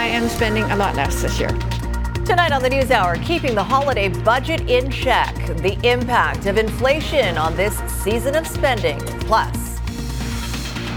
I 0.00 0.06
am 0.06 0.30
spending 0.30 0.64
a 0.64 0.76
lot 0.76 0.94
less 0.94 1.20
this 1.20 1.38
year. 1.38 1.50
Tonight 2.24 2.52
on 2.52 2.62
the 2.62 2.70
News 2.70 2.90
Hour, 2.90 3.16
keeping 3.16 3.54
the 3.54 3.62
holiday 3.62 4.08
budget 4.08 4.62
in 4.62 4.90
check, 4.90 5.34
the 5.58 5.78
impact 5.86 6.46
of 6.46 6.56
inflation 6.56 7.36
on 7.36 7.54
this 7.54 7.76
season 8.02 8.34
of 8.34 8.46
spending. 8.46 8.98
Plus, 9.28 9.78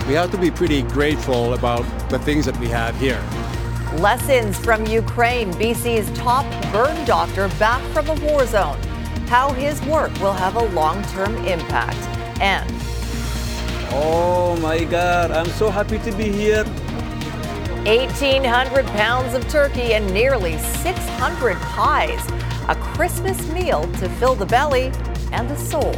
we 0.08 0.13
have 0.13 0.31
to 0.31 0.38
be 0.38 0.50
pretty 0.50 0.84
grateful 0.84 1.54
about 1.54 1.84
the 2.10 2.17
things 2.17 2.46
that 2.46 2.58
we 2.62 2.67
have 2.67 2.97
here. 2.97 3.21
Lessons 3.96 4.58
from 4.58 4.85
Ukraine. 4.85 5.51
BC's 5.56 6.10
top 6.17 6.46
burn 6.72 7.06
doctor 7.06 7.49
back 7.60 7.81
from 7.92 8.06
the 8.06 8.15
war 8.26 8.46
zone. 8.46 8.81
How 9.28 9.51
his 9.51 9.81
work 9.81 10.17
will 10.22 10.31
have 10.31 10.56
a 10.56 10.63
long 10.67 11.04
term 11.10 11.35
impact. 11.46 11.99
And. 12.40 12.72
Oh 13.92 14.58
my 14.62 14.85
God, 14.85 15.31
I'm 15.31 15.49
so 15.60 15.70
happy 15.70 15.99
to 15.99 16.12
be 16.13 16.31
here. 16.31 16.63
1,800 17.86 18.85
pounds 18.85 19.34
of 19.34 19.45
turkey 19.49 19.94
and 19.94 20.09
nearly 20.13 20.57
600 20.57 21.57
pies. 21.57 22.26
A 22.70 22.76
Christmas 22.76 23.45
meal 23.52 23.84
to 23.99 24.07
fill 24.07 24.35
the 24.35 24.45
belly 24.45 24.90
and 25.34 25.49
the 25.49 25.57
soul. 25.57 25.93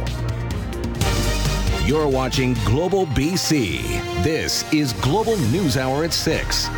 You're 1.86 2.08
watching 2.08 2.54
Global 2.64 3.06
BC. 3.06 3.82
This 4.24 4.70
is 4.72 4.94
Global 4.94 5.36
News 5.36 5.76
Hour 5.76 6.02
at 6.02 6.12
6. 6.12 6.68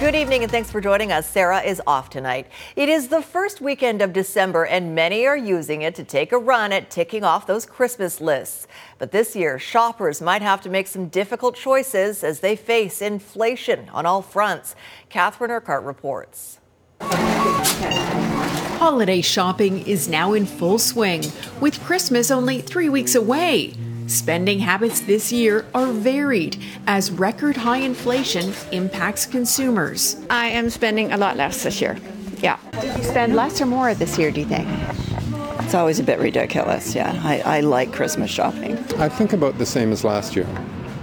Good 0.00 0.16
evening 0.16 0.42
and 0.42 0.50
thanks 0.50 0.72
for 0.72 0.80
joining 0.80 1.12
us. 1.12 1.28
Sarah 1.28 1.60
is 1.60 1.80
off 1.86 2.10
tonight. 2.10 2.48
It 2.74 2.88
is 2.88 3.08
the 3.08 3.22
first 3.22 3.60
weekend 3.60 4.02
of 4.02 4.12
December 4.12 4.66
and 4.66 4.92
many 4.92 5.24
are 5.24 5.36
using 5.36 5.82
it 5.82 5.94
to 5.94 6.02
take 6.04 6.32
a 6.32 6.36
run 6.36 6.72
at 6.72 6.90
ticking 6.90 7.22
off 7.22 7.46
those 7.46 7.64
Christmas 7.64 8.20
lists. 8.20 8.66
But 8.98 9.12
this 9.12 9.36
year, 9.36 9.56
shoppers 9.58 10.20
might 10.20 10.42
have 10.42 10.60
to 10.62 10.68
make 10.68 10.88
some 10.88 11.08
difficult 11.08 11.54
choices 11.54 12.24
as 12.24 12.40
they 12.40 12.56
face 12.56 13.00
inflation 13.00 13.88
on 13.90 14.04
all 14.04 14.20
fronts. 14.20 14.74
Catherine 15.10 15.52
Urquhart 15.52 15.84
reports. 15.84 16.58
Holiday 18.78 19.20
shopping 19.20 19.86
is 19.86 20.08
now 20.08 20.32
in 20.32 20.44
full 20.44 20.78
swing, 20.78 21.22
with 21.60 21.82
Christmas 21.84 22.32
only 22.32 22.60
three 22.60 22.88
weeks 22.88 23.14
away. 23.14 23.74
Spending 24.06 24.58
habits 24.58 25.00
this 25.00 25.32
year 25.32 25.64
are 25.74 25.86
varied 25.86 26.58
as 26.86 27.10
record 27.10 27.56
high 27.56 27.78
inflation 27.78 28.52
impacts 28.70 29.24
consumers. 29.24 30.16
I 30.28 30.48
am 30.48 30.68
spending 30.68 31.12
a 31.12 31.16
lot 31.16 31.38
less 31.38 31.62
this 31.62 31.80
year. 31.80 31.98
Yeah. 32.40 32.58
Did 32.80 32.98
you 32.98 33.02
spend 33.04 33.34
less 33.34 33.62
or 33.62 33.66
more 33.66 33.94
this 33.94 34.18
year, 34.18 34.30
do 34.30 34.40
you 34.40 34.46
think? 34.46 34.68
It's 35.60 35.74
always 35.74 35.98
a 35.98 36.02
bit 36.02 36.18
ridiculous, 36.18 36.94
yeah. 36.94 37.18
I, 37.24 37.40
I 37.40 37.60
like 37.60 37.92
Christmas 37.92 38.30
shopping. 38.30 38.76
I 38.98 39.08
think 39.08 39.32
about 39.32 39.56
the 39.56 39.64
same 39.64 39.90
as 39.90 40.04
last 40.04 40.36
year, 40.36 40.46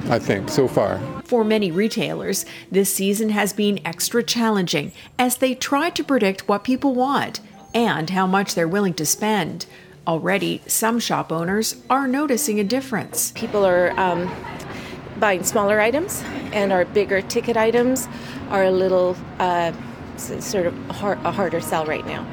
I 0.09 0.19
think, 0.19 0.49
so 0.49 0.67
far. 0.67 0.99
For 1.23 1.43
many 1.43 1.71
retailers, 1.71 2.45
this 2.69 2.93
season 2.93 3.29
has 3.29 3.51
been 3.51 3.79
extra 3.83 4.21
challenging 4.21 4.91
as 5.17 5.37
they 5.37 5.55
try 5.55 5.89
to 5.89 6.03
predict 6.03 6.47
what 6.47 6.63
people 6.63 6.93
want 6.93 7.39
and 7.73 8.11
how 8.11 8.27
much 8.27 8.53
they're 8.53 8.67
willing 8.67 8.93
to 8.95 9.05
spend. 9.05 9.65
Already, 10.07 10.61
some 10.65 10.99
shop 10.99 11.31
owners 11.31 11.75
are 11.89 12.07
noticing 12.07 12.59
a 12.59 12.63
difference. 12.63 13.31
People 13.35 13.65
are 13.65 13.91
um, 13.99 14.33
buying 15.19 15.43
smaller 15.43 15.79
items, 15.79 16.23
and 16.53 16.71
our 16.71 16.85
bigger 16.85 17.21
ticket 17.21 17.55
items 17.55 18.07
are 18.49 18.63
a 18.63 18.71
little 18.71 19.15
uh, 19.37 19.71
sort 20.17 20.65
of 20.65 20.75
hard, 20.89 21.19
a 21.19 21.31
harder 21.31 21.61
sell 21.61 21.85
right 21.85 22.05
now. 22.05 22.25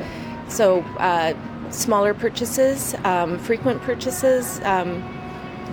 So, 0.48 0.80
uh, 0.98 1.34
smaller 1.70 2.14
purchases, 2.14 2.94
um, 3.04 3.38
frequent 3.38 3.82
purchases, 3.82 4.60
um, 4.60 5.02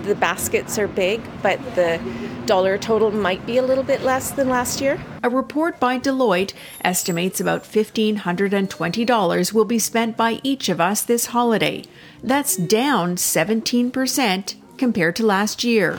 the 0.06 0.14
baskets 0.14 0.78
are 0.78 0.88
big, 0.88 1.20
but 1.42 1.58
the 1.74 2.00
dollar 2.46 2.78
total 2.78 3.10
might 3.10 3.44
be 3.44 3.58
a 3.58 3.62
little 3.62 3.84
bit 3.84 4.02
less 4.02 4.30
than 4.30 4.48
last 4.48 4.80
year. 4.80 4.98
A 5.22 5.28
report 5.28 5.78
by 5.80 5.98
Deloitte 5.98 6.54
estimates 6.82 7.40
about 7.40 7.64
$1,520 7.64 9.52
will 9.52 9.64
be 9.64 9.78
spent 9.78 10.16
by 10.16 10.40
each 10.42 10.68
of 10.68 10.80
us 10.80 11.02
this 11.02 11.26
holiday. 11.26 11.84
That's 12.22 12.56
down 12.56 13.16
17% 13.16 14.54
compared 14.78 15.16
to 15.16 15.26
last 15.26 15.64
year. 15.64 15.98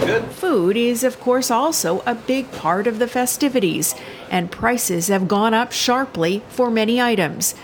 Good. 0.00 0.24
Food 0.26 0.76
is, 0.76 1.02
of 1.02 1.18
course, 1.18 1.50
also 1.50 2.02
a 2.06 2.14
big 2.14 2.52
part 2.52 2.86
of 2.86 2.98
the 2.98 3.08
festivities, 3.08 3.94
and 4.30 4.52
prices 4.52 5.08
have 5.08 5.26
gone 5.26 5.54
up 5.54 5.72
sharply 5.72 6.42
for 6.48 6.70
many 6.70 7.00
items. 7.00 7.54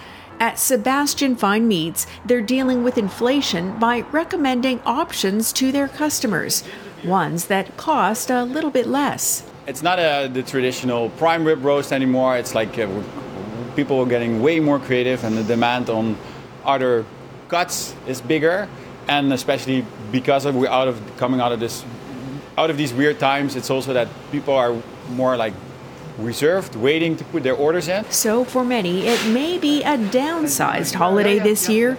At 0.42 0.58
Sebastian 0.58 1.36
Fine 1.36 1.68
Meats, 1.68 2.04
they're 2.24 2.42
dealing 2.42 2.82
with 2.82 2.98
inflation 2.98 3.78
by 3.78 4.00
recommending 4.10 4.80
options 4.84 5.52
to 5.52 5.70
their 5.70 5.86
customers, 5.86 6.64
ones 7.04 7.46
that 7.46 7.76
cost 7.76 8.28
a 8.28 8.42
little 8.42 8.72
bit 8.72 8.88
less. 8.88 9.48
It's 9.68 9.84
not 9.84 10.00
a, 10.00 10.26
the 10.26 10.42
traditional 10.42 11.10
prime 11.10 11.44
rib 11.44 11.64
roast 11.64 11.92
anymore. 11.92 12.36
It's 12.36 12.56
like 12.56 12.76
uh, 12.76 12.88
people 13.76 14.00
are 14.00 14.06
getting 14.06 14.42
way 14.42 14.58
more 14.58 14.80
creative, 14.80 15.22
and 15.22 15.38
the 15.38 15.44
demand 15.44 15.88
on 15.88 16.18
other 16.64 17.06
cuts 17.46 17.94
is 18.08 18.20
bigger. 18.20 18.68
And 19.06 19.32
especially 19.32 19.86
because 20.10 20.44
of 20.44 20.56
we're 20.56 20.66
out 20.66 20.88
of 20.88 21.00
coming 21.18 21.40
out 21.40 21.52
of 21.52 21.60
this, 21.60 21.84
out 22.58 22.68
of 22.68 22.76
these 22.76 22.92
weird 22.92 23.20
times, 23.20 23.54
it's 23.54 23.70
also 23.70 23.92
that 23.92 24.08
people 24.32 24.54
are 24.54 24.74
more 25.10 25.36
like 25.36 25.54
reserved, 26.18 26.76
waiting 26.76 27.16
to 27.16 27.24
put 27.24 27.42
their 27.42 27.54
orders 27.54 27.88
in. 27.88 28.04
So 28.10 28.44
for 28.44 28.64
many, 28.64 29.06
it 29.06 29.26
may 29.28 29.58
be 29.58 29.82
a 29.82 29.96
downsized 29.96 30.94
holiday 30.94 31.38
this 31.38 31.68
year, 31.68 31.98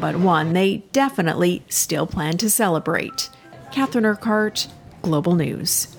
but 0.00 0.16
one 0.16 0.52
they 0.52 0.78
definitely 0.92 1.62
still 1.68 2.06
plan 2.06 2.38
to 2.38 2.50
celebrate. 2.50 3.30
Catherine 3.72 4.06
Urquhart, 4.06 4.68
Global 5.02 5.34
News. 5.34 5.96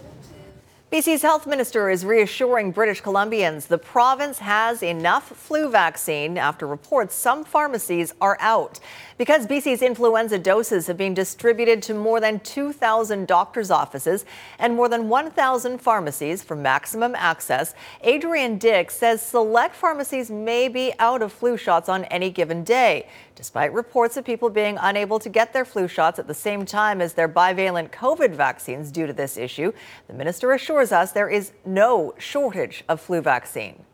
BC's 0.96 1.24
health 1.24 1.46
minister 1.46 1.90
is 1.90 2.06
reassuring 2.06 2.72
British 2.72 3.04
Columbians 3.04 3.68
the 3.68 3.78
province 3.78 4.40
has 4.40 4.82
enough 4.82 5.28
flu 5.28 5.70
vaccine 5.70 6.38
after 6.38 6.66
reports 6.66 7.14
some 7.14 7.44
pharmacies 7.44 8.14
are 8.22 8.38
out. 8.40 8.80
Because 9.18 9.46
BC's 9.46 9.82
influenza 9.82 10.40
doses 10.40 10.88
have 10.88 10.96
been 10.96 11.14
distributed 11.14 11.82
to 11.82 11.94
more 11.94 12.22
than 12.22 12.40
2,000 12.40 13.28
doctors' 13.28 13.72
offices 13.72 14.24
and 14.58 14.74
more 14.74 14.88
than 14.88 15.10
1,000 15.10 15.80
pharmacies 15.80 16.42
for 16.42 16.56
maximum 16.56 17.14
access, 17.16 17.76
Adrian 18.00 18.58
Dix 18.58 18.96
says 18.96 19.22
select 19.22 19.76
pharmacies 19.76 20.32
may 20.32 20.70
be 20.70 20.94
out 20.98 21.22
of 21.22 21.34
flu 21.34 21.58
shots 21.58 21.90
on 21.90 22.06
any 22.06 22.30
given 22.30 22.64
day. 22.64 23.10
Despite 23.46 23.74
reports 23.74 24.18
of 24.18 24.26
people 24.26 24.50
being 24.50 24.80
unable 24.82 25.20
to 25.20 25.30
get 25.30 25.54
their 25.54 25.66
flu 25.66 25.88
shots 25.88 26.18
at 26.18 26.26
the 26.26 26.34
same 26.34 26.66
time 26.66 27.00
as 27.00 27.14
their 27.14 27.30
bivalent 27.30 27.92
COVID 27.92 28.32
vaccines 28.32 28.92
due 28.92 29.06
to 29.06 29.14
this 29.14 29.38
issue, 29.38 29.72
the 30.08 30.16
minister 30.16 30.52
assures 30.52 30.92
us 30.92 31.12
there 31.12 31.30
is 31.30 31.52
no 31.64 32.16
shortage 32.18 32.84
of 32.90 33.00
flu 33.00 33.22
vaccine. 33.22 33.86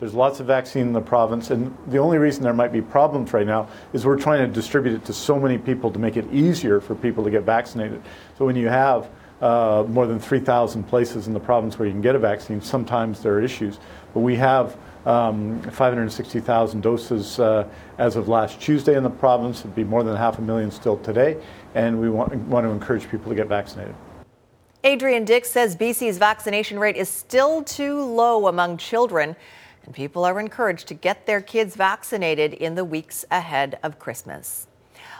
There's 0.00 0.12
lots 0.12 0.40
of 0.40 0.48
vaccine 0.48 0.88
in 0.88 0.92
the 0.92 1.00
province, 1.00 1.52
and 1.52 1.72
the 1.86 1.98
only 1.98 2.18
reason 2.18 2.42
there 2.42 2.52
might 2.52 2.72
be 2.72 2.82
problems 2.82 3.32
right 3.32 3.46
now 3.46 3.68
is 3.92 4.04
we're 4.04 4.18
trying 4.18 4.44
to 4.44 4.52
distribute 4.52 4.96
it 4.96 5.04
to 5.04 5.12
so 5.12 5.38
many 5.38 5.56
people 5.56 5.92
to 5.92 6.00
make 6.00 6.16
it 6.16 6.26
easier 6.32 6.80
for 6.80 6.96
people 6.96 7.22
to 7.22 7.30
get 7.30 7.44
vaccinated. 7.44 8.02
So 8.36 8.44
when 8.44 8.56
you 8.56 8.66
have 8.66 9.08
uh, 9.40 9.84
more 9.86 10.08
than 10.08 10.18
3,000 10.18 10.82
places 10.82 11.28
in 11.28 11.32
the 11.32 11.38
province 11.38 11.78
where 11.78 11.86
you 11.86 11.92
can 11.92 12.02
get 12.02 12.16
a 12.16 12.18
vaccine, 12.18 12.60
sometimes 12.60 13.22
there 13.22 13.34
are 13.34 13.40
issues. 13.40 13.78
But 14.12 14.20
we 14.20 14.34
have 14.34 14.76
um, 15.06 15.60
560,000 15.62 16.80
doses 16.80 17.38
uh, 17.38 17.66
as 17.98 18.16
of 18.16 18.28
last 18.28 18.60
Tuesday 18.60 18.96
in 18.96 19.02
the 19.02 19.10
province. 19.10 19.60
It'd 19.60 19.74
be 19.74 19.84
more 19.84 20.02
than 20.02 20.16
half 20.16 20.38
a 20.38 20.42
million 20.42 20.70
still 20.70 20.96
today, 20.98 21.36
and 21.74 22.00
we 22.00 22.10
want, 22.10 22.34
want 22.34 22.64
to 22.64 22.70
encourage 22.70 23.08
people 23.10 23.30
to 23.30 23.34
get 23.34 23.48
vaccinated. 23.48 23.94
Adrian 24.84 25.24
Dix 25.24 25.48
says 25.48 25.76
BC's 25.76 26.18
vaccination 26.18 26.78
rate 26.78 26.96
is 26.96 27.08
still 27.08 27.62
too 27.62 28.02
low 28.02 28.48
among 28.48 28.78
children, 28.78 29.36
and 29.84 29.94
people 29.94 30.24
are 30.24 30.40
encouraged 30.40 30.88
to 30.88 30.94
get 30.94 31.26
their 31.26 31.40
kids 31.40 31.76
vaccinated 31.76 32.52
in 32.54 32.74
the 32.74 32.84
weeks 32.84 33.24
ahead 33.30 33.78
of 33.82 33.98
Christmas. 33.98 34.66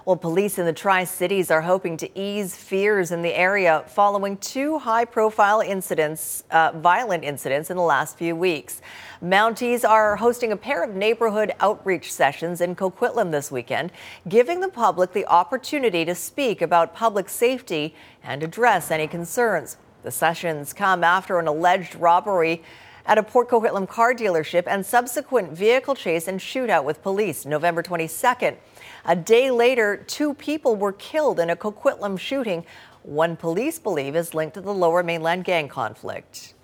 Well, 0.05 0.17
police 0.17 0.59
in 0.59 0.67
the 0.67 0.73
Tri 0.73 1.05
Cities 1.05 1.49
are 1.49 1.61
hoping 1.61 1.97
to 1.99 2.19
ease 2.19 2.57
fears 2.57 3.13
in 3.13 3.23
the 3.23 3.33
area 3.33 3.85
following 3.87 4.37
two 4.39 4.81
high 4.81 5.05
profile 5.05 5.61
incidents, 5.61 6.43
uh, 6.51 6.73
violent 6.75 7.23
incidents 7.23 7.71
in 7.71 7.77
the 7.77 7.85
last 7.85 8.19
few 8.19 8.35
weeks. 8.35 8.81
Mounties 9.23 9.89
are 9.89 10.17
hosting 10.17 10.51
a 10.51 10.57
pair 10.57 10.83
of 10.83 10.97
neighborhood 10.97 11.53
outreach 11.61 12.13
sessions 12.13 12.61
in 12.61 12.75
Coquitlam 12.75 13.31
this 13.31 13.53
weekend, 13.53 13.93
giving 14.29 14.59
the 14.59 14.69
public 14.69 15.13
the 15.13 15.25
opportunity 15.27 16.05
to 16.05 16.17
speak 16.17 16.63
about 16.63 16.97
public 16.97 17.29
safety 17.29 17.95
and 18.25 18.43
address 18.43 18.91
any 18.91 19.07
concerns. 19.07 19.77
The 20.03 20.11
sessions 20.11 20.73
come 20.73 21.05
after 21.05 21.39
an 21.39 21.47
alleged 21.47 21.95
robbery 21.95 22.65
at 23.07 23.19
a 23.19 23.23
Port 23.23 23.49
Coquitlam 23.49 23.89
car 23.89 24.15
dealership 24.15 24.65
and 24.67 24.85
subsequent 24.85 25.53
vehicle 25.53 25.95
chase 25.95 26.29
and 26.29 26.41
shootout 26.41 26.85
with 26.85 27.03
police 27.03 27.45
November 27.45 27.83
22nd. 27.83 28.57
A 29.05 29.17
day 29.17 29.51
later, 29.51 29.97
two 29.97 30.35
people 30.35 30.77
were 30.77 30.93
killed 30.93 31.41
in 31.41 31.51
a 31.51 31.57
Coquitlam 31.57 32.19
shooting, 32.19 32.65
one 33.03 33.37
police 33.37 33.79
believe 33.79 34.15
is 34.15 34.33
linked 34.33 34.55
to 34.55 34.61
the 34.61 34.73
lower 34.73 35.03
mainland 35.03 35.45
gang 35.45 35.69
conflict. 35.69 36.55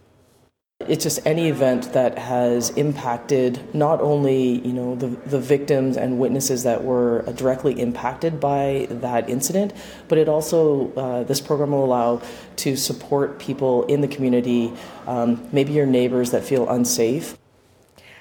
It's 0.86 1.02
just 1.02 1.18
any 1.26 1.48
event 1.48 1.92
that 1.92 2.16
has 2.16 2.70
impacted 2.70 3.74
not 3.74 4.00
only 4.00 4.60
you 4.66 4.72
know 4.72 4.94
the, 4.94 5.08
the 5.26 5.38
victims 5.38 5.96
and 5.96 6.20
witnesses 6.20 6.62
that 6.62 6.84
were 6.84 7.22
directly 7.34 7.80
impacted 7.80 8.38
by 8.38 8.86
that 8.88 9.28
incident, 9.28 9.72
but 10.06 10.18
it 10.18 10.28
also 10.28 10.92
uh, 10.94 11.24
this 11.24 11.40
program 11.40 11.72
will 11.72 11.84
allow 11.84 12.22
to 12.56 12.76
support 12.76 13.40
people 13.40 13.84
in 13.86 14.00
the 14.00 14.08
community, 14.08 14.72
um, 15.06 15.48
maybe 15.52 15.72
your 15.72 15.86
neighbors 15.86 16.30
that 16.30 16.44
feel 16.44 16.68
unsafe. 16.68 17.36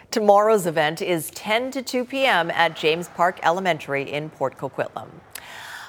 Tomorrow's 0.09 0.65
event 0.65 1.01
is 1.01 1.29
10 1.31 1.69
to 1.71 1.81
2 1.81 2.05
p.m. 2.05 2.49
at 2.51 2.75
James 2.75 3.09
Park 3.09 3.39
Elementary 3.43 4.09
in 4.09 4.29
Port 4.29 4.57
Coquitlam. 4.57 5.09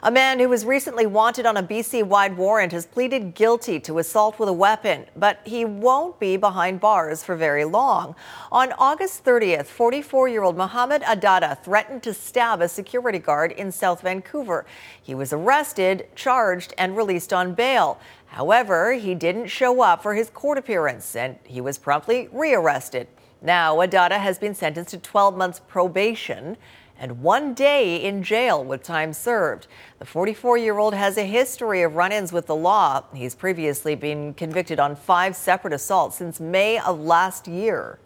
A 0.01 0.13
man 0.13 0.39
who 0.39 0.49
was 0.49 0.65
recently 0.65 1.07
wanted 1.07 1.45
on 1.45 1.57
a 1.57 1.63
BC 1.63 2.05
wide 2.05 2.37
warrant 2.37 2.71
has 2.71 2.87
pleaded 2.87 3.35
guilty 3.35 3.81
to 3.81 3.99
assault 3.99 4.39
with 4.39 4.49
a 4.49 4.53
weapon, 4.53 5.07
but 5.17 5.41
he 5.45 5.65
won't 5.65 6.21
be 6.21 6.37
behind 6.37 6.79
bars 6.79 7.25
for 7.25 7.35
very 7.35 7.65
long. 7.65 8.15
On 8.53 8.73
August 8.79 9.25
30th, 9.25 9.67
44 9.67 10.29
year 10.29 10.45
old 10.45 10.57
Mohammed 10.57 11.03
Adada 11.03 11.61
threatened 11.65 12.05
to 12.05 12.15
stab 12.15 12.61
a 12.61 12.69
security 12.69 13.19
guard 13.19 13.51
in 13.51 13.73
South 13.73 14.03
Vancouver. 14.03 14.65
He 15.03 15.17
was 15.17 15.33
arrested, 15.33 16.07
charged, 16.15 16.75
and 16.79 16.97
released 16.97 17.33
on 17.33 17.55
bail. 17.55 17.99
However, 18.27 18.93
he 18.93 19.17
didn't 19.17 19.49
show 19.49 19.81
up 19.81 20.01
for 20.01 20.15
his 20.15 20.31
court 20.31 20.59
appearance 20.59 21.17
and 21.17 21.39
he 21.43 21.61
was 21.61 21.77
promptly 21.77 22.29
rearrested. 22.31 23.09
Now, 23.43 23.77
Adada 23.77 24.19
has 24.19 24.39
been 24.39 24.55
sentenced 24.55 24.91
to 24.91 24.99
12 24.99 25.37
months 25.37 25.61
probation 25.67 26.57
and 26.99 27.23
one 27.23 27.55
day 27.55 27.97
in 27.97 28.23
jail 28.23 28.65
with 28.65 28.83
time 28.83 29.13
served. 29.13 29.67
The 29.99 30.05
44 30.05 30.59
year 30.59 30.79
old 30.79 30.95
has 30.95 31.17
a 31.17 31.25
history 31.25 31.83
of 31.83 31.95
run 31.95 32.13
ins 32.13 32.33
with 32.33 32.47
the 32.47 32.57
law. 32.57 33.05
He's 33.15 33.35
previously 33.35 33.95
been 33.95 34.35
convicted 34.35 34.81
on 34.81 34.97
five 34.97 35.37
separate 35.37 35.73
assaults 35.73 36.17
since 36.17 36.41
May 36.41 36.79
of 36.79 37.01
last 37.01 37.47
year. 37.47 37.99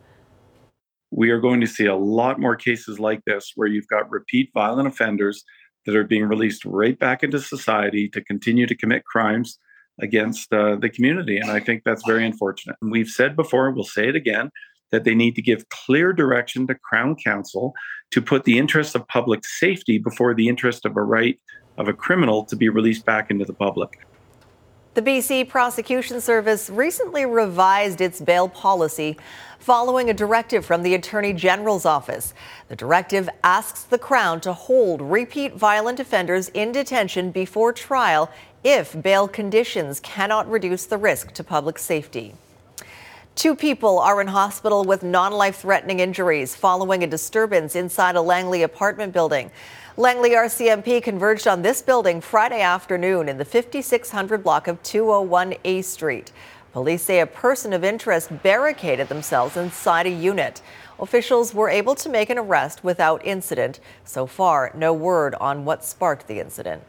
We 1.11 1.31
are 1.31 1.41
going 1.41 1.61
to 1.61 1.67
see 1.67 1.87
a 1.87 1.97
lot 1.97 2.41
more 2.41 2.57
cases 2.57 2.99
like 2.99 3.23
this 3.27 3.53
where 3.55 3.69
you've 3.69 3.89
got 3.89 4.11
repeat 4.11 4.51
violent 4.55 4.89
offenders 4.89 5.45
that 5.85 5.97
are 5.97 6.05
being 6.05 6.25
released 6.25 6.65
right 6.65 6.99
back 6.99 7.23
into 7.23 7.41
society 7.41 8.09
to 8.11 8.23
continue 8.23 8.67
to 8.67 8.75
commit 8.75 9.05
crimes 9.05 9.59
against 10.01 10.53
uh, 10.53 10.77
the 10.77 10.89
community. 10.89 11.39
And 11.39 11.51
I 11.51 11.61
think 11.61 11.83
that's 11.85 12.07
very 12.07 12.25
unfortunate. 12.25 12.77
And 12.81 12.91
we've 12.91 13.09
said 13.09 13.37
before, 13.37 13.71
we'll 13.71 13.85
say 13.85 14.09
it 14.09 14.17
again, 14.17 14.51
that 14.93 15.05
they 15.05 15.15
need 15.15 15.35
to 15.35 15.43
give 15.43 15.69
clear 15.71 16.13
direction 16.13 16.67
to 16.69 16.75
Crown 16.77 17.17
Counsel 17.17 17.75
to 18.13 18.23
put 18.23 18.45
the 18.45 18.59
interest 18.59 18.95
of 18.95 19.09
public 19.09 19.45
safety 19.45 19.99
before 19.99 20.35
the 20.35 20.49
interest 20.49 20.85
of 20.85 20.97
a 20.97 21.03
right 21.03 21.41
of 21.79 21.89
a 21.89 21.93
criminal 21.93 22.45
to 22.45 22.55
be 22.55 22.69
released 22.69 23.05
back 23.05 23.31
into 23.31 23.45
the 23.45 23.55
public. 23.55 24.07
The 24.95 25.01
BC 25.01 25.49
Prosecution 25.49 26.21
Service 26.21 26.69
recently 26.69 27.25
revised 27.25 28.03
its 28.03 28.21
bail 28.21 28.47
policy 28.47 29.17
following 29.59 30.11
a 30.11 30.15
directive 30.15 30.67
from 30.67 30.83
the 30.83 30.95
Attorney 30.95 31.33
General's 31.33 31.87
office. 31.87 32.35
The 32.69 32.77
directive 32.77 33.31
asks 33.43 33.85
the 33.85 33.97
Crown 33.97 34.43
to 34.43 34.53
hold 34.53 35.01
repeat 35.01 35.55
violent 35.55 35.99
offenders 35.99 36.51
in 36.51 36.73
detention 36.73 37.31
before 37.31 37.73
trial 37.73 38.31
if 38.63 39.01
bail 39.01 39.29
conditions 39.29 39.99
cannot 40.01 40.51
reduce 40.51 40.85
the 40.85 40.99
risk 40.99 41.33
to 41.33 41.43
public 41.43 41.79
safety. 41.79 42.35
Two 43.35 43.57
people 43.57 43.99
are 43.99 44.21
in 44.21 44.27
hospital 44.27 44.85
with 44.85 45.03
non 45.03 45.33
life 45.33 45.57
threatening 45.57 46.01
injuries 46.01 46.55
following 46.55 47.03
a 47.03 47.07
disturbance 47.07 47.75
inside 47.75 48.15
a 48.15 48.21
Langley 48.21 48.63
apartment 48.63 49.15
building. 49.15 49.51
Langley 49.97 50.31
RCMP 50.33 51.03
converged 51.03 51.49
on 51.49 51.63
this 51.63 51.81
building 51.81 52.21
Friday 52.21 52.61
afternoon 52.61 53.31
in 53.31 53.39
the 53.39 53.45
5600 53.45 54.45
block 54.45 54.69
of 54.69 54.83
201 54.83 55.55
A 55.65 55.81
Street. 55.81 56.31
Police 56.75 57.03
say 57.03 57.21
a 57.21 57.27
person 57.27 57.73
of 57.73 57.83
interest 57.83 58.43
barricaded 58.43 59.09
themselves 59.09 59.57
inside 59.57 60.07
a 60.07 60.11
unit. 60.11 60.61
Officials 61.01 61.55
were 61.55 61.71
able 61.71 61.95
to 61.95 62.11
make 62.11 62.29
an 62.29 62.39
arrest 62.39 62.85
without 62.85 63.25
incident. 63.27 63.81
So 64.05 64.27
far, 64.27 64.73
no 64.75 64.93
word 64.93 65.35
on 65.37 65.65
what 65.65 65.85
sparked 65.85 66.29
the 66.29 66.39
incident. 66.39 66.83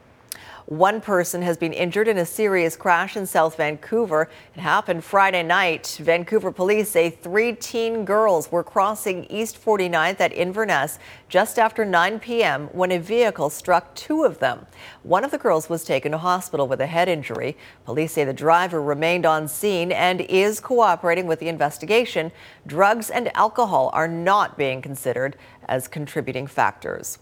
One 0.65 1.01
person 1.01 1.41
has 1.41 1.57
been 1.57 1.73
injured 1.73 2.07
in 2.07 2.17
a 2.17 2.25
serious 2.25 2.77
crash 2.77 3.17
in 3.17 3.25
South 3.25 3.57
Vancouver. 3.57 4.29
It 4.55 4.61
happened 4.61 5.03
Friday 5.03 5.43
night. 5.43 5.99
Vancouver 6.01 6.53
police 6.53 6.89
say 6.89 7.09
three 7.09 7.53
teen 7.53 8.05
girls 8.05 8.49
were 8.49 8.63
crossing 8.63 9.25
East 9.25 9.61
49th 9.61 10.21
at 10.21 10.31
Inverness 10.31 10.99
just 11.27 11.59
after 11.59 11.83
9 11.83 12.17
p.m. 12.21 12.67
when 12.67 12.93
a 12.93 12.97
vehicle 12.97 13.49
struck 13.49 13.93
two 13.93 14.23
of 14.23 14.39
them. 14.39 14.65
One 15.03 15.25
of 15.25 15.31
the 15.31 15.37
girls 15.37 15.67
was 15.67 15.83
taken 15.83 16.13
to 16.13 16.17
hospital 16.17 16.65
with 16.65 16.79
a 16.79 16.87
head 16.87 17.09
injury. 17.09 17.57
Police 17.83 18.13
say 18.13 18.23
the 18.23 18.31
driver 18.31 18.81
remained 18.81 19.25
on 19.25 19.49
scene 19.49 19.91
and 19.91 20.21
is 20.21 20.61
cooperating 20.61 21.27
with 21.27 21.39
the 21.39 21.49
investigation. 21.49 22.31
Drugs 22.65 23.09
and 23.09 23.35
alcohol 23.35 23.89
are 23.91 24.07
not 24.07 24.57
being 24.57 24.81
considered 24.81 25.35
as 25.67 25.89
contributing 25.89 26.47
factors. 26.47 27.17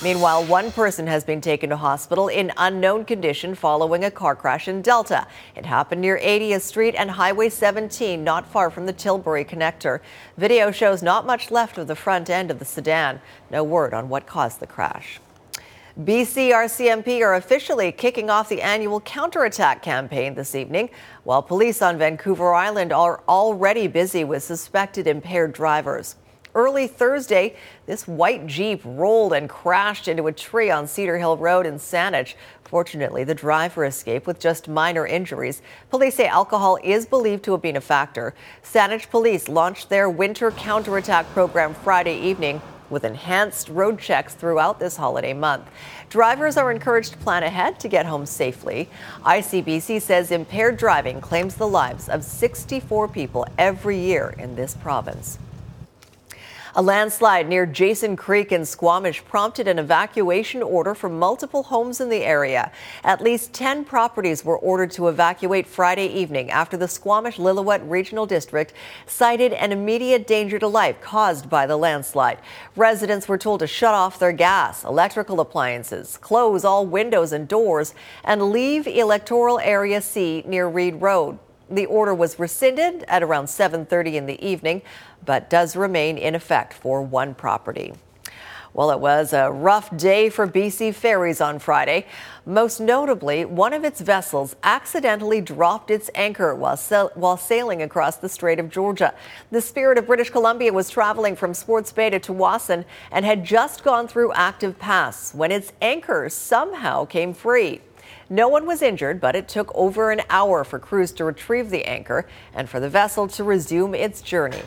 Meanwhile, 0.00 0.44
one 0.44 0.70
person 0.70 1.08
has 1.08 1.24
been 1.24 1.40
taken 1.40 1.70
to 1.70 1.76
hospital 1.76 2.28
in 2.28 2.52
unknown 2.56 3.04
condition 3.04 3.56
following 3.56 4.04
a 4.04 4.10
car 4.12 4.36
crash 4.36 4.68
in 4.68 4.80
Delta. 4.80 5.26
It 5.56 5.66
happened 5.66 6.00
near 6.00 6.20
80th 6.20 6.60
Street 6.60 6.94
and 6.96 7.10
Highway 7.10 7.48
17, 7.48 8.22
not 8.22 8.46
far 8.46 8.70
from 8.70 8.86
the 8.86 8.92
Tilbury 8.92 9.44
connector. 9.44 9.98
Video 10.36 10.70
shows 10.70 11.02
not 11.02 11.26
much 11.26 11.50
left 11.50 11.78
of 11.78 11.88
the 11.88 11.96
front 11.96 12.30
end 12.30 12.52
of 12.52 12.60
the 12.60 12.64
sedan. 12.64 13.20
No 13.50 13.64
word 13.64 13.92
on 13.92 14.08
what 14.08 14.24
caused 14.26 14.60
the 14.60 14.68
crash. 14.68 15.18
BC 16.00 16.52
RCMP 16.52 17.20
are 17.22 17.34
officially 17.34 17.90
kicking 17.90 18.30
off 18.30 18.48
the 18.48 18.62
annual 18.62 19.00
counterattack 19.00 19.82
campaign 19.82 20.36
this 20.36 20.54
evening, 20.54 20.90
while 21.24 21.42
police 21.42 21.82
on 21.82 21.98
Vancouver 21.98 22.54
Island 22.54 22.92
are 22.92 23.20
already 23.28 23.88
busy 23.88 24.22
with 24.22 24.44
suspected 24.44 25.08
impaired 25.08 25.52
drivers. 25.52 26.14
Early 26.58 26.88
Thursday, 26.88 27.54
this 27.86 28.08
white 28.08 28.44
Jeep 28.48 28.80
rolled 28.84 29.32
and 29.32 29.48
crashed 29.48 30.08
into 30.08 30.26
a 30.26 30.32
tree 30.32 30.72
on 30.72 30.88
Cedar 30.88 31.16
Hill 31.16 31.36
Road 31.36 31.66
in 31.66 31.74
Saanich. 31.74 32.34
Fortunately, 32.64 33.22
the 33.22 33.32
driver 33.32 33.84
escaped 33.84 34.26
with 34.26 34.40
just 34.40 34.66
minor 34.66 35.06
injuries. 35.06 35.62
Police 35.88 36.16
say 36.16 36.26
alcohol 36.26 36.76
is 36.82 37.06
believed 37.06 37.44
to 37.44 37.52
have 37.52 37.62
been 37.62 37.76
a 37.76 37.80
factor. 37.80 38.34
Saanich 38.64 39.08
police 39.08 39.48
launched 39.48 39.88
their 39.88 40.10
winter 40.10 40.50
counterattack 40.50 41.26
program 41.28 41.74
Friday 41.74 42.18
evening 42.18 42.60
with 42.90 43.04
enhanced 43.04 43.68
road 43.68 44.00
checks 44.00 44.34
throughout 44.34 44.80
this 44.80 44.96
holiday 44.96 45.32
month. 45.32 45.70
Drivers 46.10 46.56
are 46.56 46.72
encouraged 46.72 47.12
to 47.12 47.18
plan 47.18 47.44
ahead 47.44 47.78
to 47.78 47.86
get 47.86 48.04
home 48.04 48.26
safely. 48.26 48.88
ICBC 49.22 50.02
says 50.02 50.32
impaired 50.32 50.76
driving 50.76 51.20
claims 51.20 51.54
the 51.54 51.68
lives 51.68 52.08
of 52.08 52.24
64 52.24 53.06
people 53.06 53.46
every 53.58 54.00
year 54.00 54.34
in 54.38 54.56
this 54.56 54.74
province. 54.74 55.38
A 56.74 56.82
landslide 56.82 57.48
near 57.48 57.64
Jason 57.64 58.14
Creek 58.14 58.52
in 58.52 58.64
Squamish 58.66 59.24
prompted 59.24 59.66
an 59.66 59.78
evacuation 59.78 60.62
order 60.62 60.94
for 60.94 61.08
multiple 61.08 61.62
homes 61.62 62.00
in 62.00 62.10
the 62.10 62.24
area. 62.24 62.70
At 63.02 63.22
least 63.22 63.54
10 63.54 63.86
properties 63.86 64.44
were 64.44 64.58
ordered 64.58 64.90
to 64.92 65.08
evacuate 65.08 65.66
Friday 65.66 66.06
evening 66.06 66.50
after 66.50 66.76
the 66.76 66.86
Squamish 66.86 67.38
Lillooet 67.38 67.88
Regional 67.88 68.26
District 68.26 68.74
cited 69.06 69.54
an 69.54 69.72
immediate 69.72 70.26
danger 70.26 70.58
to 70.58 70.68
life 70.68 71.00
caused 71.00 71.48
by 71.48 71.66
the 71.66 71.76
landslide. 71.76 72.38
Residents 72.76 73.28
were 73.28 73.38
told 73.38 73.60
to 73.60 73.66
shut 73.66 73.94
off 73.94 74.18
their 74.18 74.32
gas, 74.32 74.84
electrical 74.84 75.40
appliances, 75.40 76.18
close 76.18 76.64
all 76.64 76.86
windows 76.86 77.32
and 77.32 77.48
doors, 77.48 77.94
and 78.24 78.50
leave 78.50 78.86
electoral 78.86 79.58
area 79.60 80.02
C 80.02 80.42
near 80.46 80.68
Reed 80.68 81.00
Road. 81.00 81.38
The 81.70 81.86
order 81.86 82.14
was 82.14 82.38
rescinded 82.38 83.04
at 83.08 83.22
around 83.22 83.48
7:30 83.48 84.16
in 84.16 84.26
the 84.26 84.44
evening, 84.44 84.82
but 85.24 85.50
does 85.50 85.76
remain 85.76 86.16
in 86.16 86.34
effect 86.34 86.72
for 86.72 87.02
one 87.02 87.34
property. 87.34 87.92
Well, 88.74 88.90
it 88.90 89.00
was 89.00 89.32
a 89.32 89.50
rough 89.50 89.94
day 89.96 90.28
for 90.28 90.46
BC 90.46 90.92
Ferries 90.92 91.40
on 91.40 91.58
Friday. 91.58 92.06
Most 92.46 92.80
notably, 92.80 93.44
one 93.44 93.72
of 93.72 93.82
its 93.84 94.00
vessels 94.00 94.54
accidentally 94.62 95.40
dropped 95.40 95.90
its 95.90 96.10
anchor 96.14 96.54
while, 96.54 96.76
sa- 96.76 97.08
while 97.14 97.36
sailing 97.36 97.82
across 97.82 98.16
the 98.16 98.28
Strait 98.28 98.60
of 98.60 98.70
Georgia. 98.70 99.14
The 99.50 99.60
Spirit 99.60 99.98
of 99.98 100.06
British 100.06 100.30
Columbia 100.30 100.72
was 100.72 100.90
traveling 100.90 101.34
from 101.34 101.54
Swartz 101.54 101.92
Bay 101.92 102.10
to 102.10 102.20
Tsawwassen 102.20 102.84
and 103.10 103.24
had 103.24 103.42
just 103.42 103.84
gone 103.84 104.06
through 104.06 104.32
Active 104.34 104.78
Pass 104.78 105.34
when 105.34 105.50
its 105.50 105.72
anchor 105.80 106.28
somehow 106.28 107.04
came 107.04 107.34
free. 107.34 107.80
No 108.30 108.46
one 108.48 108.66
was 108.66 108.82
injured, 108.82 109.22
but 109.22 109.34
it 109.34 109.48
took 109.48 109.74
over 109.74 110.10
an 110.10 110.20
hour 110.28 110.62
for 110.62 110.78
crews 110.78 111.12
to 111.12 111.24
retrieve 111.24 111.70
the 111.70 111.86
anchor 111.86 112.26
and 112.52 112.68
for 112.68 112.78
the 112.78 112.90
vessel 112.90 113.26
to 113.28 113.42
resume 113.42 113.94
its 113.94 114.20
journey. 114.20 114.62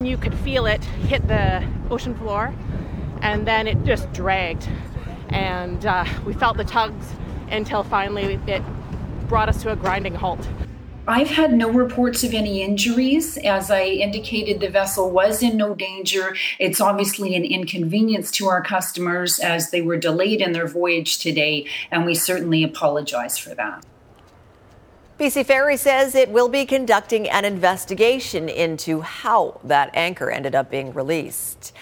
You 0.00 0.16
could 0.16 0.34
feel 0.38 0.64
it 0.64 0.82
hit 0.82 1.28
the 1.28 1.66
ocean 1.90 2.14
floor, 2.14 2.54
and 3.20 3.46
then 3.46 3.66
it 3.66 3.84
just 3.84 4.10
dragged. 4.12 4.66
And 5.28 5.84
uh, 5.84 6.06
we 6.24 6.32
felt 6.32 6.56
the 6.56 6.64
tugs 6.64 7.12
until 7.50 7.82
finally 7.82 8.40
it 8.46 8.62
brought 9.28 9.50
us 9.50 9.60
to 9.62 9.72
a 9.72 9.76
grinding 9.76 10.14
halt. 10.14 10.40
I've 11.08 11.30
had 11.30 11.54
no 11.54 11.70
reports 11.70 12.22
of 12.22 12.34
any 12.34 12.60
injuries. 12.60 13.38
As 13.38 13.70
I 13.70 13.84
indicated, 13.84 14.60
the 14.60 14.68
vessel 14.68 15.10
was 15.10 15.42
in 15.42 15.56
no 15.56 15.74
danger. 15.74 16.36
It's 16.58 16.82
obviously 16.82 17.34
an 17.34 17.46
inconvenience 17.46 18.30
to 18.32 18.48
our 18.48 18.62
customers 18.62 19.38
as 19.38 19.70
they 19.70 19.80
were 19.80 19.96
delayed 19.96 20.42
in 20.42 20.52
their 20.52 20.66
voyage 20.66 21.16
today, 21.18 21.64
and 21.90 22.04
we 22.04 22.14
certainly 22.14 22.62
apologize 22.62 23.38
for 23.38 23.54
that. 23.54 23.86
BC 25.18 25.46
Ferry 25.46 25.76
says 25.76 26.14
it 26.14 26.28
will 26.28 26.48
be 26.48 26.64
conducting 26.64 27.28
an 27.28 27.44
investigation 27.44 28.48
into 28.48 29.00
how 29.00 29.60
that 29.64 29.90
anchor 29.92 30.30
ended 30.30 30.54
up 30.54 30.70
being 30.70 30.94
released. 30.94 31.72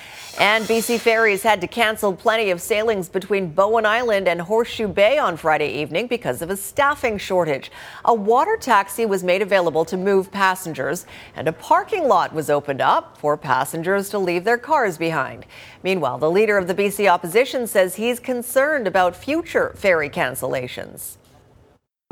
And 0.40 0.64
BC 0.64 0.98
Ferries 1.00 1.42
had 1.42 1.60
to 1.60 1.66
cancel 1.66 2.16
plenty 2.16 2.48
of 2.48 2.62
sailings 2.62 3.10
between 3.10 3.50
Bowen 3.50 3.84
Island 3.84 4.26
and 4.26 4.40
Horseshoe 4.40 4.88
Bay 4.88 5.18
on 5.18 5.36
Friday 5.36 5.68
evening 5.82 6.06
because 6.06 6.40
of 6.40 6.48
a 6.48 6.56
staffing 6.56 7.18
shortage. 7.18 7.70
A 8.06 8.14
water 8.14 8.56
taxi 8.58 9.04
was 9.04 9.22
made 9.22 9.42
available 9.42 9.84
to 9.84 9.98
move 9.98 10.32
passengers, 10.32 11.04
and 11.34 11.46
a 11.46 11.52
parking 11.52 12.08
lot 12.08 12.32
was 12.32 12.48
opened 12.48 12.80
up 12.80 13.18
for 13.18 13.36
passengers 13.36 14.08
to 14.08 14.18
leave 14.18 14.44
their 14.44 14.56
cars 14.56 14.96
behind. 14.96 15.44
Meanwhile, 15.82 16.16
the 16.16 16.30
leader 16.30 16.56
of 16.56 16.68
the 16.68 16.74
BC 16.74 17.06
opposition 17.06 17.66
says 17.66 17.96
he's 17.96 18.18
concerned 18.18 18.86
about 18.86 19.14
future 19.14 19.74
ferry 19.76 20.08
cancellations. 20.08 21.18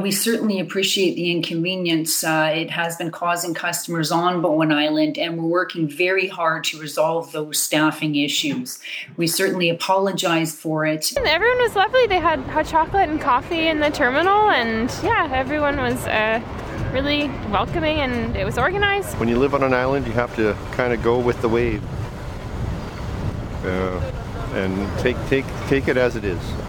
We 0.02 0.10
certainly 0.10 0.58
appreciate 0.58 1.14
the 1.14 1.30
inconvenience 1.30 2.24
uh, 2.24 2.50
it 2.52 2.68
has 2.68 2.96
been 2.96 3.12
causing 3.12 3.54
customers 3.54 4.10
on 4.10 4.42
Bowen 4.42 4.72
Island, 4.72 5.16
and 5.16 5.38
we're 5.38 5.48
working 5.48 5.88
very 5.88 6.26
hard 6.26 6.64
to 6.64 6.80
resolve 6.80 7.30
those 7.30 7.60
staffing 7.60 8.16
issues. 8.16 8.80
We 9.16 9.28
certainly 9.28 9.70
apologize 9.70 10.52
for 10.52 10.84
it. 10.84 11.16
Everyone 11.16 11.58
was 11.58 11.76
lovely. 11.76 12.08
They 12.08 12.18
had 12.18 12.40
hot 12.40 12.66
chocolate 12.66 13.08
and 13.08 13.20
coffee 13.20 13.68
in 13.68 13.78
the 13.78 13.90
terminal, 13.90 14.50
and 14.50 14.92
yeah, 15.04 15.30
everyone 15.32 15.76
was 15.76 16.04
uh, 16.08 16.40
really 16.92 17.28
welcoming 17.52 17.98
and 17.98 18.36
it 18.36 18.44
was 18.44 18.58
organized. 18.58 19.16
When 19.18 19.28
you 19.28 19.38
live 19.38 19.54
on 19.54 19.62
an 19.62 19.74
island, 19.74 20.08
you 20.08 20.12
have 20.14 20.34
to 20.34 20.56
kind 20.72 20.92
of 20.92 21.04
go 21.04 21.20
with 21.20 21.40
the 21.40 21.48
wave 21.48 21.82
uh, 23.64 24.12
and 24.54 24.98
take, 24.98 25.16
take, 25.28 25.46
take 25.68 25.86
it 25.86 25.96
as 25.96 26.16
it 26.16 26.24
is. 26.24 26.63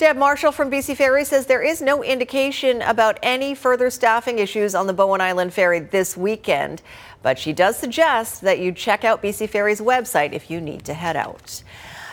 Deb 0.00 0.16
Marshall 0.16 0.50
from 0.50 0.70
BC 0.70 0.96
Ferry 0.96 1.26
says 1.26 1.44
there 1.44 1.60
is 1.60 1.82
no 1.82 2.02
indication 2.02 2.80
about 2.80 3.18
any 3.22 3.54
further 3.54 3.90
staffing 3.90 4.38
issues 4.38 4.74
on 4.74 4.86
the 4.86 4.94
Bowen 4.94 5.20
Island 5.20 5.52
Ferry 5.52 5.80
this 5.80 6.16
weekend, 6.16 6.80
but 7.22 7.38
she 7.38 7.52
does 7.52 7.76
suggest 7.76 8.40
that 8.40 8.60
you 8.60 8.72
check 8.72 9.04
out 9.04 9.22
BC 9.22 9.50
Ferry's 9.50 9.82
website 9.82 10.32
if 10.32 10.50
you 10.50 10.58
need 10.58 10.86
to 10.86 10.94
head 10.94 11.16
out. 11.16 11.62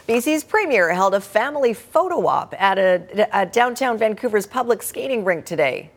BC's 0.05 0.43
premier 0.43 0.93
held 0.93 1.13
a 1.13 1.21
family 1.21 1.73
photo 1.73 2.27
op 2.27 2.53
at 2.61 2.77
a, 2.77 3.29
a 3.31 3.45
downtown 3.45 3.97
Vancouver's 3.97 4.45
public 4.45 4.83
skating 4.83 5.23
rink 5.23 5.45
today. 5.45 5.89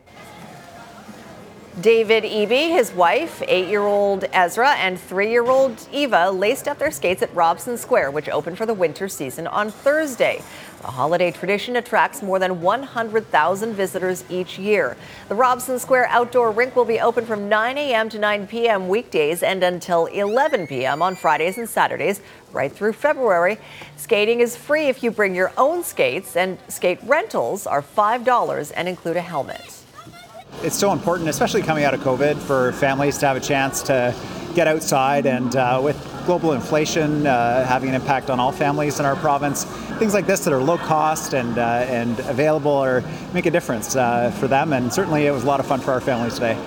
David 1.79 2.25
Eby, 2.25 2.69
his 2.69 2.91
wife, 2.91 3.41
eight 3.47 3.69
year 3.69 3.81
old 3.81 4.25
Ezra, 4.33 4.71
and 4.71 4.99
three 4.99 5.31
year 5.31 5.45
old 5.45 5.87
Eva 5.91 6.29
laced 6.29 6.67
up 6.67 6.77
their 6.77 6.91
skates 6.91 7.21
at 7.21 7.33
Robson 7.33 7.77
Square, 7.77 8.11
which 8.11 8.27
opened 8.27 8.57
for 8.57 8.65
the 8.65 8.73
winter 8.73 9.07
season 9.07 9.47
on 9.47 9.71
Thursday. 9.71 10.41
The 10.81 10.87
holiday 10.87 11.29
tradition 11.29 11.75
attracts 11.75 12.23
more 12.23 12.39
than 12.39 12.59
100,000 12.59 13.73
visitors 13.73 14.23
each 14.29 14.57
year. 14.57 14.97
The 15.29 15.35
Robson 15.35 15.77
Square 15.77 16.07
outdoor 16.07 16.49
rink 16.51 16.75
will 16.75 16.85
be 16.85 16.99
open 16.99 17.23
from 17.23 17.47
9 17.47 17.77
a.m. 17.77 18.09
to 18.09 18.17
9 18.17 18.47
p.m. 18.47 18.87
weekdays 18.87 19.43
and 19.43 19.63
until 19.63 20.07
11 20.07 20.65
p.m. 20.65 21.03
on 21.03 21.15
Fridays 21.15 21.59
and 21.59 21.69
Saturdays, 21.69 22.21
right 22.51 22.71
through 22.71 22.93
February. 22.93 23.59
Skating 23.95 24.39
is 24.39 24.57
free 24.57 24.87
if 24.87 25.03
you 25.03 25.11
bring 25.11 25.35
your 25.35 25.53
own 25.55 25.83
skates, 25.83 26.35
and 26.35 26.57
skate 26.67 26.99
rentals 27.03 27.67
are 27.67 27.83
$5 27.83 28.71
and 28.75 28.87
include 28.87 29.17
a 29.17 29.21
helmet 29.21 29.77
it's 30.63 30.77
so 30.77 30.91
important, 30.91 31.27
especially 31.27 31.61
coming 31.63 31.83
out 31.83 31.93
of 31.93 32.01
COVID, 32.01 32.37
for 32.37 32.71
families 32.73 33.17
to 33.17 33.27
have 33.27 33.35
a 33.35 33.39
chance 33.39 33.81
to 33.83 34.13
get 34.53 34.67
outside. 34.67 35.25
And 35.25 35.55
uh, 35.55 35.79
with 35.83 35.97
global 36.25 36.53
inflation 36.53 37.25
uh, 37.25 37.65
having 37.65 37.89
an 37.89 37.95
impact 37.95 38.29
on 38.29 38.39
all 38.39 38.51
families 38.51 38.99
in 38.99 39.05
our 39.05 39.15
province, 39.15 39.65
things 39.97 40.13
like 40.13 40.27
this 40.27 40.43
that 40.45 40.53
are 40.53 40.61
low 40.61 40.77
cost 40.77 41.33
and 41.33 41.57
uh, 41.57 41.85
and 41.87 42.19
available 42.21 42.71
are 42.71 43.03
make 43.33 43.45
a 43.45 43.51
difference 43.51 43.95
uh, 43.95 44.31
for 44.31 44.47
them. 44.47 44.73
And 44.73 44.91
certainly, 44.91 45.25
it 45.25 45.31
was 45.31 45.43
a 45.43 45.47
lot 45.47 45.59
of 45.59 45.65
fun 45.65 45.79
for 45.79 45.91
our 45.91 46.01
families 46.01 46.35
today. 46.35 46.57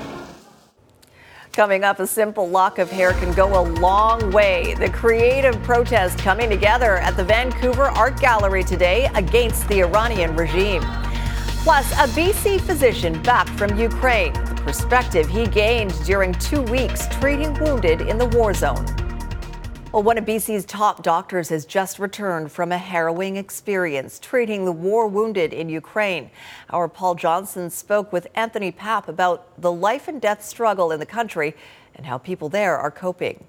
Coming 1.54 1.84
up, 1.84 2.00
a 2.00 2.06
simple 2.06 2.48
lock 2.48 2.80
of 2.80 2.90
hair 2.90 3.12
can 3.12 3.32
go 3.32 3.60
a 3.60 3.62
long 3.78 4.32
way. 4.32 4.74
The 4.74 4.90
creative 4.90 5.54
protest 5.62 6.18
coming 6.18 6.50
together 6.50 6.96
at 6.96 7.16
the 7.16 7.22
Vancouver 7.22 7.84
Art 7.84 8.18
Gallery 8.18 8.64
today 8.64 9.08
against 9.14 9.68
the 9.68 9.82
Iranian 9.82 10.34
regime. 10.34 10.82
Plus, 11.62 11.92
a 11.92 12.08
BC 12.08 12.60
physician 12.60 13.22
back 13.22 13.46
from 13.50 13.78
Ukraine, 13.78 14.34
perspective 14.64 15.28
he 15.28 15.46
gained 15.46 15.92
during 16.04 16.32
two 16.32 16.62
weeks 16.62 17.06
treating 17.20 17.52
wounded 17.60 18.00
in 18.00 18.16
the 18.16 18.26
war 18.26 18.54
zone. 18.54 18.84
Well, 19.92 20.02
one 20.02 20.18
of 20.18 20.24
BC's 20.24 20.64
top 20.64 21.02
doctors 21.02 21.50
has 21.50 21.66
just 21.66 21.98
returned 21.98 22.50
from 22.50 22.72
a 22.72 22.78
harrowing 22.78 23.36
experience 23.36 24.18
treating 24.18 24.64
the 24.64 24.72
war 24.72 25.06
wounded 25.06 25.52
in 25.52 25.68
Ukraine. 25.68 26.30
Our 26.70 26.88
Paul 26.88 27.14
Johnson 27.14 27.70
spoke 27.70 28.12
with 28.12 28.26
Anthony 28.34 28.72
Papp 28.72 29.06
about 29.06 29.60
the 29.60 29.70
life 29.70 30.08
and 30.08 30.20
death 30.20 30.42
struggle 30.42 30.90
in 30.90 30.98
the 30.98 31.06
country 31.06 31.54
and 31.94 32.06
how 32.06 32.18
people 32.18 32.48
there 32.48 32.76
are 32.76 32.90
coping. 32.90 33.44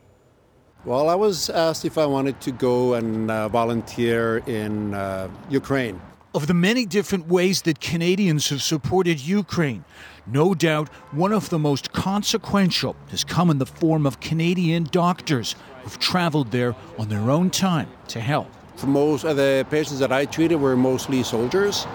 Well, 0.84 1.10
I 1.10 1.16
was 1.16 1.50
asked 1.50 1.86
if 1.86 1.98
I 1.98 2.06
wanted 2.06 2.40
to 2.42 2.52
go 2.52 2.94
and 2.94 3.32
uh, 3.32 3.48
volunteer 3.48 4.44
in 4.46 4.94
uh, 4.94 5.30
Ukraine 5.50 6.00
of 6.36 6.48
the 6.48 6.54
many 6.54 6.86
different 6.86 7.28
ways 7.28 7.62
that 7.62 7.80
Canadians 7.80 8.50
have 8.50 8.62
supported 8.62 9.22
Ukraine. 9.22 9.86
No 10.28 10.56
doubt 10.56 10.90
one 11.12 11.32
of 11.32 11.50
the 11.50 11.60
most 11.60 11.92
consequential 11.92 12.96
has 13.12 13.24
come 13.24 13.50
in 13.52 13.60
the 13.60 13.66
form 13.66 14.08
of 14.08 14.20
Canadian 14.20 14.86
doctors 14.86 15.56
who've 15.84 16.00
traveled 16.00 16.52
there 16.52 16.76
on 16.98 17.10
their 17.10 17.30
own 17.30 17.52
time 17.52 17.90
to 18.08 18.20
help. 18.20 18.48
For 18.76 18.88
most 18.88 19.24
of 19.24 19.38
the 19.38 19.66
patients 19.70 20.00
that 20.00 20.12
I 20.12 20.26
treated 20.26 20.56
were 20.56 20.76
mostly 20.76 21.22
soldiers, 21.22 21.86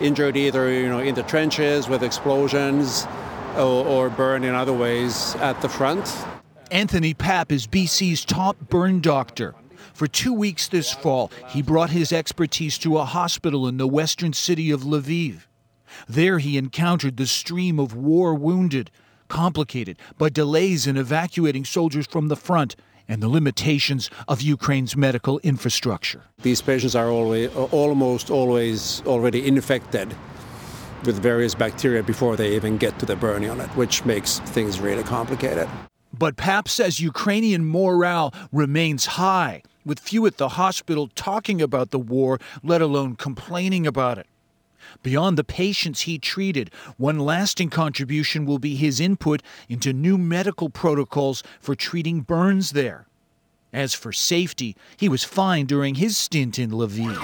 injured 0.00 0.36
either 0.36 0.70
you 0.70 0.88
know 0.88 0.98
in 0.98 1.14
the 1.14 1.22
trenches 1.22 1.88
with 1.88 2.02
explosions 2.02 3.06
or, 3.56 3.86
or 3.86 4.10
burned 4.10 4.44
in 4.44 4.54
other 4.54 4.72
ways 4.72 5.36
at 5.36 5.60
the 5.62 5.68
front. 5.68 6.12
Anthony 6.70 7.14
Papp 7.14 7.52
is 7.52 7.68
BC's 7.68 8.24
top 8.24 8.56
burn 8.68 9.00
doctor. 9.00 9.54
For 9.92 10.08
two 10.08 10.32
weeks 10.32 10.66
this 10.66 10.92
fall, 10.92 11.30
he 11.48 11.62
brought 11.62 11.90
his 11.90 12.12
expertise 12.12 12.78
to 12.78 12.98
a 12.98 13.04
hospital 13.04 13.68
in 13.68 13.76
the 13.76 13.86
western 13.86 14.32
city 14.32 14.72
of 14.72 14.80
Lviv. 14.80 15.42
There 16.08 16.38
he 16.38 16.56
encountered 16.56 17.16
the 17.16 17.26
stream 17.26 17.78
of 17.78 17.94
war 17.94 18.34
wounded, 18.34 18.90
complicated 19.28 19.98
by 20.18 20.28
delays 20.28 20.86
in 20.86 20.96
evacuating 20.96 21.64
soldiers 21.64 22.06
from 22.06 22.28
the 22.28 22.36
front 22.36 22.76
and 23.08 23.22
the 23.22 23.28
limitations 23.28 24.10
of 24.28 24.40
Ukraine's 24.40 24.96
medical 24.96 25.38
infrastructure. 25.40 26.22
These 26.42 26.62
patients 26.62 26.94
are 26.94 27.10
always, 27.10 27.54
almost 27.54 28.30
always 28.30 29.02
already 29.06 29.46
infected 29.46 30.14
with 31.04 31.20
various 31.20 31.54
bacteria 31.54 32.02
before 32.02 32.36
they 32.36 32.56
even 32.56 32.78
get 32.78 32.98
to 32.98 33.06
the 33.06 33.16
burn 33.16 33.42
unit, 33.42 33.68
which 33.76 34.04
makes 34.04 34.38
things 34.40 34.80
really 34.80 35.02
complicated. 35.02 35.68
But 36.16 36.36
Papp 36.36 36.68
says 36.68 37.00
Ukrainian 37.00 37.64
morale 37.64 38.32
remains 38.52 39.06
high 39.06 39.62
with 39.84 39.98
few 39.98 40.24
at 40.26 40.38
the 40.38 40.50
hospital 40.50 41.08
talking 41.14 41.60
about 41.60 41.90
the 41.90 41.98
war, 41.98 42.38
let 42.62 42.80
alone 42.80 43.16
complaining 43.16 43.86
about 43.86 44.16
it. 44.18 44.26
Beyond 45.02 45.36
the 45.36 45.44
patients 45.44 46.02
he 46.02 46.18
treated, 46.18 46.70
one 46.96 47.18
lasting 47.18 47.70
contribution 47.70 48.46
will 48.46 48.58
be 48.58 48.76
his 48.76 49.00
input 49.00 49.42
into 49.68 49.92
new 49.92 50.16
medical 50.16 50.70
protocols 50.70 51.42
for 51.60 51.74
treating 51.74 52.20
burns 52.20 52.72
there. 52.72 53.06
As 53.72 53.92
for 53.92 54.12
safety, 54.12 54.76
he 54.96 55.08
was 55.08 55.24
fine 55.24 55.66
during 55.66 55.96
his 55.96 56.16
stint 56.16 56.58
in 56.58 56.70
Lviv. 56.70 57.18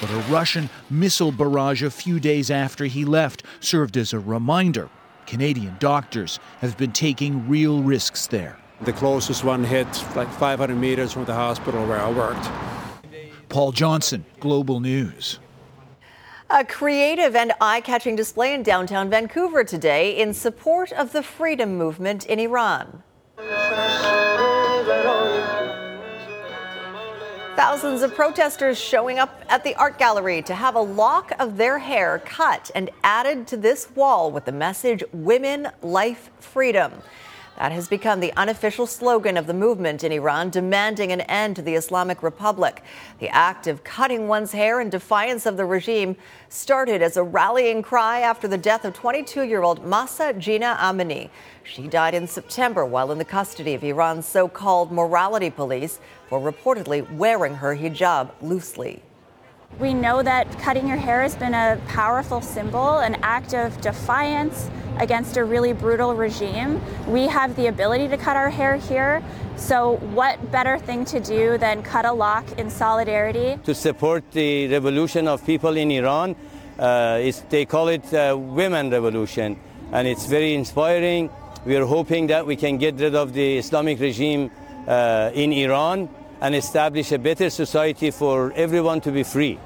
But 0.00 0.10
a 0.10 0.32
Russian 0.32 0.70
missile 0.90 1.32
barrage 1.32 1.82
a 1.82 1.90
few 1.90 2.18
days 2.18 2.50
after 2.50 2.86
he 2.86 3.04
left 3.04 3.44
served 3.60 3.96
as 3.96 4.12
a 4.12 4.18
reminder 4.18 4.88
Canadian 5.26 5.76
doctors 5.78 6.38
have 6.60 6.76
been 6.76 6.92
taking 6.92 7.48
real 7.48 7.82
risks 7.82 8.26
there. 8.26 8.58
The 8.82 8.92
closest 8.92 9.44
one 9.44 9.62
hit 9.62 9.86
like 10.16 10.28
500 10.32 10.74
meters 10.74 11.12
from 11.12 11.24
the 11.24 11.34
hospital 11.34 11.86
where 11.86 12.00
I 12.00 12.10
worked. 12.10 12.48
Paul 13.48 13.70
Johnson, 13.70 14.24
Global 14.40 14.80
News. 14.80 15.38
A 16.54 16.66
creative 16.66 17.34
and 17.34 17.50
eye 17.62 17.80
catching 17.80 18.14
display 18.14 18.52
in 18.52 18.62
downtown 18.62 19.08
Vancouver 19.08 19.64
today 19.64 20.18
in 20.18 20.34
support 20.34 20.92
of 20.92 21.12
the 21.12 21.22
freedom 21.22 21.78
movement 21.78 22.26
in 22.26 22.38
Iran. 22.38 23.02
Thousands 27.56 28.02
of 28.02 28.14
protesters 28.14 28.78
showing 28.78 29.18
up 29.18 29.42
at 29.48 29.64
the 29.64 29.74
art 29.76 29.98
gallery 29.98 30.42
to 30.42 30.54
have 30.54 30.74
a 30.74 30.80
lock 30.80 31.32
of 31.38 31.56
their 31.56 31.78
hair 31.78 32.20
cut 32.26 32.70
and 32.74 32.90
added 33.02 33.46
to 33.46 33.56
this 33.56 33.90
wall 33.96 34.30
with 34.30 34.44
the 34.44 34.52
message 34.52 35.02
Women, 35.14 35.68
Life, 35.80 36.28
Freedom. 36.38 36.92
That 37.62 37.70
has 37.70 37.86
become 37.86 38.18
the 38.18 38.32
unofficial 38.36 38.88
slogan 38.88 39.36
of 39.36 39.46
the 39.46 39.54
movement 39.54 40.02
in 40.02 40.10
Iran, 40.10 40.50
demanding 40.50 41.12
an 41.12 41.20
end 41.20 41.54
to 41.54 41.62
the 41.62 41.76
Islamic 41.76 42.20
Republic. 42.20 42.82
The 43.20 43.28
act 43.28 43.68
of 43.68 43.84
cutting 43.84 44.26
one's 44.26 44.50
hair 44.50 44.80
in 44.80 44.90
defiance 44.90 45.46
of 45.46 45.56
the 45.56 45.64
regime 45.64 46.16
started 46.48 47.02
as 47.02 47.16
a 47.16 47.22
rallying 47.22 47.80
cry 47.80 48.18
after 48.18 48.48
the 48.48 48.58
death 48.58 48.84
of 48.84 48.94
22 48.94 49.44
year 49.44 49.62
old 49.62 49.86
Mahsa 49.86 50.32
Jina 50.32 50.76
Amini. 50.80 51.30
She 51.62 51.86
died 51.86 52.14
in 52.14 52.26
September 52.26 52.84
while 52.84 53.12
in 53.12 53.18
the 53.18 53.24
custody 53.24 53.74
of 53.74 53.84
Iran's 53.84 54.26
so 54.26 54.48
called 54.48 54.90
morality 54.90 55.48
police 55.48 56.00
for 56.28 56.40
reportedly 56.40 57.08
wearing 57.14 57.54
her 57.54 57.76
hijab 57.76 58.32
loosely. 58.42 59.04
We 59.78 59.94
know 59.94 60.22
that 60.22 60.58
cutting 60.58 60.86
your 60.86 60.98
hair 60.98 61.22
has 61.22 61.34
been 61.34 61.54
a 61.54 61.80
powerful 61.88 62.40
symbol, 62.42 62.98
an 62.98 63.16
act 63.22 63.54
of 63.54 63.80
defiance 63.80 64.70
against 64.98 65.36
a 65.36 65.44
really 65.44 65.72
brutal 65.72 66.14
regime. 66.14 66.80
We 67.08 67.26
have 67.26 67.56
the 67.56 67.66
ability 67.68 68.08
to 68.08 68.18
cut 68.18 68.36
our 68.36 68.50
hair 68.50 68.76
here. 68.76 69.22
So, 69.56 69.96
what 70.14 70.52
better 70.52 70.78
thing 70.78 71.04
to 71.06 71.20
do 71.20 71.56
than 71.56 71.82
cut 71.82 72.04
a 72.04 72.12
lock 72.12 72.44
in 72.58 72.68
solidarity? 72.68 73.58
To 73.64 73.74
support 73.74 74.30
the 74.32 74.68
revolution 74.68 75.26
of 75.26 75.44
people 75.44 75.76
in 75.76 75.90
Iran, 75.90 76.36
uh, 76.78 77.32
they 77.48 77.64
call 77.64 77.88
it 77.88 78.12
uh, 78.12 78.36
Women 78.38 78.90
Revolution, 78.90 79.58
and 79.92 80.06
it's 80.06 80.26
very 80.26 80.54
inspiring. 80.54 81.30
We 81.64 81.76
are 81.76 81.86
hoping 81.86 82.26
that 82.26 82.46
we 82.46 82.56
can 82.56 82.76
get 82.76 82.96
rid 83.00 83.14
of 83.14 83.32
the 83.32 83.58
Islamic 83.58 84.00
regime 84.00 84.50
uh, 84.86 85.30
in 85.32 85.52
Iran 85.52 86.08
and 86.42 86.56
establish 86.56 87.12
a 87.12 87.18
better 87.18 87.48
society 87.48 88.10
for 88.10 88.52
everyone 88.54 89.00
to 89.00 89.12
be 89.12 89.22
free. 89.22 89.58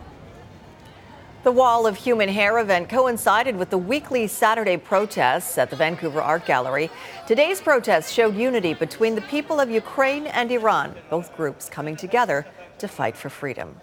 The 1.42 1.50
Wall 1.50 1.87
of 1.87 1.97
Human 1.97 2.28
Hair 2.28 2.59
event 2.59 2.90
coincided 2.90 3.56
with 3.56 3.71
the 3.71 3.78
weekly 3.78 4.26
Saturday 4.26 4.76
protests 4.76 5.56
at 5.56 5.71
the 5.71 5.76
Vancouver 5.76 6.21
Art 6.21 6.45
Gallery. 6.45 6.90
Today's 7.26 7.62
protests 7.62 8.12
showed 8.12 8.37
unity 8.37 8.75
between 8.75 9.14
the 9.14 9.23
people 9.23 9.59
of 9.59 9.71
Ukraine 9.71 10.26
and 10.26 10.52
Iran, 10.52 10.95
both 11.09 11.35
groups 11.35 11.71
coming 11.71 11.97
together 11.97 12.45
to 12.78 12.88
fight 12.88 13.16
for 13.16 13.30
freedom. 13.30 13.75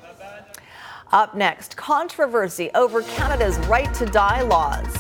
Up 1.12 1.34
next, 1.36 1.76
controversy 1.76 2.70
over 2.76 3.02
Canada's 3.02 3.58
right 3.68 3.92
to 3.96 4.06
die 4.06 4.42
laws. 4.44 4.94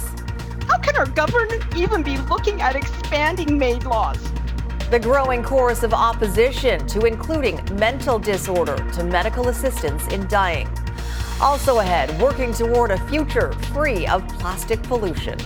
How 0.67 0.79
can 0.79 0.95
our 0.95 1.05
government 1.05 1.63
even 1.75 2.01
be 2.01 2.17
looking 2.17 2.59
at 2.59 2.75
expanding 2.75 3.59
MAID 3.59 3.83
laws? 3.83 4.32
The 4.93 4.99
growing 4.99 5.41
chorus 5.41 5.81
of 5.81 5.91
opposition 5.91 6.85
to 6.85 7.07
including 7.07 7.59
mental 7.79 8.19
disorder 8.19 8.75
to 8.91 9.03
medical 9.03 9.47
assistance 9.47 10.05
in 10.13 10.27
dying. 10.27 10.69
Also 11.41 11.79
ahead, 11.79 12.15
working 12.21 12.53
toward 12.53 12.91
a 12.91 12.99
future 13.09 13.53
free 13.73 14.05
of 14.05 14.21
plastic 14.37 14.83
pollution. 14.83 15.39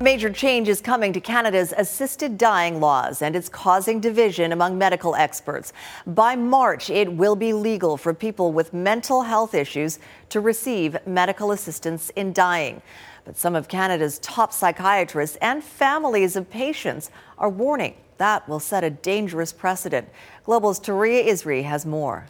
Major 0.00 0.30
change 0.30 0.70
is 0.70 0.80
coming 0.80 1.12
to 1.12 1.20
Canada's 1.20 1.74
assisted 1.76 2.38
dying 2.38 2.80
laws, 2.80 3.20
and 3.20 3.36
it's 3.36 3.50
causing 3.50 4.00
division 4.00 4.52
among 4.52 4.78
medical 4.78 5.14
experts. 5.14 5.74
By 6.06 6.34
March, 6.34 6.88
it 6.88 7.12
will 7.12 7.36
be 7.36 7.52
legal 7.52 7.98
for 7.98 8.14
people 8.14 8.54
with 8.54 8.72
mental 8.72 9.20
health 9.20 9.54
issues 9.54 9.98
to 10.30 10.40
receive 10.40 10.96
medical 11.06 11.52
assistance 11.52 12.08
in 12.16 12.32
dying. 12.32 12.80
But 13.24 13.36
some 13.36 13.54
of 13.54 13.68
Canada's 13.68 14.18
top 14.18 14.52
psychiatrists 14.52 15.36
and 15.40 15.62
families 15.62 16.36
of 16.36 16.50
patients 16.50 17.10
are 17.38 17.48
warning 17.48 17.94
that 18.18 18.48
will 18.48 18.60
set 18.60 18.84
a 18.84 18.90
dangerous 18.90 19.52
precedent. 19.52 20.08
Global's 20.44 20.78
Touria 20.78 21.26
Izri 21.26 21.64
has 21.64 21.84
more. 21.86 22.26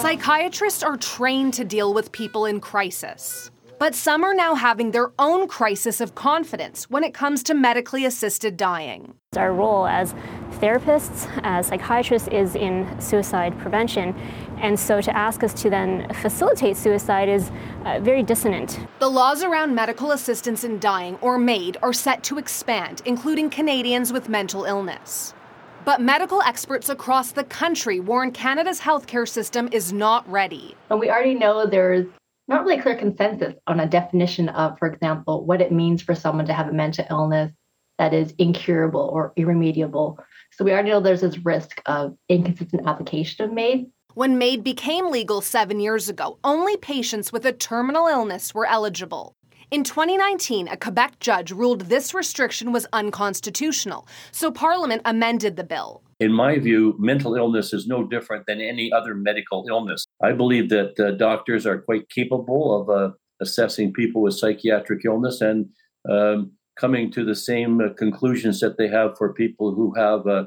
Psychiatrists 0.00 0.82
are 0.82 0.96
trained 0.96 1.54
to 1.54 1.64
deal 1.64 1.94
with 1.94 2.12
people 2.12 2.44
in 2.46 2.60
crisis. 2.60 3.50
But 3.78 3.94
some 3.94 4.24
are 4.24 4.34
now 4.34 4.54
having 4.54 4.92
their 4.92 5.10
own 5.18 5.48
crisis 5.48 6.00
of 6.00 6.14
confidence 6.14 6.88
when 6.88 7.04
it 7.04 7.12
comes 7.12 7.42
to 7.44 7.54
medically 7.54 8.04
assisted 8.04 8.56
dying. 8.56 9.14
Our 9.36 9.52
role 9.52 9.86
as 9.86 10.14
therapists, 10.60 11.28
as 11.42 11.66
psychiatrists, 11.66 12.28
is 12.28 12.54
in 12.54 13.00
suicide 13.00 13.58
prevention. 13.58 14.14
And 14.58 14.78
so 14.78 15.00
to 15.00 15.16
ask 15.16 15.42
us 15.42 15.52
to 15.62 15.70
then 15.70 16.12
facilitate 16.14 16.76
suicide 16.76 17.28
is 17.28 17.50
uh, 17.84 17.98
very 18.00 18.22
dissonant. 18.22 18.78
The 19.00 19.10
laws 19.10 19.42
around 19.42 19.74
medical 19.74 20.12
assistance 20.12 20.62
in 20.62 20.78
dying, 20.78 21.18
or 21.20 21.36
MAID, 21.36 21.76
are 21.82 21.92
set 21.92 22.22
to 22.24 22.38
expand, 22.38 23.02
including 23.04 23.50
Canadians 23.50 24.12
with 24.12 24.28
mental 24.28 24.64
illness. 24.64 25.34
But 25.84 26.00
medical 26.00 26.40
experts 26.40 26.88
across 26.88 27.32
the 27.32 27.44
country 27.44 28.00
warn 28.00 28.30
Canada's 28.30 28.80
healthcare 28.80 29.28
system 29.28 29.68
is 29.70 29.92
not 29.92 30.26
ready. 30.30 30.76
And 30.88 30.98
we 30.98 31.10
already 31.10 31.34
know 31.34 31.66
there's 31.66 32.06
not 32.48 32.64
really 32.64 32.80
clear 32.80 32.96
consensus 32.96 33.54
on 33.66 33.80
a 33.80 33.86
definition 33.86 34.48
of, 34.50 34.78
for 34.78 34.86
example, 34.86 35.44
what 35.44 35.60
it 35.60 35.72
means 35.72 36.02
for 36.02 36.14
someone 36.14 36.46
to 36.46 36.52
have 36.52 36.68
a 36.68 36.72
mental 36.72 37.06
illness 37.10 37.52
that 37.98 38.12
is 38.12 38.34
incurable 38.38 39.08
or 39.12 39.32
irremediable. 39.36 40.18
So 40.52 40.64
we 40.64 40.72
already 40.72 40.90
know 40.90 41.00
there's 41.00 41.22
this 41.22 41.38
risk 41.38 41.80
of 41.86 42.16
inconsistent 42.28 42.86
application 42.86 43.44
of 43.44 43.52
MAID. 43.52 43.86
When 44.14 44.38
MAID 44.38 44.62
became 44.62 45.10
legal 45.10 45.40
seven 45.40 45.80
years 45.80 46.08
ago, 46.08 46.38
only 46.44 46.76
patients 46.76 47.32
with 47.32 47.44
a 47.46 47.52
terminal 47.52 48.06
illness 48.06 48.54
were 48.54 48.66
eligible. 48.66 49.34
In 49.70 49.82
2019, 49.82 50.68
a 50.68 50.76
Quebec 50.76 51.18
judge 51.18 51.50
ruled 51.50 51.82
this 51.82 52.14
restriction 52.14 52.70
was 52.70 52.86
unconstitutional, 52.92 54.06
so 54.30 54.52
Parliament 54.52 55.02
amended 55.04 55.56
the 55.56 55.64
bill. 55.64 56.03
In 56.24 56.32
my 56.32 56.58
view, 56.58 56.96
mental 56.98 57.36
illness 57.36 57.74
is 57.74 57.86
no 57.86 58.02
different 58.02 58.46
than 58.46 58.58
any 58.58 58.90
other 58.90 59.14
medical 59.14 59.66
illness. 59.68 60.06
I 60.22 60.32
believe 60.32 60.70
that 60.70 60.98
uh, 60.98 61.10
doctors 61.10 61.66
are 61.66 61.82
quite 61.82 62.08
capable 62.08 62.80
of 62.80 62.88
uh, 62.88 63.12
assessing 63.42 63.92
people 63.92 64.22
with 64.22 64.32
psychiatric 64.32 65.04
illness 65.04 65.42
and 65.42 65.68
um, 66.10 66.52
coming 66.80 67.10
to 67.10 67.26
the 67.26 67.34
same 67.34 67.78
uh, 67.78 67.92
conclusions 67.98 68.60
that 68.60 68.78
they 68.78 68.88
have 68.88 69.18
for 69.18 69.34
people 69.34 69.74
who 69.74 69.92
have, 69.96 70.26
uh, 70.26 70.44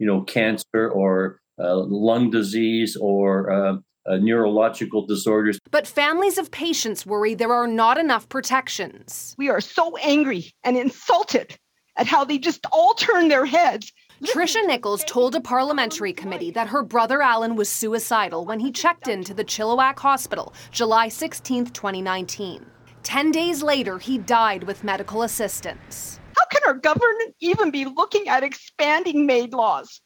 you 0.00 0.06
know, 0.08 0.22
cancer 0.22 0.90
or 0.90 1.40
uh, 1.62 1.76
lung 1.76 2.32
disease 2.32 2.96
or 3.00 3.52
uh, 3.52 3.76
uh, 4.06 4.16
neurological 4.16 5.06
disorders. 5.06 5.60
But 5.70 5.86
families 5.86 6.38
of 6.38 6.50
patients 6.50 7.06
worry 7.06 7.34
there 7.34 7.52
are 7.52 7.68
not 7.68 7.98
enough 7.98 8.28
protections. 8.28 9.36
We 9.38 9.48
are 9.48 9.60
so 9.60 9.96
angry 9.98 10.52
and 10.64 10.76
insulted 10.76 11.56
at 11.96 12.08
how 12.08 12.24
they 12.24 12.38
just 12.38 12.66
all 12.72 12.94
turn 12.94 13.28
their 13.28 13.46
heads. 13.46 13.92
Tricia 14.22 14.66
Nichols 14.66 15.02
told 15.04 15.34
a 15.34 15.40
parliamentary 15.40 16.12
committee 16.12 16.50
that 16.50 16.68
her 16.68 16.82
brother 16.82 17.22
Alan 17.22 17.56
was 17.56 17.70
suicidal 17.70 18.44
when 18.44 18.60
he 18.60 18.70
checked 18.70 19.08
into 19.08 19.32
the 19.32 19.44
Chilliwack 19.44 19.98
Hospital 19.98 20.52
July 20.70 21.08
16, 21.08 21.66
2019. 21.66 22.66
Ten 23.02 23.30
days 23.30 23.62
later, 23.62 23.98
he 23.98 24.18
died 24.18 24.64
with 24.64 24.84
medical 24.84 25.22
assistance. 25.22 26.20
How 26.36 26.44
can 26.50 26.60
our 26.66 26.74
government 26.74 27.34
even 27.40 27.70
be 27.70 27.86
looking 27.86 28.28
at 28.28 28.42
expanding 28.42 29.24
MAID 29.24 29.54
laws? 29.54 30.02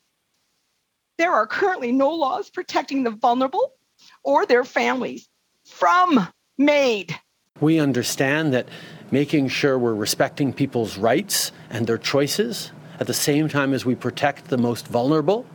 There 1.18 1.33
are 1.33 1.46
currently 1.48 1.90
no 1.90 2.11
laws 2.11 2.50
protecting 2.50 3.03
the 3.03 3.11
vulnerable 3.11 3.72
or 4.22 4.46
their 4.46 4.64
families 4.64 5.29
from 5.64 6.29
MAID. 6.57 7.18
We 7.61 7.81
understand 7.81 8.55
that 8.55 8.68
making 9.11 9.48
sure 9.48 9.77
we're 9.77 9.92
respecting 9.92 10.53
people's 10.53 10.98
rights 10.98 11.50
and 11.68 11.88
their 11.88 11.98
choices 11.98 12.70
at 13.00 13.07
the 13.07 13.14
same 13.14 13.48
time 13.48 13.72
as 13.72 13.85
we 13.85 13.94
protect 13.94 14.48
the 14.48 14.59
most 14.59 14.87
vulnerable 14.88 15.46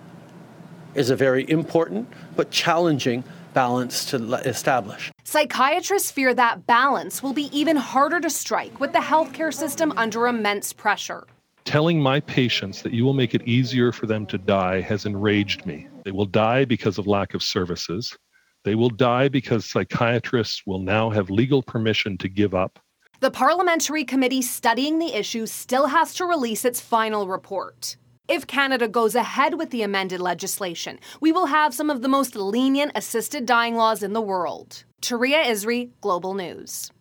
is 0.96 1.10
a 1.10 1.16
very 1.16 1.50
important 1.50 2.08
but 2.36 2.52
challenging 2.52 3.24
balance 3.54 4.06
to 4.06 4.18
establish. 4.46 5.12
Psychiatrists 5.24 6.12
fear 6.12 6.34
that 6.34 6.66
balance 6.68 7.22
will 7.24 7.34
be 7.34 7.50
even 7.58 7.76
harder 7.76 8.20
to 8.20 8.30
strike 8.30 8.80
with 8.80 8.94
the 8.94 9.00
healthcare 9.00 9.54
system 9.54 9.94
under 9.98 10.28
immense 10.28 10.74
pressure. 10.74 11.26
Telling 11.66 12.02
my 12.02 12.20
patients 12.22 12.82
that 12.82 12.94
you 12.94 13.06
will 13.06 13.14
make 13.14 13.36
it 13.36 13.48
easier 13.48 13.92
for 13.92 14.08
them 14.08 14.26
to 14.28 14.38
die 14.38 14.82
has 14.82 15.06
enraged 15.06 15.66
me. 15.66 15.88
They 16.04 16.12
will 16.12 16.26
die 16.26 16.66
because 16.66 16.98
of 16.98 17.06
lack 17.06 17.34
of 17.34 17.44
services. 17.44 18.18
They 18.64 18.76
will 18.76 18.90
die 18.90 19.30
because 19.30 19.66
psychiatrists 19.66 20.64
will 20.66 20.80
now 20.80 21.10
have 21.12 21.30
legal 21.30 21.62
permission 21.62 22.18
to 22.20 22.28
give 22.28 22.56
up. 22.56 22.80
The 23.22 23.32
parliamentary 23.32 24.06
committee 24.06 24.42
studying 24.42 24.98
the 24.98 25.14
issue 25.14 25.46
still 25.46 25.88
has 25.88 26.14
to 26.14 26.26
release 26.26 26.64
its 26.64 26.80
final 26.80 27.28
report. 27.28 27.98
If 28.30 28.48
Canada 28.48 28.88
goes 28.88 29.14
ahead 29.14 29.56
with 29.56 29.72
the 29.72 29.82
amended 29.82 30.22
legislation, 30.22 31.02
we 31.20 31.34
will 31.34 31.48
have 31.48 31.74
some 31.74 31.90
of 31.90 32.02
the 32.02 32.08
most 32.08 32.38
lenient 32.38 32.94
assisted 32.96 33.46
dying 33.46 33.76
laws 33.76 34.04
in 34.04 34.14
the 34.14 34.22
world. 34.22 34.86
Touria 35.02 35.44
Izri, 35.44 35.90
Global 36.00 36.34
News. 36.34 36.92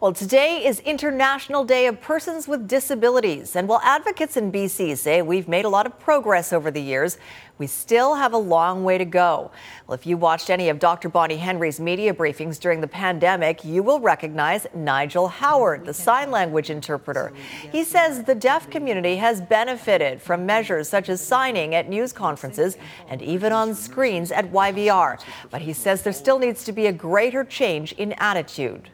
Well, 0.00 0.12
today 0.12 0.64
is 0.64 0.78
International 0.78 1.64
Day 1.64 1.86
of 1.88 2.00
Persons 2.00 2.46
with 2.46 2.68
Disabilities. 2.68 3.56
And 3.56 3.66
while 3.66 3.80
advocates 3.82 4.36
in 4.36 4.52
BC 4.52 4.96
say 4.96 5.22
we've 5.22 5.48
made 5.48 5.64
a 5.64 5.68
lot 5.68 5.86
of 5.86 5.98
progress 5.98 6.52
over 6.52 6.70
the 6.70 6.80
years, 6.80 7.18
we 7.58 7.66
still 7.66 8.14
have 8.14 8.32
a 8.32 8.38
long 8.38 8.84
way 8.84 8.96
to 8.98 9.04
go. 9.04 9.50
Well, 9.86 9.94
if 9.94 10.06
you 10.06 10.16
watched 10.16 10.48
any 10.48 10.68
of 10.68 10.78
Dr. 10.78 11.08
Bonnie 11.08 11.36
Henry's 11.36 11.80
media 11.80 12.14
briefings 12.14 12.58
during 12.58 12.80
the 12.80 12.88
pandemic, 12.88 13.64
you 13.64 13.82
will 13.82 14.00
recognize 14.00 14.66
Nigel 14.74 15.28
Howard, 15.28 15.84
the 15.84 15.92
sign 15.92 16.30
language 16.30 16.70
interpreter. 16.70 17.32
He 17.70 17.84
says 17.84 18.24
the 18.24 18.34
deaf 18.34 18.70
community 18.70 19.16
has 19.16 19.40
benefited 19.40 20.22
from 20.22 20.46
measures 20.46 20.88
such 20.88 21.08
as 21.08 21.20
signing 21.20 21.74
at 21.74 21.88
news 21.88 22.12
conferences 22.12 22.76
and 23.08 23.20
even 23.20 23.52
on 23.52 23.74
screens 23.74 24.32
at 24.32 24.52
YVR. 24.52 25.20
But 25.50 25.62
he 25.62 25.72
says 25.72 26.02
there 26.02 26.12
still 26.12 26.38
needs 26.38 26.64
to 26.64 26.72
be 26.72 26.86
a 26.86 26.92
greater 26.92 27.44
change 27.44 27.92
in 27.92 28.12
attitude 28.14 28.90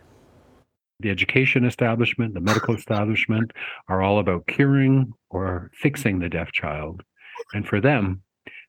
the 1.01 1.11
education 1.11 1.65
establishment, 1.65 2.35
the 2.35 2.41
medical 2.41 2.75
establishment 2.75 3.53
are 3.89 4.01
all 4.03 4.19
about 4.19 4.47
curing 4.47 5.13
or 5.29 5.71
fixing 5.75 6.19
the 6.19 6.29
deaf 6.29 6.51
child. 6.53 7.03
And 7.53 7.67
for 7.67 7.81
them, 7.81 8.23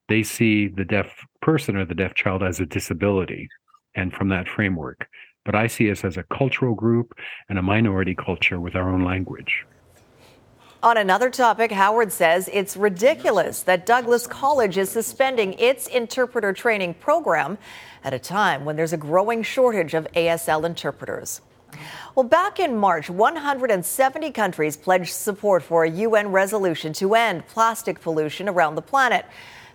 they 0.07 0.23
see 0.23 0.67
the 0.67 0.85
deaf 0.85 1.25
person 1.41 1.75
or 1.75 1.85
the 1.85 1.95
deaf 1.95 2.13
child 2.13 2.43
as 2.43 2.59
a 2.59 2.65
disability 2.65 3.49
and 3.95 4.13
from 4.13 4.29
that 4.29 4.47
framework. 4.47 5.07
But 5.43 5.55
I 5.55 5.67
see 5.67 5.91
us 5.91 6.03
as 6.03 6.17
a 6.17 6.23
cultural 6.23 6.75
group 6.75 7.13
and 7.49 7.59
a 7.59 7.61
minority 7.61 8.15
culture 8.15 8.59
with 8.59 8.75
our 8.75 8.89
own 8.89 9.03
language. 9.03 9.65
On 10.83 10.97
another 10.97 11.31
topic, 11.31 11.71
Howard 11.71 12.11
says 12.11 12.49
it's 12.53 12.77
ridiculous 12.77 13.63
that 13.63 13.87
Douglas 13.87 14.27
College 14.27 14.77
is 14.77 14.89
suspending 14.89 15.53
its 15.53 15.87
interpreter 15.87 16.53
training 16.53 16.93
program 16.95 17.57
at 18.03 18.13
a 18.13 18.19
time 18.19 18.65
when 18.65 18.75
there's 18.75 18.93
a 18.93 18.97
growing 18.97 19.41
shortage 19.41 19.95
of 19.95 20.07
ASL 20.15 20.63
interpreters. 20.63 21.41
Well, 22.13 22.23
back 22.23 22.59
in 22.59 22.77
March, 22.77 23.09
170 23.09 24.31
countries 24.31 24.77
pledged 24.77 25.11
support 25.11 25.63
for 25.63 25.83
a 25.83 25.89
UN 25.89 26.31
resolution 26.31 26.93
to 26.93 27.15
end 27.15 27.47
plastic 27.47 27.99
pollution 27.99 28.47
around 28.47 28.75
the 28.75 28.81
planet 28.81 29.25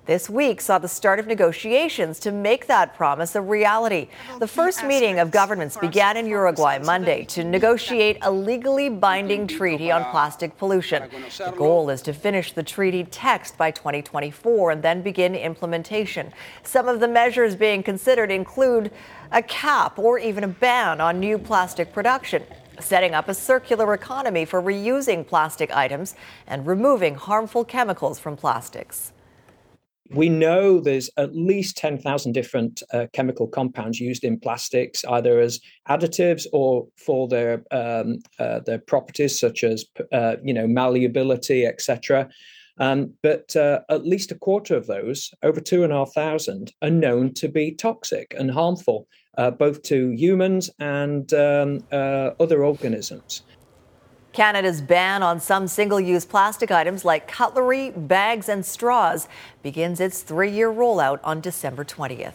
this 0.06 0.28
week 0.28 0.60
saw 0.60 0.78
the 0.78 0.88
start 0.88 1.18
of 1.18 1.26
negotiations 1.26 2.18
to 2.20 2.32
make 2.32 2.66
that 2.66 2.96
promise 2.96 3.36
a 3.36 3.40
reality. 3.40 4.08
The 4.38 4.48
first 4.48 4.84
meeting 4.84 5.18
of 5.18 5.30
governments 5.30 5.76
began 5.76 6.16
in 6.16 6.26
Uruguay 6.26 6.78
Monday 6.78 7.24
to 7.26 7.44
negotiate 7.44 8.18
a 8.22 8.30
legally 8.30 8.88
binding 8.88 9.46
treaty 9.46 9.92
on 9.92 10.04
plastic 10.10 10.56
pollution. 10.58 11.08
The 11.38 11.52
goal 11.52 11.90
is 11.90 12.02
to 12.02 12.12
finish 12.12 12.52
the 12.52 12.62
treaty 12.62 13.04
text 13.04 13.56
by 13.56 13.70
2024 13.70 14.70
and 14.70 14.82
then 14.82 15.02
begin 15.02 15.34
implementation. 15.34 16.32
Some 16.64 16.88
of 16.88 17.00
the 17.00 17.08
measures 17.08 17.54
being 17.54 17.82
considered 17.82 18.30
include 18.30 18.90
a 19.30 19.42
cap 19.42 19.98
or 19.98 20.18
even 20.18 20.44
a 20.44 20.48
ban 20.48 21.00
on 21.00 21.20
new 21.20 21.38
plastic 21.38 21.92
production 21.92 22.42
setting 22.80 23.14
up 23.14 23.28
a 23.28 23.34
circular 23.34 23.92
economy 23.92 24.44
for 24.44 24.62
reusing 24.62 25.26
plastic 25.26 25.70
items 25.76 26.14
and 26.46 26.66
removing 26.66 27.14
harmful 27.14 27.64
chemicals 27.64 28.18
from 28.18 28.36
plastics. 28.36 29.12
We 30.12 30.28
know 30.28 30.80
there's 30.80 31.08
at 31.16 31.36
least 31.36 31.76
10,000 31.76 32.32
different 32.32 32.82
uh, 32.92 33.06
chemical 33.12 33.46
compounds 33.46 34.00
used 34.00 34.24
in 34.24 34.40
plastics, 34.40 35.04
either 35.04 35.38
as 35.38 35.60
additives 35.88 36.46
or 36.52 36.88
for 36.96 37.28
their 37.28 37.62
um, 37.70 38.18
uh, 38.38 38.60
their 38.60 38.78
properties, 38.78 39.38
such 39.38 39.62
as 39.62 39.84
uh, 40.12 40.36
you 40.42 40.52
know 40.52 40.66
malleability, 40.66 41.64
etc. 41.64 42.28
Um, 42.78 43.12
but 43.22 43.54
uh, 43.54 43.80
at 43.88 44.06
least 44.06 44.32
a 44.32 44.38
quarter 44.38 44.74
of 44.74 44.86
those, 44.86 45.32
over 45.42 45.60
two 45.60 45.84
and 45.84 45.92
a 45.92 45.96
half 45.96 46.12
thousand, 46.12 46.72
are 46.82 46.90
known 46.90 47.34
to 47.34 47.48
be 47.48 47.72
toxic 47.72 48.34
and 48.38 48.50
harmful, 48.50 49.06
uh, 49.36 49.50
both 49.50 49.82
to 49.82 50.10
humans 50.12 50.70
and 50.80 51.32
um, 51.34 51.84
uh, 51.92 52.30
other 52.40 52.64
organisms. 52.64 53.42
Canada's 54.32 54.80
ban 54.80 55.22
on 55.22 55.40
some 55.40 55.66
single 55.66 55.98
use 55.98 56.24
plastic 56.24 56.70
items 56.70 57.04
like 57.04 57.26
cutlery, 57.26 57.90
bags, 57.90 58.48
and 58.48 58.64
straws 58.64 59.28
begins 59.62 59.98
its 59.98 60.22
three 60.22 60.50
year 60.50 60.70
rollout 60.72 61.18
on 61.24 61.40
December 61.40 61.84
20th. 61.84 62.34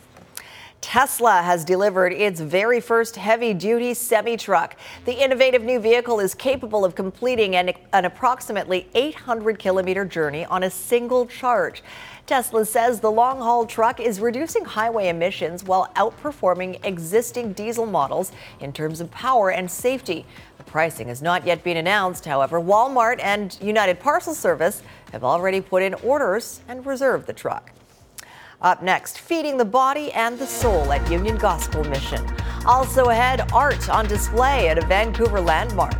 Tesla 0.81 1.41
has 1.41 1.65
delivered 1.65 2.13
its 2.13 2.39
very 2.39 2.79
first 2.79 3.15
heavy 3.15 3.55
duty 3.55 3.93
semi 3.95 4.37
truck. 4.37 4.75
The 5.05 5.23
innovative 5.23 5.63
new 5.63 5.79
vehicle 5.79 6.19
is 6.19 6.35
capable 6.35 6.85
of 6.85 6.93
completing 6.93 7.55
an, 7.55 7.73
an, 7.91 8.05
approximately 8.05 8.87
800 8.93 9.57
kilometer 9.57 10.05
journey 10.05 10.45
on 10.45 10.61
a 10.61 10.69
single 10.69 11.25
charge. 11.25 11.81
Tesla 12.27 12.65
says 12.65 12.99
the 12.99 13.11
long 13.11 13.39
haul 13.39 13.65
truck 13.65 13.99
is 13.99 14.19
reducing 14.19 14.63
highway 14.63 15.09
emissions 15.09 15.63
while 15.63 15.91
outperforming 15.95 16.83
existing 16.85 17.53
diesel 17.53 17.87
models 17.87 18.31
in 18.59 18.71
terms 18.71 19.01
of 19.01 19.09
power 19.09 19.51
and 19.51 19.69
safety. 19.69 20.25
Pricing 20.65 21.07
has 21.07 21.21
not 21.21 21.45
yet 21.45 21.63
been 21.63 21.77
announced. 21.77 22.25
However, 22.25 22.59
Walmart 22.59 23.19
and 23.21 23.57
United 23.61 23.99
Parcel 23.99 24.33
Service 24.33 24.81
have 25.11 25.23
already 25.23 25.61
put 25.61 25.83
in 25.83 25.93
orders 25.95 26.61
and 26.67 26.85
reserved 26.85 27.27
the 27.27 27.33
truck. 27.33 27.71
Up 28.61 28.81
next, 28.81 29.19
feeding 29.19 29.57
the 29.57 29.65
body 29.65 30.11
and 30.13 30.39
the 30.39 30.47
soul 30.47 30.91
at 30.91 31.09
Union 31.11 31.37
Gospel 31.37 31.83
Mission. 31.83 32.25
Also 32.65 33.05
ahead, 33.05 33.51
art 33.53 33.89
on 33.89 34.07
display 34.07 34.69
at 34.69 34.77
a 34.77 34.85
Vancouver 34.87 35.39
landmark. 35.39 35.95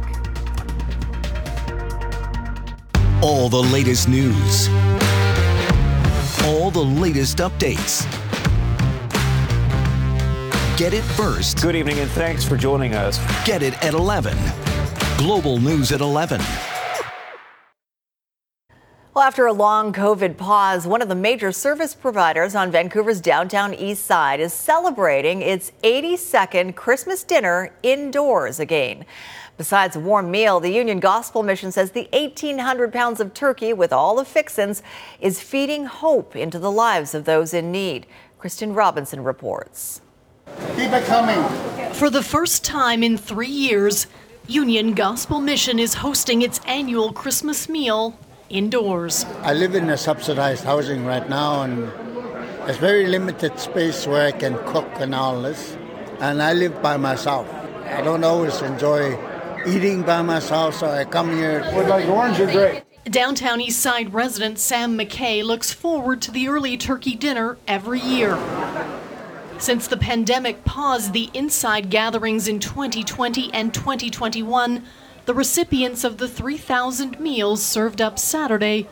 All 3.22 3.50
the 3.50 3.62
latest 3.72 4.08
news, 4.08 4.68
all 6.44 6.72
the 6.72 6.84
latest 6.84 7.38
updates. 7.38 8.06
Get 10.78 10.94
it 10.94 11.04
first. 11.04 11.62
Good 11.62 11.78
evening 11.78 12.00
and 12.00 12.12
thanks 12.12 12.44
for 12.44 12.58
joining 12.58 12.96
us. 12.96 13.18
Get 13.46 13.64
it 13.64 13.82
at 13.82 13.94
11. 13.94 14.38
Global 15.18 15.58
News 15.58 15.94
at 15.94 16.02
11. 16.02 16.42
Well, 19.14 19.24
after 19.24 19.46
a 19.46 19.54
long 19.54 19.94
COVID 19.94 20.36
pause, 20.36 20.86
one 20.86 21.02
of 21.02 21.08
the 21.08 21.16
major 21.16 21.54
service 21.54 21.96
providers 21.96 22.56
on 22.56 22.72
Vancouver's 22.72 23.22
downtown 23.22 23.74
east 23.74 24.04
side 24.04 24.42
is 24.42 24.52
celebrating 24.52 25.42
its 25.42 25.72
82nd 25.82 26.76
Christmas 26.76 27.24
dinner 27.24 27.74
indoors 27.82 28.60
again. 28.60 29.06
Besides 29.58 29.96
a 29.96 30.02
warm 30.02 30.30
meal, 30.30 30.60
the 30.60 30.74
Union 30.74 31.00
Gospel 31.00 31.42
Mission 31.42 31.72
says 31.72 31.92
the 31.92 32.10
1,800 32.12 32.92
pounds 32.92 33.22
of 33.22 33.34
turkey 33.34 33.72
with 33.72 33.94
all 33.94 34.18
the 34.18 34.26
fixins 34.26 34.84
is 35.22 35.40
feeding 35.40 35.86
hope 35.86 36.36
into 36.36 36.60
the 36.60 36.70
lives 36.70 37.16
of 37.16 37.24
those 37.24 37.54
in 37.54 37.72
need. 37.72 38.08
Kristen 38.38 38.74
Robinson 38.74 39.24
reports. 39.24 40.02
Keep 40.76 40.92
it 40.92 41.06
coming. 41.06 41.42
For 41.94 42.10
the 42.10 42.22
first 42.22 42.64
time 42.64 43.02
in 43.04 43.18
three 43.18 43.48
years, 43.48 44.08
Union 44.48 44.94
Gospel 44.94 45.40
Mission 45.40 45.80
is 45.80 45.96
hosting 45.96 46.42
its 46.42 46.60
annual 46.68 47.14
Christmas 47.14 47.70
meal 47.70 48.18
indoors. 48.50 49.26
I 49.42 49.54
live 49.54 49.74
in 49.74 49.90
a 49.90 49.98
subsidized 49.98 50.64
housing 50.64 51.06
right 51.06 51.28
now, 51.30 51.64
and 51.64 51.88
there's 52.66 52.78
very 52.78 53.08
limited 53.08 53.58
space 53.58 54.06
where 54.06 54.28
I 54.28 54.32
can 54.32 54.58
cook 54.66 54.90
and 54.96 55.16
all 55.16 55.42
this. 55.42 55.78
And 56.20 56.42
I 56.42 56.54
live 56.54 56.82
by 56.82 56.98
myself. 56.98 57.48
I 57.86 58.02
don't 58.02 58.24
always 58.24 58.62
enjoy 58.62 59.18
eating 59.66 60.04
by 60.04 60.22
myself, 60.22 60.76
so 60.76 60.88
I 60.88 61.06
come 61.06 61.32
here. 61.36 61.64
Would 61.74 61.88
like 61.88 62.08
orange 62.08 62.40
or 62.40 62.52
grape? 62.52 62.84
Downtown 63.06 63.62
East 63.62 63.80
Side 63.80 64.14
resident 64.14 64.60
Sam 64.60 64.98
McKay 64.98 65.44
looks 65.44 65.72
forward 65.72 66.22
to 66.24 66.32
the 66.32 66.48
early 66.48 66.76
turkey 66.76 67.16
dinner 67.16 67.58
every 67.68 68.00
year. 68.00 68.36
Since 69.58 69.88
the 69.88 69.98
pandemic 69.98 70.66
paused 70.66 71.14
the 71.14 71.30
inside 71.34 71.90
gatherings 71.90 72.48
in 72.48 72.60
2020 72.60 73.54
and 73.54 73.74
2021, 73.74 74.84
the 75.26 75.34
recipients 75.34 76.04
of 76.04 76.18
the 76.18 76.28
3,000 76.28 77.20
meals 77.20 77.64
served 77.64 78.02
up 78.02 78.20
Saturday 78.20 78.88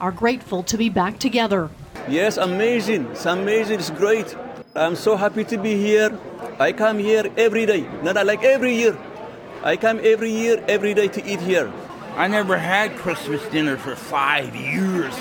are 0.00 0.10
grateful 0.10 0.62
to 0.64 0.76
be 0.76 0.88
back 0.88 1.18
together. 1.18 1.70
Yes, 2.08 2.36
amazing. 2.36 3.06
It's 3.12 3.26
amazing. 3.26 3.78
It's 3.78 3.90
great. 3.90 4.36
I'm 4.74 4.96
so 4.96 5.16
happy 5.16 5.44
to 5.44 5.56
be 5.56 5.76
here. 5.76 6.18
I 6.58 6.72
come 6.72 6.98
here 6.98 7.30
every 7.36 7.64
day, 7.64 7.88
not 8.02 8.14
like 8.26 8.42
every 8.42 8.74
year. 8.74 8.98
I 9.62 9.76
come 9.76 10.00
every 10.02 10.32
year, 10.32 10.62
every 10.68 10.94
day 10.94 11.08
to 11.08 11.24
eat 11.24 11.40
here. 11.40 11.72
I 12.16 12.26
never 12.26 12.58
had 12.58 12.96
Christmas 12.96 13.40
dinner 13.48 13.76
for 13.76 13.94
five 13.94 14.54
years. 14.54 15.14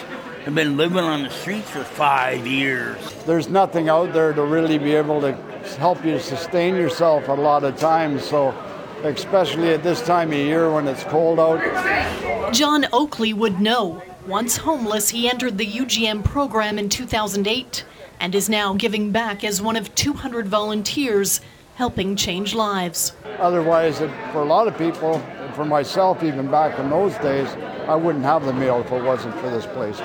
I've 0.47 0.55
been 0.55 0.77
living 0.77 0.99
on 0.99 1.23
the 1.23 1.29
streets 1.29 1.69
for 1.69 1.83
five 1.83 2.47
years. 2.47 2.97
There's 3.25 3.49
nothing 3.49 3.89
out 3.89 4.13
there 4.13 4.31
to 4.31 4.45
really 4.45 4.77
be 4.77 4.95
able 4.95 5.19
to 5.19 5.33
help 5.77 6.05
you 6.05 6.17
sustain 6.19 6.73
yourself 6.77 7.27
a 7.27 7.33
lot 7.33 7.65
of 7.65 7.75
times. 7.77 8.23
So, 8.23 8.55
especially 9.03 9.73
at 9.73 9.83
this 9.83 10.01
time 10.01 10.31
of 10.31 10.37
year 10.37 10.71
when 10.71 10.87
it's 10.87 11.03
cold 11.03 11.37
out. 11.37 12.53
John 12.53 12.85
Oakley 12.93 13.33
would 13.33 13.59
know. 13.59 14.01
Once 14.25 14.55
homeless, 14.55 15.09
he 15.09 15.29
entered 15.29 15.57
the 15.57 15.67
UGM 15.67 16.23
program 16.23 16.79
in 16.79 16.87
2008 16.87 17.83
and 18.21 18.33
is 18.33 18.47
now 18.47 18.73
giving 18.73 19.11
back 19.11 19.43
as 19.43 19.61
one 19.61 19.75
of 19.75 19.93
200 19.95 20.47
volunteers 20.47 21.41
helping 21.77 22.15
change 22.15 22.55
lives. 22.55 23.13
Otherwise, 23.37 23.99
for 24.31 24.41
a 24.41 24.45
lot 24.45 24.67
of 24.67 24.75
people, 24.79 25.19
for 25.53 25.63
myself, 25.63 26.23
even 26.23 26.49
back 26.49 26.77
in 26.79 26.89
those 26.89 27.13
days, 27.19 27.47
I 27.87 27.95
wouldn't 27.95 28.25
have 28.25 28.43
the 28.45 28.53
meal 28.53 28.81
if 28.81 28.91
it 28.91 29.03
wasn't 29.03 29.35
for 29.35 29.51
this 29.51 29.67
place. 29.67 29.97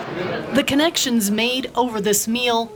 The 0.55 0.65
connections 0.65 1.31
made 1.31 1.71
over 1.75 1.99
this 1.99 2.29
meal 2.29 2.71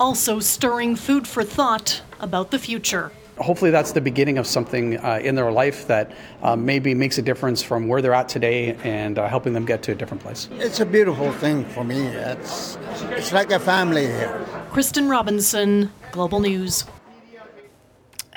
also 0.00 0.40
stirring 0.40 0.96
food 0.96 1.28
for 1.28 1.44
thought 1.44 2.00
about 2.20 2.50
the 2.50 2.58
future. 2.58 3.12
Hopefully, 3.36 3.70
that's 3.70 3.92
the 3.92 4.00
beginning 4.00 4.38
of 4.38 4.46
something 4.46 4.96
uh, 4.96 5.20
in 5.22 5.34
their 5.34 5.52
life 5.52 5.86
that 5.86 6.10
uh, 6.42 6.56
maybe 6.56 6.94
makes 6.94 7.18
a 7.18 7.22
difference 7.22 7.62
from 7.62 7.86
where 7.86 8.00
they're 8.00 8.14
at 8.14 8.30
today 8.30 8.76
and 8.82 9.18
uh, 9.18 9.28
helping 9.28 9.52
them 9.52 9.66
get 9.66 9.82
to 9.82 9.92
a 9.92 9.94
different 9.94 10.22
place. 10.22 10.48
It's 10.52 10.80
a 10.80 10.86
beautiful 10.86 11.30
thing 11.32 11.66
for 11.66 11.84
me. 11.84 12.06
It's, 12.06 12.78
it's 13.10 13.30
like 13.30 13.52
a 13.52 13.60
family 13.60 14.06
here. 14.06 14.44
Kristen 14.70 15.08
Robinson, 15.08 15.92
Global 16.12 16.40
News. 16.40 16.84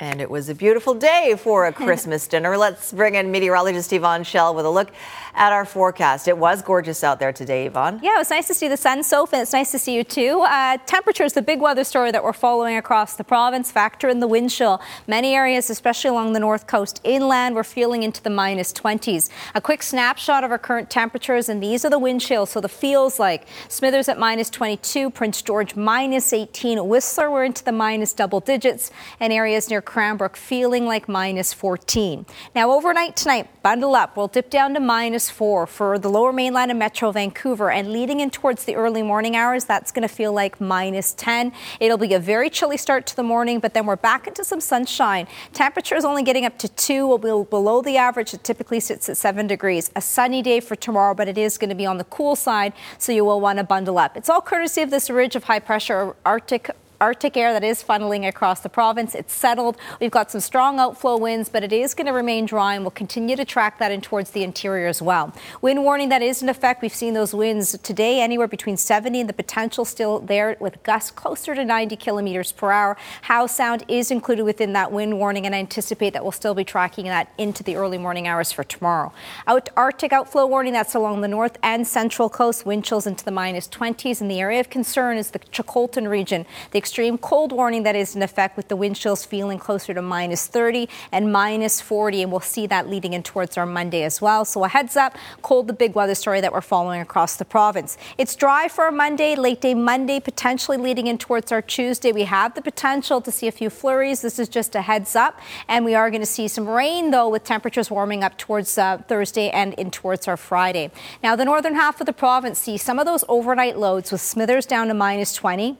And 0.02 0.20
it 0.20 0.28
was 0.28 0.48
a 0.48 0.54
beautiful 0.56 0.94
day 0.94 1.36
for 1.38 1.64
a 1.68 1.72
Christmas 1.84 2.26
dinner. 2.26 2.56
Let's 2.56 2.92
bring 2.92 3.14
in 3.14 3.30
meteorologist 3.30 3.92
Yvonne 3.92 4.24
Schalle 4.24 4.52
with 4.52 4.66
a 4.66 4.68
look 4.68 4.90
at 5.32 5.52
our 5.52 5.64
forecast. 5.64 6.26
It 6.26 6.36
was 6.36 6.60
gorgeous 6.60 7.04
out 7.04 7.20
there 7.20 7.32
today, 7.32 7.66
Yvonne. 7.66 8.00
Yeah, 8.02 8.16
it 8.16 8.18
was 8.18 8.30
nice 8.30 8.48
to 8.48 8.54
see 8.54 8.66
the 8.66 8.76
sun, 8.76 9.04
Soph, 9.04 9.32
and 9.32 9.40
it's 9.40 9.52
nice 9.52 9.70
to 9.70 9.78
see 9.78 9.94
you 9.94 10.02
too. 10.02 10.40
Uh, 10.40 10.78
temperatures, 10.86 11.34
the 11.34 11.40
big 11.40 11.60
weather 11.60 11.84
story 11.84 12.10
that 12.10 12.24
we're 12.24 12.32
following 12.32 12.76
across 12.76 13.14
the 13.14 13.22
province, 13.22 13.70
factor 13.70 14.08
in 14.08 14.18
the 14.18 14.26
wind 14.26 14.50
chill. 14.50 14.82
Many 15.06 15.36
areas, 15.36 15.70
especially 15.70 16.10
along 16.10 16.32
the 16.32 16.40
north 16.40 16.66
coast 16.66 17.00
inland, 17.04 17.54
we're 17.54 17.62
feeling 17.62 18.02
into 18.02 18.20
the 18.20 18.28
minus 18.28 18.72
20s. 18.72 19.30
A 19.54 19.60
quick 19.60 19.84
snapshot 19.84 20.42
of 20.42 20.50
our 20.50 20.58
current 20.58 20.90
temperatures, 20.90 21.48
and 21.48 21.62
these 21.62 21.84
are 21.84 21.90
the 21.90 22.00
wind 22.00 22.20
chills. 22.20 22.50
So 22.50 22.60
the 22.60 22.68
feels 22.68 23.20
like 23.20 23.46
Smithers 23.68 24.08
at 24.08 24.18
minus 24.18 24.50
22, 24.50 25.10
Prince 25.10 25.42
George 25.42 25.76
minus 25.76 26.32
18, 26.32 26.88
Whistler 26.88 27.30
we're 27.30 27.44
into 27.44 27.62
the 27.62 27.70
minus 27.70 28.12
double 28.12 28.40
digits, 28.40 28.90
and 29.20 29.32
areas 29.32 29.70
near 29.70 29.80
Cranbrook 29.92 30.38
feeling 30.38 30.86
like 30.86 31.06
minus 31.06 31.52
14. 31.52 32.24
Now, 32.54 32.72
overnight 32.72 33.14
tonight, 33.14 33.62
bundle 33.62 33.94
up. 33.94 34.16
We'll 34.16 34.26
dip 34.26 34.48
down 34.48 34.72
to 34.72 34.80
minus 34.80 35.28
4 35.28 35.66
for 35.66 35.98
the 35.98 36.08
lower 36.08 36.32
mainland 36.32 36.70
and 36.70 36.78
metro 36.78 37.12
Vancouver. 37.12 37.70
And 37.70 37.92
leading 37.92 38.20
in 38.20 38.30
towards 38.30 38.64
the 38.64 38.74
early 38.74 39.02
morning 39.02 39.36
hours, 39.36 39.66
that's 39.66 39.92
going 39.92 40.08
to 40.08 40.14
feel 40.14 40.32
like 40.32 40.58
minus 40.62 41.12
10. 41.12 41.52
It'll 41.78 41.98
be 41.98 42.14
a 42.14 42.18
very 42.18 42.48
chilly 42.48 42.78
start 42.78 43.06
to 43.08 43.16
the 43.16 43.22
morning, 43.22 43.60
but 43.60 43.74
then 43.74 43.84
we're 43.84 43.96
back 43.96 44.26
into 44.26 44.44
some 44.44 44.62
sunshine. 44.62 45.28
Temperature 45.52 45.96
is 45.96 46.06
only 46.06 46.22
getting 46.22 46.46
up 46.46 46.56
to 46.56 46.68
2 46.68 47.06
We'll 47.06 47.18
be 47.18 47.50
below 47.50 47.82
the 47.82 47.98
average. 47.98 48.32
It 48.32 48.44
typically 48.44 48.80
sits 48.80 49.10
at 49.10 49.18
7 49.18 49.46
degrees. 49.46 49.90
A 49.94 50.00
sunny 50.00 50.40
day 50.40 50.60
for 50.60 50.74
tomorrow, 50.74 51.12
but 51.12 51.28
it 51.28 51.36
is 51.36 51.58
going 51.58 51.68
to 51.68 51.76
be 51.76 51.84
on 51.84 51.98
the 51.98 52.04
cool 52.04 52.34
side, 52.34 52.72
so 52.96 53.12
you 53.12 53.26
will 53.26 53.42
want 53.42 53.58
to 53.58 53.64
bundle 53.64 53.98
up. 53.98 54.16
It's 54.16 54.30
all 54.30 54.40
courtesy 54.40 54.80
of 54.80 54.90
this 54.90 55.10
ridge 55.10 55.36
of 55.36 55.44
high 55.44 55.58
pressure 55.58 56.16
Arctic 56.24 56.70
Arctic 57.02 57.36
air 57.36 57.52
that 57.52 57.64
is 57.64 57.82
funneling 57.82 58.28
across 58.28 58.60
the 58.60 58.68
province. 58.68 59.16
It's 59.16 59.34
settled. 59.34 59.76
We've 60.00 60.12
got 60.12 60.30
some 60.30 60.40
strong 60.40 60.78
outflow 60.78 61.16
winds, 61.16 61.48
but 61.48 61.64
it 61.64 61.72
is 61.72 61.94
going 61.94 62.06
to 62.06 62.12
remain 62.12 62.46
dry, 62.46 62.76
and 62.76 62.84
we'll 62.84 62.92
continue 62.92 63.34
to 63.34 63.44
track 63.44 63.80
that 63.80 63.90
in 63.90 64.00
towards 64.00 64.30
the 64.30 64.44
interior 64.44 64.86
as 64.86 65.02
well. 65.02 65.34
Wind 65.60 65.82
warning 65.82 66.10
that 66.10 66.22
is 66.22 66.44
in 66.44 66.48
effect. 66.48 66.80
We've 66.80 66.94
seen 66.94 67.14
those 67.14 67.34
winds 67.34 67.76
today 67.78 68.20
anywhere 68.20 68.46
between 68.46 68.76
70 68.76 69.18
and 69.18 69.28
the 69.28 69.32
potential 69.32 69.84
still 69.84 70.20
there 70.20 70.56
with 70.60 70.80
gusts 70.84 71.10
closer 71.10 71.56
to 71.56 71.64
90 71.64 71.96
kilometers 71.96 72.52
per 72.52 72.70
hour. 72.70 72.96
Howe 73.22 73.48
Sound 73.48 73.84
is 73.88 74.12
included 74.12 74.44
within 74.44 74.72
that 74.74 74.92
wind 74.92 75.18
warning, 75.18 75.44
and 75.44 75.56
I 75.56 75.58
anticipate 75.58 76.12
that 76.12 76.22
we'll 76.22 76.30
still 76.30 76.54
be 76.54 76.62
tracking 76.62 77.06
that 77.06 77.32
into 77.36 77.64
the 77.64 77.74
early 77.74 77.98
morning 77.98 78.28
hours 78.28 78.52
for 78.52 78.62
tomorrow. 78.62 79.12
Out 79.48 79.70
Arctic 79.76 80.12
outflow 80.12 80.46
warning 80.46 80.72
that's 80.72 80.94
along 80.94 81.22
the 81.22 81.26
north 81.26 81.58
and 81.64 81.84
central 81.84 82.28
coast. 82.28 82.64
Wind 82.64 82.84
chills 82.84 83.08
into 83.08 83.24
the 83.24 83.32
minus 83.32 83.66
20s, 83.66 84.20
and 84.20 84.30
the 84.30 84.38
area 84.38 84.60
of 84.60 84.70
concern 84.70 85.16
is 85.16 85.32
the 85.32 85.40
Chilcotin 85.40 86.08
region. 86.08 86.46
The 86.70 86.78
extreme 86.92 87.16
cold 87.16 87.52
warning 87.52 87.84
that 87.84 87.96
is 87.96 88.14
in 88.14 88.20
effect 88.20 88.54
with 88.54 88.68
the 88.68 88.76
wind 88.76 88.94
chills 88.94 89.24
feeling 89.24 89.58
closer 89.58 89.94
to 89.94 90.02
minus 90.02 90.46
30 90.46 90.90
and 91.10 91.32
minus 91.32 91.80
40. 91.80 92.20
And 92.20 92.30
we'll 92.30 92.40
see 92.40 92.66
that 92.66 92.86
leading 92.86 93.14
in 93.14 93.22
towards 93.22 93.56
our 93.56 93.64
Monday 93.64 94.02
as 94.02 94.20
well. 94.20 94.44
So 94.44 94.62
a 94.62 94.68
heads 94.68 94.94
up, 94.94 95.16
cold, 95.40 95.68
the 95.68 95.72
big 95.72 95.94
weather 95.94 96.14
story 96.14 96.42
that 96.42 96.52
we're 96.52 96.60
following 96.60 97.00
across 97.00 97.36
the 97.36 97.46
province. 97.46 97.96
It's 98.18 98.36
dry 98.36 98.68
for 98.68 98.88
a 98.88 98.92
Monday, 98.92 99.36
late 99.36 99.62
day 99.62 99.72
Monday, 99.72 100.20
potentially 100.20 100.76
leading 100.76 101.06
in 101.06 101.16
towards 101.16 101.50
our 101.50 101.62
Tuesday. 101.62 102.12
We 102.12 102.24
have 102.24 102.54
the 102.54 102.60
potential 102.60 103.22
to 103.22 103.32
see 103.32 103.48
a 103.48 103.52
few 103.52 103.70
flurries. 103.70 104.20
This 104.20 104.38
is 104.38 104.50
just 104.50 104.74
a 104.74 104.82
heads 104.82 105.16
up. 105.16 105.40
And 105.68 105.86
we 105.86 105.94
are 105.94 106.10
going 106.10 106.20
to 106.20 106.26
see 106.26 106.46
some 106.46 106.68
rain, 106.68 107.10
though, 107.10 107.30
with 107.30 107.42
temperatures 107.42 107.90
warming 107.90 108.22
up 108.22 108.36
towards 108.36 108.76
uh, 108.76 108.98
Thursday 109.08 109.48
and 109.48 109.72
in 109.74 109.90
towards 109.90 110.28
our 110.28 110.36
Friday. 110.36 110.90
Now, 111.22 111.36
the 111.36 111.46
northern 111.46 111.74
half 111.74 112.02
of 112.02 112.06
the 112.06 112.12
province 112.12 112.58
sees 112.58 112.82
some 112.82 112.98
of 112.98 113.06
those 113.06 113.24
overnight 113.30 113.78
loads 113.78 114.12
with 114.12 114.20
Smithers 114.20 114.66
down 114.66 114.88
to 114.88 114.94
minus 114.94 115.32
20 115.32 115.78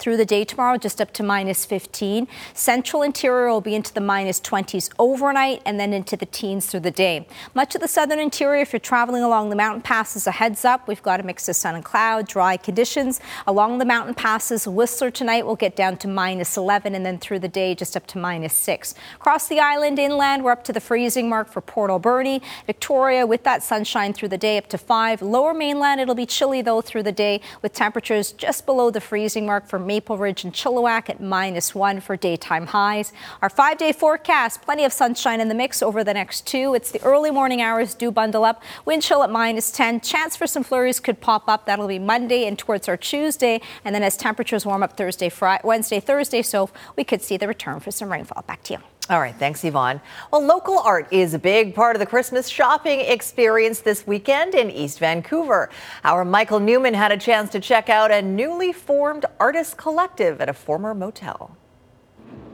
through 0.00 0.16
the 0.16 0.24
day 0.24 0.44
tomorrow, 0.44 0.78
just 0.78 1.00
up 1.00 1.12
to 1.12 1.22
minus 1.22 1.66
15. 1.66 2.26
Central 2.54 3.02
interior 3.02 3.50
will 3.50 3.60
be 3.60 3.74
into 3.74 3.92
the 3.92 4.00
minus 4.00 4.40
20s 4.40 4.90
overnight 4.98 5.60
and 5.66 5.78
then 5.78 5.92
into 5.92 6.16
the 6.16 6.26
teens 6.26 6.66
through 6.66 6.80
the 6.80 6.90
day. 6.90 7.28
Much 7.54 7.74
of 7.74 7.82
the 7.82 7.88
southern 7.88 8.18
interior, 8.18 8.62
if 8.62 8.72
you're 8.72 8.80
traveling 8.80 9.22
along 9.22 9.50
the 9.50 9.56
mountain 9.56 9.82
passes, 9.82 10.26
a 10.26 10.30
heads 10.30 10.64
up. 10.64 10.88
We've 10.88 11.02
got 11.02 11.20
a 11.20 11.22
mix 11.22 11.48
of 11.50 11.56
sun 11.56 11.74
and 11.74 11.84
cloud, 11.84 12.26
dry 12.26 12.56
conditions. 12.56 13.20
Along 13.46 13.76
the 13.76 13.84
mountain 13.84 14.14
passes, 14.14 14.66
Whistler 14.66 15.10
tonight 15.10 15.44
will 15.44 15.56
get 15.56 15.76
down 15.76 15.98
to 15.98 16.08
minus 16.08 16.56
11 16.56 16.94
and 16.94 17.04
then 17.04 17.18
through 17.18 17.40
the 17.40 17.48
day 17.48 17.74
just 17.74 17.94
up 17.94 18.06
to 18.08 18.18
minus 18.18 18.54
6. 18.54 18.94
Across 19.16 19.48
the 19.48 19.60
island 19.60 19.98
inland, 19.98 20.44
we're 20.44 20.52
up 20.52 20.64
to 20.64 20.72
the 20.72 20.80
freezing 20.80 21.28
mark 21.28 21.50
for 21.50 21.60
Port 21.60 21.90
Alberni. 21.90 22.40
Victoria 22.66 23.26
with 23.26 23.44
that 23.44 23.62
sunshine 23.62 24.14
through 24.14 24.28
the 24.28 24.38
day 24.38 24.56
up 24.56 24.68
to 24.68 24.78
5. 24.78 25.20
Lower 25.20 25.52
mainland, 25.52 26.00
it'll 26.00 26.14
be 26.14 26.24
chilly 26.24 26.62
though 26.62 26.80
through 26.80 27.02
the 27.02 27.12
day 27.12 27.42
with 27.60 27.74
temperatures 27.74 28.32
just 28.32 28.64
below 28.64 28.90
the 28.90 29.00
freezing 29.00 29.44
mark 29.44 29.66
for 29.66 29.78
Maple 29.90 30.16
Ridge 30.16 30.44
and 30.44 30.52
Chilliwack 30.52 31.10
at 31.10 31.20
minus 31.20 31.74
one 31.74 31.98
for 31.98 32.16
daytime 32.16 32.68
highs. 32.68 33.12
Our 33.42 33.50
five 33.50 33.76
day 33.76 33.90
forecast, 33.90 34.62
plenty 34.62 34.84
of 34.84 34.92
sunshine 34.92 35.40
in 35.40 35.48
the 35.48 35.54
mix 35.54 35.82
over 35.82 36.04
the 36.04 36.14
next 36.14 36.46
two. 36.46 36.74
It's 36.74 36.92
the 36.92 37.02
early 37.02 37.32
morning 37.32 37.60
hours, 37.60 37.96
do 37.96 38.12
bundle 38.12 38.44
up. 38.44 38.62
Wind 38.84 39.02
chill 39.02 39.24
at 39.24 39.30
minus 39.30 39.72
10. 39.72 40.00
Chance 40.02 40.36
for 40.36 40.46
some 40.46 40.62
flurries 40.62 41.00
could 41.00 41.20
pop 41.20 41.48
up. 41.48 41.66
That'll 41.66 41.88
be 41.88 41.98
Monday 41.98 42.46
and 42.46 42.56
towards 42.56 42.88
our 42.88 42.96
Tuesday. 42.96 43.60
And 43.84 43.92
then 43.92 44.04
as 44.04 44.16
temperatures 44.16 44.64
warm 44.64 44.84
up 44.84 44.96
Thursday, 44.96 45.28
Friday, 45.28 45.62
Wednesday, 45.64 45.98
Thursday, 45.98 46.42
so 46.42 46.70
we 46.94 47.02
could 47.02 47.20
see 47.20 47.36
the 47.36 47.48
return 47.48 47.80
for 47.80 47.90
some 47.90 48.12
rainfall. 48.12 48.44
Back 48.46 48.62
to 48.64 48.74
you. 48.74 48.99
All 49.10 49.18
right, 49.18 49.34
thanks, 49.34 49.64
Yvonne. 49.64 50.00
Well, 50.30 50.40
local 50.40 50.78
art 50.78 51.12
is 51.12 51.34
a 51.34 51.38
big 51.40 51.74
part 51.74 51.96
of 51.96 52.00
the 52.00 52.06
Christmas 52.06 52.48
shopping 52.48 53.00
experience 53.00 53.80
this 53.80 54.06
weekend 54.06 54.54
in 54.54 54.70
East 54.70 55.00
Vancouver. 55.00 55.68
Our 56.04 56.24
Michael 56.24 56.60
Newman 56.60 56.94
had 56.94 57.10
a 57.10 57.16
chance 57.16 57.50
to 57.50 57.58
check 57.58 57.88
out 57.88 58.12
a 58.12 58.22
newly 58.22 58.72
formed 58.72 59.26
artist 59.40 59.76
collective 59.76 60.40
at 60.40 60.48
a 60.48 60.52
former 60.52 60.94
motel. 60.94 61.56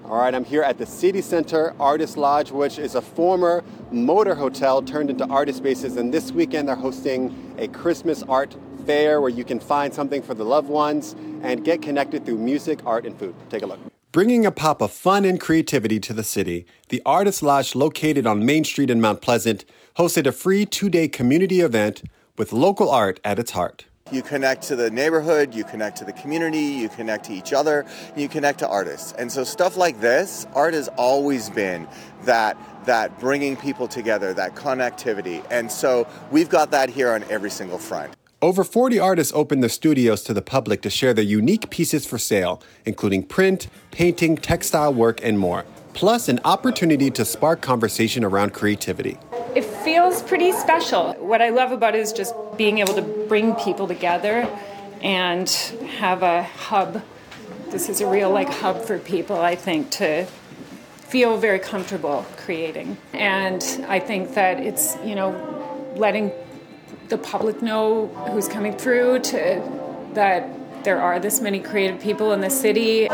All 0.06 0.16
right, 0.16 0.34
I'm 0.34 0.46
here 0.46 0.62
at 0.62 0.78
the 0.78 0.86
City 0.86 1.20
Center 1.20 1.74
Artist 1.78 2.16
Lodge, 2.16 2.50
which 2.50 2.78
is 2.78 2.94
a 2.94 3.02
former 3.02 3.62
motor 3.90 4.34
hotel 4.34 4.80
turned 4.80 5.10
into 5.10 5.26
artist 5.26 5.58
spaces. 5.58 5.98
And 5.98 6.14
this 6.14 6.32
weekend, 6.32 6.68
they're 6.68 6.74
hosting 6.74 7.54
a 7.58 7.68
Christmas 7.68 8.22
art 8.22 8.56
fair 8.86 9.20
where 9.20 9.28
you 9.28 9.44
can 9.44 9.60
find 9.60 9.92
something 9.92 10.22
for 10.22 10.32
the 10.32 10.44
loved 10.44 10.70
ones 10.70 11.16
and 11.42 11.62
get 11.62 11.82
connected 11.82 12.24
through 12.24 12.38
music, 12.38 12.80
art, 12.86 13.04
and 13.04 13.18
food. 13.18 13.34
Take 13.50 13.62
a 13.62 13.66
look. 13.66 13.95
Bringing 14.16 14.46
a 14.46 14.50
pop 14.50 14.80
of 14.80 14.92
fun 14.92 15.26
and 15.26 15.38
creativity 15.38 16.00
to 16.00 16.14
the 16.14 16.24
city, 16.24 16.64
the 16.88 17.02
Artist 17.04 17.42
Lodge, 17.42 17.74
located 17.74 18.26
on 18.26 18.46
Main 18.46 18.64
Street 18.64 18.88
in 18.88 18.98
Mount 18.98 19.20
Pleasant, 19.20 19.66
hosted 19.98 20.26
a 20.26 20.32
free 20.32 20.64
two 20.64 20.88
day 20.88 21.06
community 21.06 21.60
event 21.60 22.02
with 22.38 22.50
local 22.50 22.88
art 22.88 23.20
at 23.24 23.38
its 23.38 23.50
heart. 23.50 23.84
You 24.10 24.22
connect 24.22 24.62
to 24.68 24.74
the 24.74 24.90
neighborhood, 24.90 25.54
you 25.54 25.64
connect 25.64 25.98
to 25.98 26.06
the 26.06 26.14
community, 26.14 26.60
you 26.60 26.88
connect 26.88 27.26
to 27.26 27.34
each 27.34 27.52
other, 27.52 27.84
you 28.16 28.26
connect 28.26 28.60
to 28.60 28.68
artists. 28.68 29.12
And 29.18 29.30
so 29.30 29.44
stuff 29.44 29.76
like 29.76 30.00
this, 30.00 30.46
art 30.54 30.72
has 30.72 30.88
always 30.96 31.50
been 31.50 31.86
that 32.22 32.56
that 32.86 33.20
bringing 33.20 33.54
people 33.54 33.86
together, 33.86 34.32
that 34.32 34.54
connectivity. 34.54 35.44
And 35.50 35.70
so 35.70 36.08
we've 36.30 36.48
got 36.48 36.70
that 36.70 36.88
here 36.88 37.10
on 37.10 37.22
every 37.24 37.50
single 37.50 37.76
front. 37.76 38.16
Over 38.42 38.64
40 38.64 38.98
artists 38.98 39.32
opened 39.34 39.62
their 39.62 39.70
studios 39.70 40.22
to 40.24 40.34
the 40.34 40.42
public 40.42 40.82
to 40.82 40.90
share 40.90 41.14
their 41.14 41.24
unique 41.24 41.70
pieces 41.70 42.04
for 42.04 42.18
sale, 42.18 42.60
including 42.84 43.22
print, 43.22 43.66
painting, 43.92 44.36
textile 44.36 44.92
work, 44.92 45.20
and 45.22 45.38
more. 45.38 45.64
Plus, 45.94 46.28
an 46.28 46.40
opportunity 46.44 47.10
to 47.12 47.24
spark 47.24 47.62
conversation 47.62 48.22
around 48.22 48.52
creativity. 48.52 49.16
It 49.54 49.64
feels 49.64 50.22
pretty 50.22 50.52
special. 50.52 51.14
What 51.14 51.40
I 51.40 51.48
love 51.48 51.72
about 51.72 51.94
it 51.94 52.00
is 52.00 52.12
just 52.12 52.34
being 52.58 52.76
able 52.76 52.92
to 52.92 53.00
bring 53.00 53.54
people 53.54 53.88
together 53.88 54.46
and 55.00 55.48
have 55.98 56.22
a 56.22 56.42
hub. 56.42 57.02
This 57.70 57.88
is 57.88 58.02
a 58.02 58.06
real 58.06 58.30
like 58.30 58.50
hub 58.50 58.82
for 58.82 58.98
people, 58.98 59.40
I 59.40 59.54
think, 59.54 59.90
to 59.92 60.26
feel 60.96 61.38
very 61.38 61.58
comfortable 61.58 62.26
creating. 62.36 62.98
And 63.14 63.62
I 63.88 63.98
think 63.98 64.34
that 64.34 64.60
it's, 64.60 64.94
you 65.02 65.14
know, 65.14 65.32
letting 65.96 66.32
the 67.08 67.18
public 67.18 67.62
know 67.62 68.06
who's 68.30 68.48
coming 68.48 68.76
through 68.76 69.20
to 69.20 69.62
that 70.14 70.84
there 70.84 71.00
are 71.00 71.18
this 71.18 71.40
many 71.40 71.60
creative 71.60 72.00
people 72.00 72.32
in 72.32 72.40
the 72.40 72.50
city. 72.50 73.08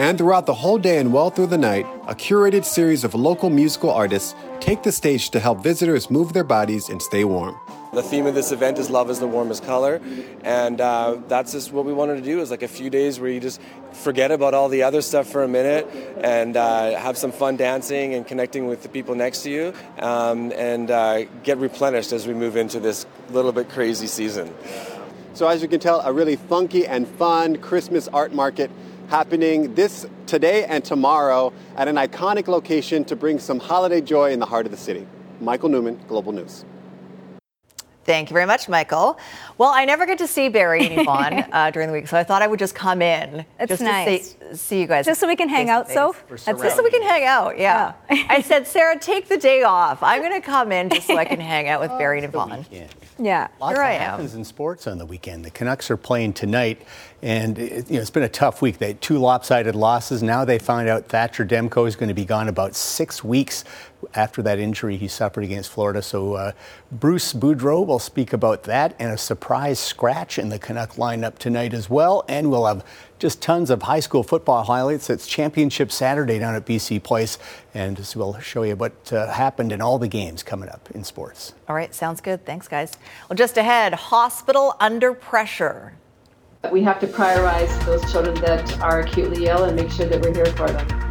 And 0.00 0.16
throughout 0.16 0.46
the 0.46 0.54
whole 0.54 0.78
day 0.78 0.96
and 0.96 1.12
well 1.12 1.28
through 1.28 1.48
the 1.48 1.58
night, 1.58 1.84
a 2.08 2.14
curated 2.14 2.64
series 2.64 3.04
of 3.04 3.14
local 3.14 3.50
musical 3.50 3.90
artists 3.90 4.34
take 4.58 4.82
the 4.82 4.92
stage 4.92 5.28
to 5.28 5.38
help 5.38 5.62
visitors 5.62 6.10
move 6.10 6.32
their 6.32 6.42
bodies 6.42 6.88
and 6.88 7.02
stay 7.02 7.22
warm. 7.22 7.54
The 7.92 8.02
theme 8.02 8.24
of 8.24 8.34
this 8.34 8.50
event 8.50 8.78
is 8.78 8.88
love 8.88 9.10
is 9.10 9.20
the 9.20 9.26
warmest 9.26 9.62
color, 9.62 10.00
and 10.42 10.80
uh, 10.80 11.18
that's 11.28 11.52
just 11.52 11.70
what 11.72 11.84
we 11.84 11.92
wanted 11.92 12.14
to 12.14 12.22
do. 12.22 12.40
Is 12.40 12.50
like 12.50 12.62
a 12.62 12.68
few 12.68 12.88
days 12.88 13.20
where 13.20 13.30
you 13.30 13.40
just 13.40 13.60
forget 13.92 14.30
about 14.30 14.54
all 14.54 14.70
the 14.70 14.84
other 14.84 15.02
stuff 15.02 15.28
for 15.28 15.42
a 15.42 15.48
minute 15.48 15.86
and 16.22 16.56
uh, 16.56 16.98
have 16.98 17.18
some 17.18 17.30
fun 17.30 17.58
dancing 17.58 18.14
and 18.14 18.26
connecting 18.26 18.66
with 18.66 18.82
the 18.82 18.88
people 18.88 19.14
next 19.14 19.42
to 19.42 19.50
you, 19.50 19.74
um, 19.98 20.50
and 20.52 20.90
uh, 20.90 21.24
get 21.42 21.58
replenished 21.58 22.12
as 22.12 22.26
we 22.26 22.32
move 22.32 22.56
into 22.56 22.80
this 22.80 23.04
little 23.32 23.52
bit 23.52 23.68
crazy 23.68 24.06
season. 24.06 24.54
So 25.34 25.46
as 25.46 25.60
you 25.60 25.68
can 25.68 25.78
tell, 25.78 26.00
a 26.00 26.10
really 26.10 26.36
funky 26.36 26.86
and 26.86 27.06
fun 27.06 27.58
Christmas 27.58 28.08
art 28.08 28.32
market 28.32 28.70
happening 29.10 29.74
this 29.74 30.06
today 30.26 30.64
and 30.66 30.84
tomorrow 30.84 31.52
at 31.74 31.88
an 31.88 31.96
iconic 31.96 32.46
location 32.46 33.04
to 33.04 33.16
bring 33.16 33.40
some 33.40 33.58
holiday 33.58 34.00
joy 34.00 34.30
in 34.30 34.38
the 34.38 34.46
heart 34.46 34.66
of 34.66 34.70
the 34.70 34.78
city. 34.78 35.04
Michael 35.40 35.68
Newman, 35.68 36.00
Global 36.06 36.30
News. 36.30 36.64
Thank 38.10 38.28
you 38.28 38.34
very 38.34 38.46
much, 38.46 38.68
Michael. 38.68 39.20
Well, 39.56 39.70
I 39.72 39.84
never 39.84 40.04
get 40.04 40.18
to 40.18 40.26
see 40.26 40.48
Barry 40.48 40.84
and 40.86 41.00
Yvonne 41.00 41.44
uh, 41.52 41.70
during 41.70 41.86
the 41.86 41.92
week, 41.92 42.08
so 42.08 42.18
I 42.18 42.24
thought 42.24 42.42
I 42.42 42.48
would 42.48 42.58
just 42.58 42.74
come 42.74 43.02
in. 43.02 43.44
It's 43.60 43.68
just 43.68 43.82
nice. 43.82 44.34
to 44.34 44.48
see, 44.50 44.56
see 44.56 44.80
you 44.80 44.88
guys. 44.88 45.06
Just 45.06 45.20
so 45.20 45.28
we 45.28 45.36
can 45.36 45.48
hang 45.48 45.70
out, 45.70 45.88
so 45.88 46.16
Just 46.28 46.44
so 46.74 46.82
we 46.82 46.90
can 46.90 47.02
hang 47.02 47.22
out, 47.22 47.56
yeah. 47.56 47.92
I 48.08 48.42
said, 48.42 48.66
Sarah, 48.66 48.98
take 48.98 49.28
the 49.28 49.36
day 49.36 49.62
off. 49.62 50.02
I'm 50.02 50.22
going 50.22 50.32
to 50.40 50.44
come 50.44 50.72
in 50.72 50.90
just 50.90 51.06
so 51.06 51.16
I 51.16 51.24
can 51.24 51.38
hang 51.38 51.68
out 51.68 51.80
with 51.80 51.90
Barry 51.90 52.18
and 52.18 52.24
Yvonne. 52.24 52.66
Yeah, 53.20 53.48
Lots 53.60 53.76
here 53.76 53.84
I 53.84 53.92
that 53.92 54.02
am. 54.02 54.10
happens 54.10 54.34
in 54.34 54.44
sports 54.44 54.86
on 54.86 54.98
the 54.98 55.04
weekend. 55.06 55.44
The 55.44 55.50
Canucks 55.50 55.90
are 55.90 55.96
playing 55.98 56.32
tonight, 56.32 56.80
and 57.22 57.58
it, 57.58 57.88
you 57.90 57.96
know, 57.96 58.00
it's 58.00 58.10
been 58.10 58.22
a 58.22 58.28
tough 58.30 58.62
week. 58.62 58.78
They 58.78 58.88
had 58.88 59.02
two 59.02 59.18
lopsided 59.18 59.74
losses. 59.76 60.22
Now 60.22 60.44
they 60.46 60.58
found 60.58 60.88
out 60.88 61.06
Thatcher 61.06 61.44
Demko 61.44 61.86
is 61.86 61.96
going 61.96 62.08
to 62.08 62.14
be 62.14 62.24
gone 62.24 62.48
about 62.48 62.74
six 62.74 63.22
weeks 63.22 63.64
after 64.14 64.42
that 64.42 64.58
injury 64.58 64.96
he 64.96 65.08
suffered 65.08 65.44
against 65.44 65.70
Florida. 65.70 66.02
So 66.02 66.34
uh, 66.34 66.52
Bruce 66.90 67.32
Boudreau 67.32 67.86
will 67.86 67.98
speak 67.98 68.32
about 68.32 68.64
that 68.64 68.94
and 68.98 69.12
a 69.12 69.18
surprise 69.18 69.78
scratch 69.78 70.38
in 70.38 70.48
the 70.48 70.58
Canuck 70.58 70.92
lineup 70.94 71.38
tonight 71.38 71.74
as 71.74 71.88
well. 71.88 72.24
And 72.28 72.50
we'll 72.50 72.66
have 72.66 72.84
just 73.18 73.42
tons 73.42 73.70
of 73.70 73.82
high 73.82 74.00
school 74.00 74.22
football 74.22 74.64
highlights. 74.64 75.10
It's 75.10 75.26
Championship 75.26 75.92
Saturday 75.92 76.38
down 76.38 76.54
at 76.54 76.64
BC 76.64 77.02
Place, 77.02 77.38
and 77.74 77.98
we'll 78.16 78.38
show 78.40 78.62
you 78.62 78.74
what 78.74 79.12
uh, 79.12 79.30
happened 79.30 79.72
in 79.72 79.80
all 79.80 79.98
the 79.98 80.08
games 80.08 80.42
coming 80.42 80.68
up 80.68 80.90
in 80.92 81.04
sports. 81.04 81.52
All 81.68 81.76
right, 81.76 81.94
sounds 81.94 82.20
good. 82.20 82.44
Thanks, 82.46 82.66
guys. 82.66 82.94
Well, 83.28 83.36
just 83.36 83.58
ahead, 83.58 83.92
hospital 83.92 84.74
under 84.80 85.12
pressure. 85.12 85.92
We 86.72 86.82
have 86.82 86.98
to 87.00 87.06
prioritize 87.06 87.84
those 87.86 88.10
children 88.10 88.34
that 88.42 88.80
are 88.80 89.00
acutely 89.00 89.46
ill 89.46 89.64
and 89.64 89.76
make 89.76 89.90
sure 89.90 90.06
that 90.06 90.20
we're 90.20 90.34
here 90.34 90.46
for 90.46 90.68
them. 90.68 91.09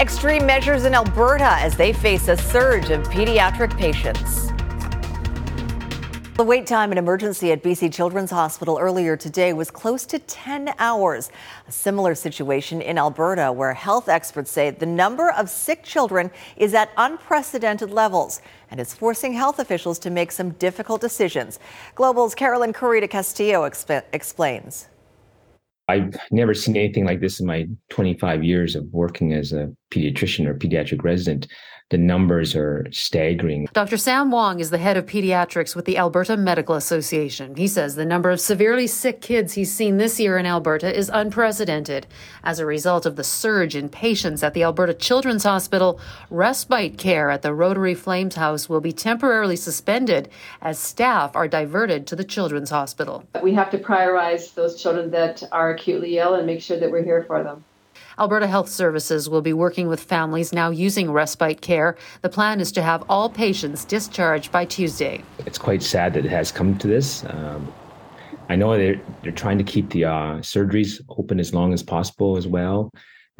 Extreme 0.00 0.46
measures 0.46 0.86
in 0.86 0.94
Alberta 0.94 1.58
as 1.58 1.76
they 1.76 1.92
face 1.92 2.28
a 2.28 2.34
surge 2.34 2.88
of 2.88 3.06
pediatric 3.10 3.76
patients. 3.76 4.50
The 6.38 6.42
wait 6.42 6.66
time 6.66 6.90
in 6.90 6.96
emergency 6.96 7.52
at 7.52 7.62
BC 7.62 7.92
Children's 7.92 8.30
Hospital 8.30 8.78
earlier 8.80 9.14
today 9.14 9.52
was 9.52 9.70
close 9.70 10.06
to 10.06 10.18
10 10.18 10.72
hours. 10.78 11.30
A 11.68 11.72
similar 11.72 12.14
situation 12.14 12.80
in 12.80 12.96
Alberta, 12.96 13.52
where 13.52 13.74
health 13.74 14.08
experts 14.08 14.50
say 14.50 14.70
the 14.70 14.86
number 14.86 15.30
of 15.32 15.50
sick 15.50 15.84
children 15.84 16.30
is 16.56 16.72
at 16.72 16.88
unprecedented 16.96 17.90
levels 17.90 18.40
and 18.70 18.80
is 18.80 18.94
forcing 18.94 19.34
health 19.34 19.58
officials 19.58 19.98
to 19.98 20.08
make 20.08 20.32
some 20.32 20.52
difficult 20.52 21.02
decisions. 21.02 21.58
Global's 21.94 22.34
Carolyn 22.34 22.72
de 22.72 23.06
Castillo 23.06 23.68
exp- 23.68 24.04
explains. 24.14 24.88
I've 25.90 26.16
never 26.30 26.54
seen 26.54 26.76
anything 26.76 27.04
like 27.04 27.20
this 27.20 27.40
in 27.40 27.46
my 27.46 27.66
25 27.90 28.44
years 28.44 28.76
of 28.76 28.84
working 28.92 29.32
as 29.32 29.52
a 29.52 29.70
pediatrician 29.90 30.46
or 30.46 30.54
pediatric 30.54 31.02
resident 31.02 31.48
the 31.90 31.98
numbers 31.98 32.54
are 32.54 32.86
staggering. 32.92 33.68
Dr. 33.72 33.96
Sam 33.96 34.30
Wong 34.30 34.60
is 34.60 34.70
the 34.70 34.78
head 34.78 34.96
of 34.96 35.06
pediatrics 35.06 35.74
with 35.74 35.84
the 35.84 35.98
Alberta 35.98 36.36
Medical 36.36 36.76
Association. 36.76 37.56
He 37.56 37.66
says 37.66 37.96
the 37.96 38.04
number 38.04 38.30
of 38.30 38.40
severely 38.40 38.86
sick 38.86 39.20
kids 39.20 39.54
he's 39.54 39.72
seen 39.72 39.96
this 39.96 40.20
year 40.20 40.38
in 40.38 40.46
Alberta 40.46 40.96
is 40.96 41.10
unprecedented. 41.12 42.06
As 42.44 42.60
a 42.60 42.66
result 42.66 43.06
of 43.06 43.16
the 43.16 43.24
surge 43.24 43.74
in 43.74 43.88
patients 43.88 44.44
at 44.44 44.54
the 44.54 44.62
Alberta 44.62 44.94
Children's 44.94 45.42
Hospital, 45.42 46.00
respite 46.30 46.96
care 46.96 47.28
at 47.28 47.42
the 47.42 47.52
Rotary 47.52 47.94
Flames 47.94 48.36
House 48.36 48.68
will 48.68 48.80
be 48.80 48.92
temporarily 48.92 49.56
suspended 49.56 50.28
as 50.62 50.78
staff 50.78 51.34
are 51.34 51.48
diverted 51.48 52.06
to 52.06 52.14
the 52.14 52.24
Children's 52.24 52.70
Hospital. 52.70 53.24
We 53.42 53.54
have 53.54 53.70
to 53.70 53.78
prioritize 53.78 54.54
those 54.54 54.80
children 54.80 55.10
that 55.10 55.42
are 55.50 55.70
acutely 55.70 56.18
ill 56.18 56.34
and 56.34 56.46
make 56.46 56.62
sure 56.62 56.78
that 56.78 56.90
we're 56.90 57.02
here 57.02 57.24
for 57.24 57.42
them. 57.42 57.64
Alberta 58.20 58.46
Health 58.46 58.68
Services 58.68 59.30
will 59.30 59.40
be 59.40 59.54
working 59.54 59.88
with 59.88 59.98
families 59.98 60.52
now 60.52 60.68
using 60.68 61.10
respite 61.10 61.62
care. 61.62 61.96
The 62.20 62.28
plan 62.28 62.60
is 62.60 62.70
to 62.72 62.82
have 62.82 63.02
all 63.08 63.30
patients 63.30 63.86
discharged 63.86 64.52
by 64.52 64.66
Tuesday. 64.66 65.24
It's 65.46 65.56
quite 65.56 65.82
sad 65.82 66.12
that 66.12 66.26
it 66.26 66.30
has 66.30 66.52
come 66.52 66.76
to 66.78 66.86
this. 66.86 67.24
Um, 67.24 67.72
I 68.50 68.56
know 68.56 68.76
they're, 68.76 69.00
they're 69.22 69.32
trying 69.32 69.56
to 69.56 69.64
keep 69.64 69.88
the 69.88 70.04
uh, 70.04 70.40
surgeries 70.40 71.00
open 71.08 71.40
as 71.40 71.54
long 71.54 71.72
as 71.72 71.82
possible 71.82 72.36
as 72.36 72.46
well. 72.46 72.90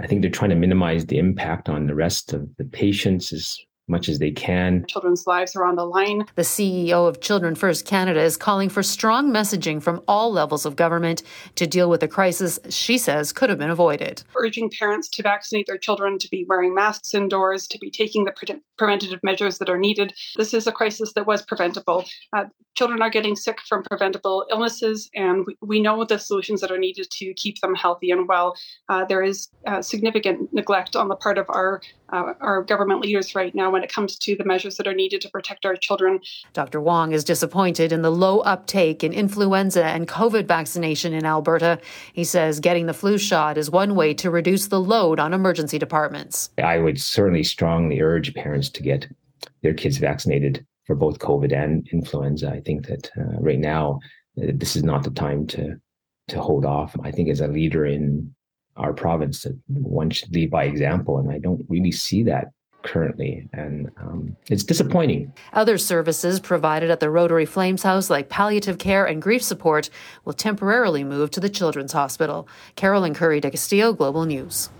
I 0.00 0.06
think 0.06 0.22
they're 0.22 0.30
trying 0.30 0.50
to 0.50 0.56
minimize 0.56 1.04
the 1.04 1.18
impact 1.18 1.68
on 1.68 1.86
the 1.86 1.94
rest 1.94 2.32
of 2.32 2.48
the 2.56 2.64
patients 2.64 3.34
as 3.34 3.54
much 3.90 4.08
as 4.08 4.18
they 4.18 4.30
can. 4.30 4.84
Children's 4.86 5.26
lives 5.26 5.54
are 5.56 5.64
on 5.64 5.76
the 5.76 5.84
line. 5.84 6.24
The 6.36 6.42
CEO 6.42 7.08
of 7.08 7.20
Children 7.20 7.54
First 7.54 7.84
Canada 7.84 8.20
is 8.22 8.36
calling 8.36 8.68
for 8.68 8.82
strong 8.82 9.30
messaging 9.30 9.82
from 9.82 10.02
all 10.08 10.32
levels 10.32 10.64
of 10.64 10.76
government 10.76 11.22
to 11.56 11.66
deal 11.66 11.90
with 11.90 12.02
a 12.02 12.08
crisis 12.08 12.58
she 12.68 12.96
says 12.96 13.32
could 13.32 13.50
have 13.50 13.58
been 13.58 13.70
avoided. 13.70 14.22
Urging 14.36 14.70
parents 14.70 15.08
to 15.10 15.22
vaccinate 15.22 15.66
their 15.66 15.78
children, 15.78 16.18
to 16.18 16.28
be 16.30 16.46
wearing 16.48 16.74
masks 16.74 17.14
indoors, 17.14 17.66
to 17.66 17.78
be 17.78 17.90
taking 17.90 18.24
the 18.24 18.32
pre- 18.32 18.60
preventative 18.78 19.20
measures 19.22 19.58
that 19.58 19.68
are 19.68 19.78
needed. 19.78 20.14
This 20.36 20.54
is 20.54 20.66
a 20.66 20.72
crisis 20.72 21.12
that 21.14 21.26
was 21.26 21.42
preventable. 21.42 22.04
Uh, 22.34 22.44
children 22.76 23.02
are 23.02 23.10
getting 23.10 23.36
sick 23.36 23.60
from 23.68 23.82
preventable 23.82 24.46
illnesses, 24.50 25.10
and 25.14 25.44
we, 25.46 25.56
we, 25.60 25.80
know 25.80 26.04
the 26.04 26.18
solutions 26.18 26.60
that 26.60 26.70
are 26.70 26.78
needed 26.78 27.06
to 27.10 27.34
keep 27.34 27.60
them 27.60 27.74
healthy 27.74 28.10
and 28.10 28.28
well. 28.28 28.54
Uh, 28.88 29.04
there 29.04 29.22
is 29.22 29.48
uh, 29.66 29.82
significant 29.82 30.52
neglect 30.52 30.94
on 30.94 31.08
the 31.08 31.16
part 31.16 31.38
of 31.38 31.46
our 31.48 31.80
uh, 32.12 32.34
our 32.40 32.62
government 32.62 33.00
leaders 33.00 33.34
right 33.34 33.54
now 33.54 33.70
when 33.70 33.82
it 33.82 33.92
comes 33.92 34.16
to 34.18 34.36
the 34.36 34.44
measures 34.44 34.76
that 34.76 34.86
are 34.86 34.94
needed 34.94 35.20
to 35.22 35.30
protect 35.30 35.64
our 35.64 35.76
children. 35.76 36.20
Dr. 36.52 36.80
Wong 36.80 37.12
is 37.12 37.24
disappointed 37.24 37.92
in 37.92 38.02
the 38.02 38.10
low 38.10 38.40
uptake 38.40 39.02
in 39.04 39.12
influenza 39.12 39.84
and 39.84 40.08
COVID 40.08 40.46
vaccination 40.46 41.12
in 41.12 41.24
Alberta. 41.24 41.78
He 42.12 42.24
says 42.24 42.60
getting 42.60 42.86
the 42.86 42.94
flu 42.94 43.18
shot 43.18 43.58
is 43.58 43.70
one 43.70 43.94
way 43.94 44.14
to 44.14 44.30
reduce 44.30 44.68
the 44.68 44.80
load 44.80 45.20
on 45.20 45.32
emergency 45.32 45.78
departments. 45.78 46.50
I 46.62 46.78
would 46.78 47.00
certainly 47.00 47.42
strongly 47.42 48.00
urge 48.00 48.34
parents 48.34 48.68
to 48.70 48.82
get 48.82 49.08
their 49.62 49.74
kids 49.74 49.98
vaccinated 49.98 50.66
for 50.86 50.96
both 50.96 51.18
COVID 51.18 51.52
and 51.52 51.86
influenza. 51.92 52.50
I 52.50 52.60
think 52.60 52.86
that 52.86 53.10
uh, 53.16 53.38
right 53.38 53.58
now, 53.58 54.00
uh, 54.40 54.52
this 54.54 54.76
is 54.76 54.82
not 54.82 55.04
the 55.04 55.10
time 55.10 55.46
to 55.48 55.76
to 56.28 56.40
hold 56.40 56.64
off. 56.64 56.94
I 57.02 57.10
think 57.10 57.28
as 57.28 57.40
a 57.40 57.48
leader 57.48 57.84
in 57.84 58.32
our 58.76 58.92
province 58.92 59.42
that 59.42 59.56
one 59.68 60.10
should 60.10 60.34
lead 60.34 60.50
by 60.50 60.64
example. 60.64 61.18
And 61.18 61.30
I 61.30 61.38
don't 61.38 61.64
really 61.68 61.92
see 61.92 62.22
that 62.24 62.52
currently, 62.82 63.48
and 63.52 63.90
um, 63.98 64.36
it's 64.48 64.64
disappointing. 64.64 65.32
Other 65.52 65.78
services 65.78 66.40
provided 66.40 66.90
at 66.90 67.00
the 67.00 67.10
Rotary 67.10 67.44
Flames 67.44 67.82
House, 67.82 68.08
like 68.08 68.28
palliative 68.28 68.78
care 68.78 69.04
and 69.04 69.20
grief 69.20 69.42
support, 69.42 69.90
will 70.24 70.32
temporarily 70.32 71.04
move 71.04 71.30
to 71.32 71.40
the 71.40 71.50
Children's 71.50 71.92
Hospital. 71.92 72.48
Carolyn 72.76 73.14
Kury 73.14 73.40
de 73.40 73.50
Castillo, 73.50 73.92
Global 73.92 74.24
News. 74.24 74.70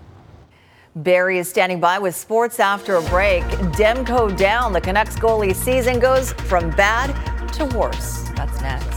Barry 0.95 1.37
is 1.37 1.49
standing 1.49 1.79
by 1.79 1.99
with 1.99 2.15
sports 2.15 2.59
after 2.59 2.95
a 2.95 3.01
break. 3.03 3.43
Demko 3.77 4.35
down. 4.35 4.73
The 4.73 4.81
Canucks 4.81 5.15
goalie 5.15 5.55
season 5.55 5.99
goes 5.99 6.33
from 6.33 6.69
bad 6.71 7.13
to 7.53 7.65
worse. 7.77 8.27
That's 8.35 8.59
next. 8.61 8.90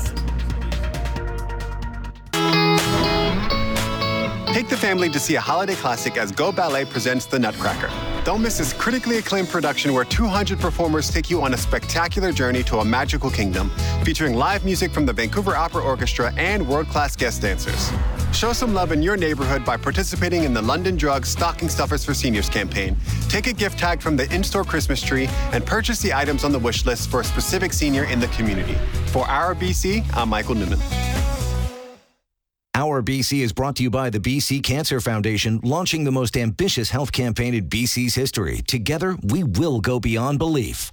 Take 4.54 4.68
the 4.68 4.76
family 4.76 5.10
to 5.10 5.18
see 5.18 5.34
a 5.34 5.40
holiday 5.40 5.74
classic 5.74 6.16
as 6.16 6.30
Goh 6.30 6.54
Ballet 6.54 6.84
presents 6.84 7.26
The 7.26 7.40
Nutcracker. 7.40 7.90
Don't 8.22 8.40
miss 8.40 8.58
this 8.58 8.72
critically 8.72 9.18
acclaimed 9.18 9.48
production 9.48 9.92
where 9.92 10.04
200 10.04 10.60
performers 10.60 11.10
take 11.10 11.28
you 11.28 11.42
on 11.42 11.54
a 11.54 11.56
spectacular 11.56 12.30
journey 12.30 12.62
to 12.62 12.78
a 12.78 12.84
magical 12.84 13.30
kingdom, 13.30 13.68
featuring 14.04 14.34
live 14.34 14.64
music 14.64 14.92
from 14.92 15.06
the 15.06 15.12
Vancouver 15.12 15.56
Opera 15.56 15.82
Orchestra 15.82 16.32
and 16.36 16.68
world 16.68 16.86
class 16.86 17.16
guest 17.16 17.42
dancers. 17.42 17.90
Show 18.32 18.52
some 18.52 18.72
love 18.74 18.92
in 18.92 19.02
your 19.02 19.16
neighborhood 19.16 19.64
by 19.64 19.76
participating 19.76 20.44
in 20.44 20.54
the 20.54 20.62
London 20.62 20.94
Drugs 20.94 21.30
Stocking 21.30 21.68
Stuffers 21.68 22.04
for 22.04 22.14
Seniors 22.14 22.48
campaign. 22.48 22.96
Take 23.28 23.48
a 23.48 23.52
gift 23.52 23.76
tag 23.76 24.00
from 24.00 24.16
the 24.16 24.32
in 24.32 24.44
store 24.44 24.62
Christmas 24.62 25.02
tree 25.02 25.26
and 25.50 25.66
purchase 25.66 26.00
the 26.00 26.14
items 26.14 26.44
on 26.44 26.52
the 26.52 26.60
wish 26.60 26.86
list 26.86 27.10
for 27.10 27.22
a 27.22 27.24
specific 27.24 27.72
senior 27.72 28.04
in 28.04 28.20
the 28.20 28.28
community. 28.28 28.76
For 29.06 29.26
Our 29.26 29.56
BC, 29.56 30.04
I'm 30.14 30.28
Michael 30.28 30.54
Newman. 30.54 30.78
Our 32.76 33.04
BC 33.04 33.40
is 33.40 33.52
brought 33.52 33.76
to 33.76 33.84
you 33.84 33.90
by 33.90 34.10
the 34.10 34.18
BC 34.18 34.60
Cancer 34.64 35.00
Foundation, 35.00 35.60
launching 35.62 36.02
the 36.02 36.10
most 36.10 36.36
ambitious 36.36 36.90
health 36.90 37.12
campaign 37.12 37.54
in 37.54 37.68
BC's 37.68 38.16
history. 38.16 38.62
Together, 38.66 39.16
we 39.22 39.44
will 39.44 39.80
go 39.80 40.00
beyond 40.00 40.40
belief. 40.40 40.90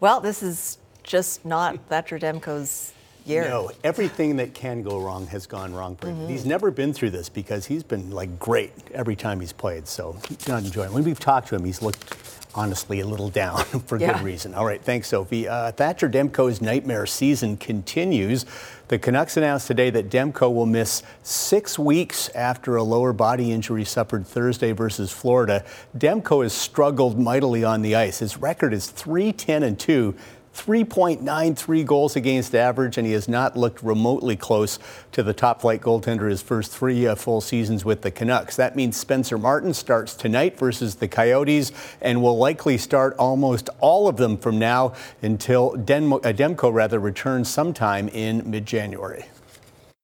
Well, 0.00 0.20
this 0.20 0.42
is 0.42 0.78
just 1.02 1.44
not 1.44 1.78
Thatcher 1.88 2.18
Demko's 2.18 2.94
year. 3.26 3.44
No, 3.44 3.70
everything 3.84 4.36
that 4.36 4.54
can 4.54 4.82
go 4.82 4.98
wrong 4.98 5.26
has 5.26 5.46
gone 5.46 5.74
wrong 5.74 5.96
for 5.96 6.08
him. 6.08 6.16
Mm-hmm. 6.16 6.28
He's 6.28 6.46
never 6.46 6.70
been 6.70 6.94
through 6.94 7.10
this 7.10 7.28
because 7.28 7.66
he's 7.66 7.82
been 7.82 8.10
like 8.10 8.38
great 8.38 8.72
every 8.94 9.16
time 9.16 9.40
he's 9.40 9.52
played. 9.52 9.86
So 9.86 10.16
he's 10.28 10.48
not 10.48 10.64
enjoying. 10.64 10.92
When 10.94 11.04
we've 11.04 11.20
talked 11.20 11.48
to 11.48 11.56
him, 11.56 11.64
he's 11.64 11.82
looked 11.82 12.14
honestly 12.54 13.00
a 13.00 13.06
little 13.06 13.28
down 13.28 13.58
for 13.86 13.98
yeah. 13.98 14.14
good 14.14 14.22
reason. 14.22 14.54
All 14.54 14.64
right, 14.64 14.82
thanks, 14.82 15.08
Sophie. 15.08 15.46
Uh, 15.46 15.72
Thatcher 15.72 16.08
Demko's 16.08 16.60
nightmare 16.60 17.06
season 17.06 17.56
continues. 17.56 18.46
The 18.88 19.00
Canucks 19.00 19.36
announced 19.36 19.66
today 19.66 19.90
that 19.90 20.10
Demko 20.10 20.54
will 20.54 20.66
miss 20.66 21.02
six 21.24 21.76
weeks 21.76 22.28
after 22.36 22.76
a 22.76 22.84
lower 22.84 23.12
body 23.12 23.50
injury 23.50 23.84
suffered 23.84 24.24
Thursday 24.24 24.70
versus 24.70 25.10
Florida. 25.10 25.64
Demko 25.98 26.44
has 26.44 26.52
struggled 26.52 27.18
mightily 27.18 27.64
on 27.64 27.82
the 27.82 27.96
ice. 27.96 28.20
His 28.20 28.36
record 28.36 28.72
is 28.72 28.86
3 28.86 29.32
10 29.32 29.64
and 29.64 29.76
2 29.76 30.14
3.93 30.56 31.84
goals 31.84 32.16
against 32.16 32.54
average, 32.54 32.96
and 32.96 33.06
he 33.06 33.12
has 33.12 33.28
not 33.28 33.56
looked 33.56 33.82
remotely 33.82 34.36
close 34.36 34.78
to 35.12 35.22
the 35.22 35.34
top 35.34 35.60
flight 35.60 35.82
goaltender 35.82 36.30
his 36.30 36.40
first 36.40 36.72
three 36.72 37.06
uh, 37.06 37.14
full 37.14 37.42
seasons 37.42 37.84
with 37.84 38.00
the 38.00 38.10
Canucks. 38.10 38.56
That 38.56 38.74
means 38.74 38.96
Spencer 38.96 39.36
Martin 39.36 39.74
starts 39.74 40.14
tonight 40.14 40.58
versus 40.58 40.94
the 40.94 41.08
Coyotes 41.08 41.72
and 42.00 42.22
will 42.22 42.38
likely 42.38 42.78
start 42.78 43.14
almost 43.18 43.68
all 43.80 44.08
of 44.08 44.16
them 44.16 44.38
from 44.38 44.58
now 44.58 44.94
until 45.20 45.72
Denmo, 45.72 46.24
uh, 46.24 46.32
Demko 46.32 46.72
rather 46.72 46.98
returns 46.98 47.48
sometime 47.50 48.08
in 48.08 48.50
mid-January. 48.50 49.26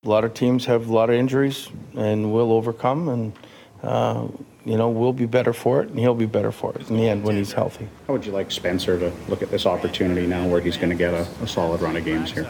A 0.05 0.09
lot 0.09 0.25
of 0.25 0.35
teams 0.35 0.67
have 0.67 0.89
a 0.89 0.93
lot 0.93 1.09
of 1.09 1.17
injuries, 1.17 1.71
and 1.97 2.33
we'll 2.33 2.53
overcome 2.53 3.09
and. 3.09 3.33
Uh, 3.83 4.29
you 4.65 4.77
know, 4.77 4.89
we'll 4.89 5.13
be 5.13 5.27
better 5.27 5.53
for 5.53 5.83
it, 5.83 5.89
and 5.89 5.99
he'll 5.99 6.15
be 6.15 6.27
better 6.27 6.53
for 6.53 6.73
it 6.75 6.89
in 6.89 6.97
the 6.97 7.09
end 7.09 7.25
when 7.25 7.37
he's 7.37 7.53
healthy. 7.53 7.89
How 8.07 8.13
would 8.13 8.25
you 8.25 8.31
like 8.31 8.51
Spencer 8.51 8.99
to 8.99 9.13
look 9.29 9.43
at 9.43 9.51
this 9.51 9.67
opportunity 9.67 10.27
now, 10.27 10.47
where 10.47 10.61
he's 10.61 10.77
going 10.77 10.91
to 10.91 10.95
get 10.97 11.13
a, 11.13 11.27
a 11.43 11.49
solid 11.49 11.81
run 11.81 11.97
of 11.97 12.05
games 12.05 12.31
here? 12.31 12.47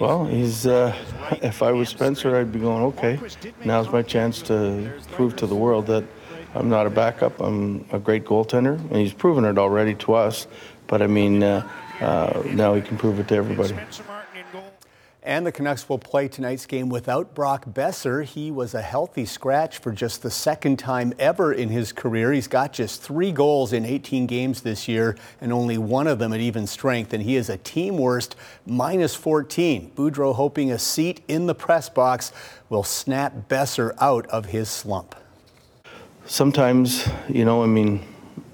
Well, 0.00 0.26
he's. 0.26 0.66
Uh, 0.66 0.96
if 1.42 1.62
I 1.62 1.70
was 1.70 1.88
Spencer, 1.88 2.36
I'd 2.36 2.52
be 2.52 2.58
going, 2.58 2.82
okay, 2.84 3.20
now's 3.64 3.90
my 3.90 4.02
chance 4.02 4.42
to 4.42 4.92
prove 5.12 5.36
to 5.36 5.46
the 5.46 5.54
world 5.54 5.86
that 5.86 6.04
I'm 6.54 6.68
not 6.68 6.86
a 6.86 6.90
backup. 6.90 7.40
I'm 7.40 7.84
a 7.92 7.98
great 7.98 8.24
goaltender, 8.24 8.78
and 8.90 8.96
he's 8.96 9.12
proven 9.12 9.44
it 9.44 9.58
already 9.58 9.94
to 9.96 10.14
us. 10.14 10.48
But 10.88 11.02
I 11.02 11.06
mean, 11.06 11.42
uh, 11.42 11.68
uh, 12.00 12.42
now 12.46 12.74
he 12.74 12.82
can 12.82 12.96
prove 12.96 13.20
it 13.20 13.28
to 13.28 13.36
everybody. 13.36 13.76
And 15.22 15.44
the 15.44 15.50
Canucks 15.50 15.88
will 15.88 15.98
play 15.98 16.28
tonight's 16.28 16.64
game 16.64 16.88
without 16.88 17.34
Brock 17.34 17.66
Boeser. 17.66 18.24
He 18.24 18.52
was 18.52 18.72
a 18.72 18.80
healthy 18.80 19.24
scratch 19.24 19.78
for 19.78 19.90
just 19.90 20.22
the 20.22 20.30
second 20.30 20.78
time 20.78 21.12
ever 21.18 21.52
in 21.52 21.70
his 21.70 21.92
career. 21.92 22.32
He's 22.32 22.46
got 22.46 22.72
just 22.72 23.02
three 23.02 23.32
goals 23.32 23.72
in 23.72 23.84
18 23.84 24.26
games 24.26 24.62
this 24.62 24.86
year, 24.86 25.16
and 25.40 25.52
only 25.52 25.76
one 25.76 26.06
of 26.06 26.20
them 26.20 26.32
at 26.32 26.40
even 26.40 26.68
strength. 26.68 27.12
And 27.12 27.24
he 27.24 27.34
is 27.34 27.50
a 27.50 27.58
team 27.58 27.98
worst 27.98 28.36
minus 28.64 29.16
14. 29.16 29.90
Boudreau 29.96 30.34
hoping 30.34 30.70
a 30.70 30.78
seat 30.78 31.20
in 31.26 31.46
the 31.46 31.54
press 31.54 31.88
box 31.88 32.32
will 32.68 32.84
snap 32.84 33.48
Boeser 33.48 33.96
out 34.00 34.24
of 34.26 34.46
his 34.46 34.68
slump. 34.68 35.16
Sometimes, 36.26 37.08
you 37.28 37.44
know, 37.44 37.62
I 37.64 37.66
mean, 37.66 38.06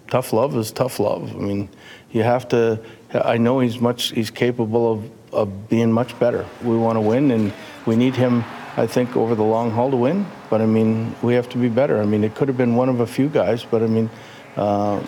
tough 0.08 0.32
love 0.32 0.56
is 0.56 0.72
tough 0.72 0.98
love. 0.98 1.34
I 1.36 1.38
mean, 1.40 1.68
you 2.10 2.22
have 2.22 2.48
to. 2.48 2.80
I 3.12 3.36
know 3.36 3.60
he's 3.60 3.80
much. 3.80 4.12
He's 4.12 4.30
capable 4.30 4.90
of 4.90 5.23
of 5.34 5.68
being 5.68 5.92
much 5.92 6.18
better. 6.18 6.46
We 6.62 6.76
want 6.76 6.96
to 6.96 7.00
win, 7.00 7.30
and 7.30 7.52
we 7.86 7.96
need 7.96 8.14
him, 8.14 8.44
I 8.76 8.86
think, 8.86 9.16
over 9.16 9.34
the 9.34 9.42
long 9.42 9.70
haul 9.70 9.90
to 9.90 9.96
win. 9.96 10.26
But 10.50 10.60
I 10.60 10.66
mean, 10.66 11.14
we 11.22 11.34
have 11.34 11.48
to 11.50 11.58
be 11.58 11.68
better. 11.68 12.00
I 12.00 12.06
mean, 12.06 12.24
it 12.24 12.34
could 12.34 12.48
have 12.48 12.56
been 12.56 12.76
one 12.76 12.88
of 12.88 13.00
a 13.00 13.06
few 13.06 13.28
guys, 13.28 13.64
but 13.64 13.82
I 13.82 13.86
mean, 13.86 14.08
uh, 14.56 15.02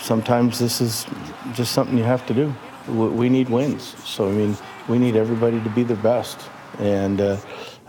sometimes 0.00 0.58
this 0.58 0.80
is 0.80 1.06
just 1.54 1.72
something 1.72 1.98
you 1.98 2.04
have 2.04 2.26
to 2.26 2.34
do. 2.34 2.54
We 2.88 3.28
need 3.28 3.48
wins. 3.48 3.96
So, 4.04 4.28
I 4.28 4.32
mean, 4.32 4.56
we 4.88 4.98
need 4.98 5.16
everybody 5.16 5.60
to 5.60 5.70
be 5.70 5.82
their 5.82 5.96
best. 5.96 6.38
And 6.78 7.20
uh, 7.20 7.36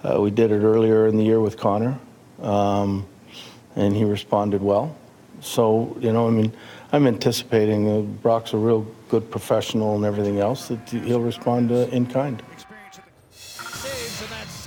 uh, 0.03 0.19
we 0.19 0.31
did 0.31 0.51
it 0.51 0.63
earlier 0.63 1.07
in 1.07 1.17
the 1.17 1.23
year 1.23 1.39
with 1.39 1.57
Connor, 1.57 1.99
um, 2.41 3.05
and 3.75 3.95
he 3.95 4.05
responded 4.05 4.61
well. 4.61 4.95
So, 5.41 5.95
you 5.99 6.11
know, 6.11 6.27
I 6.27 6.31
mean, 6.31 6.51
I'm 6.93 7.05
anticipating 7.05 7.89
uh, 7.89 8.01
Brock's 8.01 8.53
a 8.53 8.57
real 8.57 8.87
good 9.09 9.29
professional 9.29 9.95
and 9.95 10.05
everything 10.05 10.39
else 10.39 10.69
that 10.69 10.89
he'll 10.89 11.21
respond 11.21 11.71
uh, 11.71 11.87
in 11.91 12.05
kind. 12.05 12.41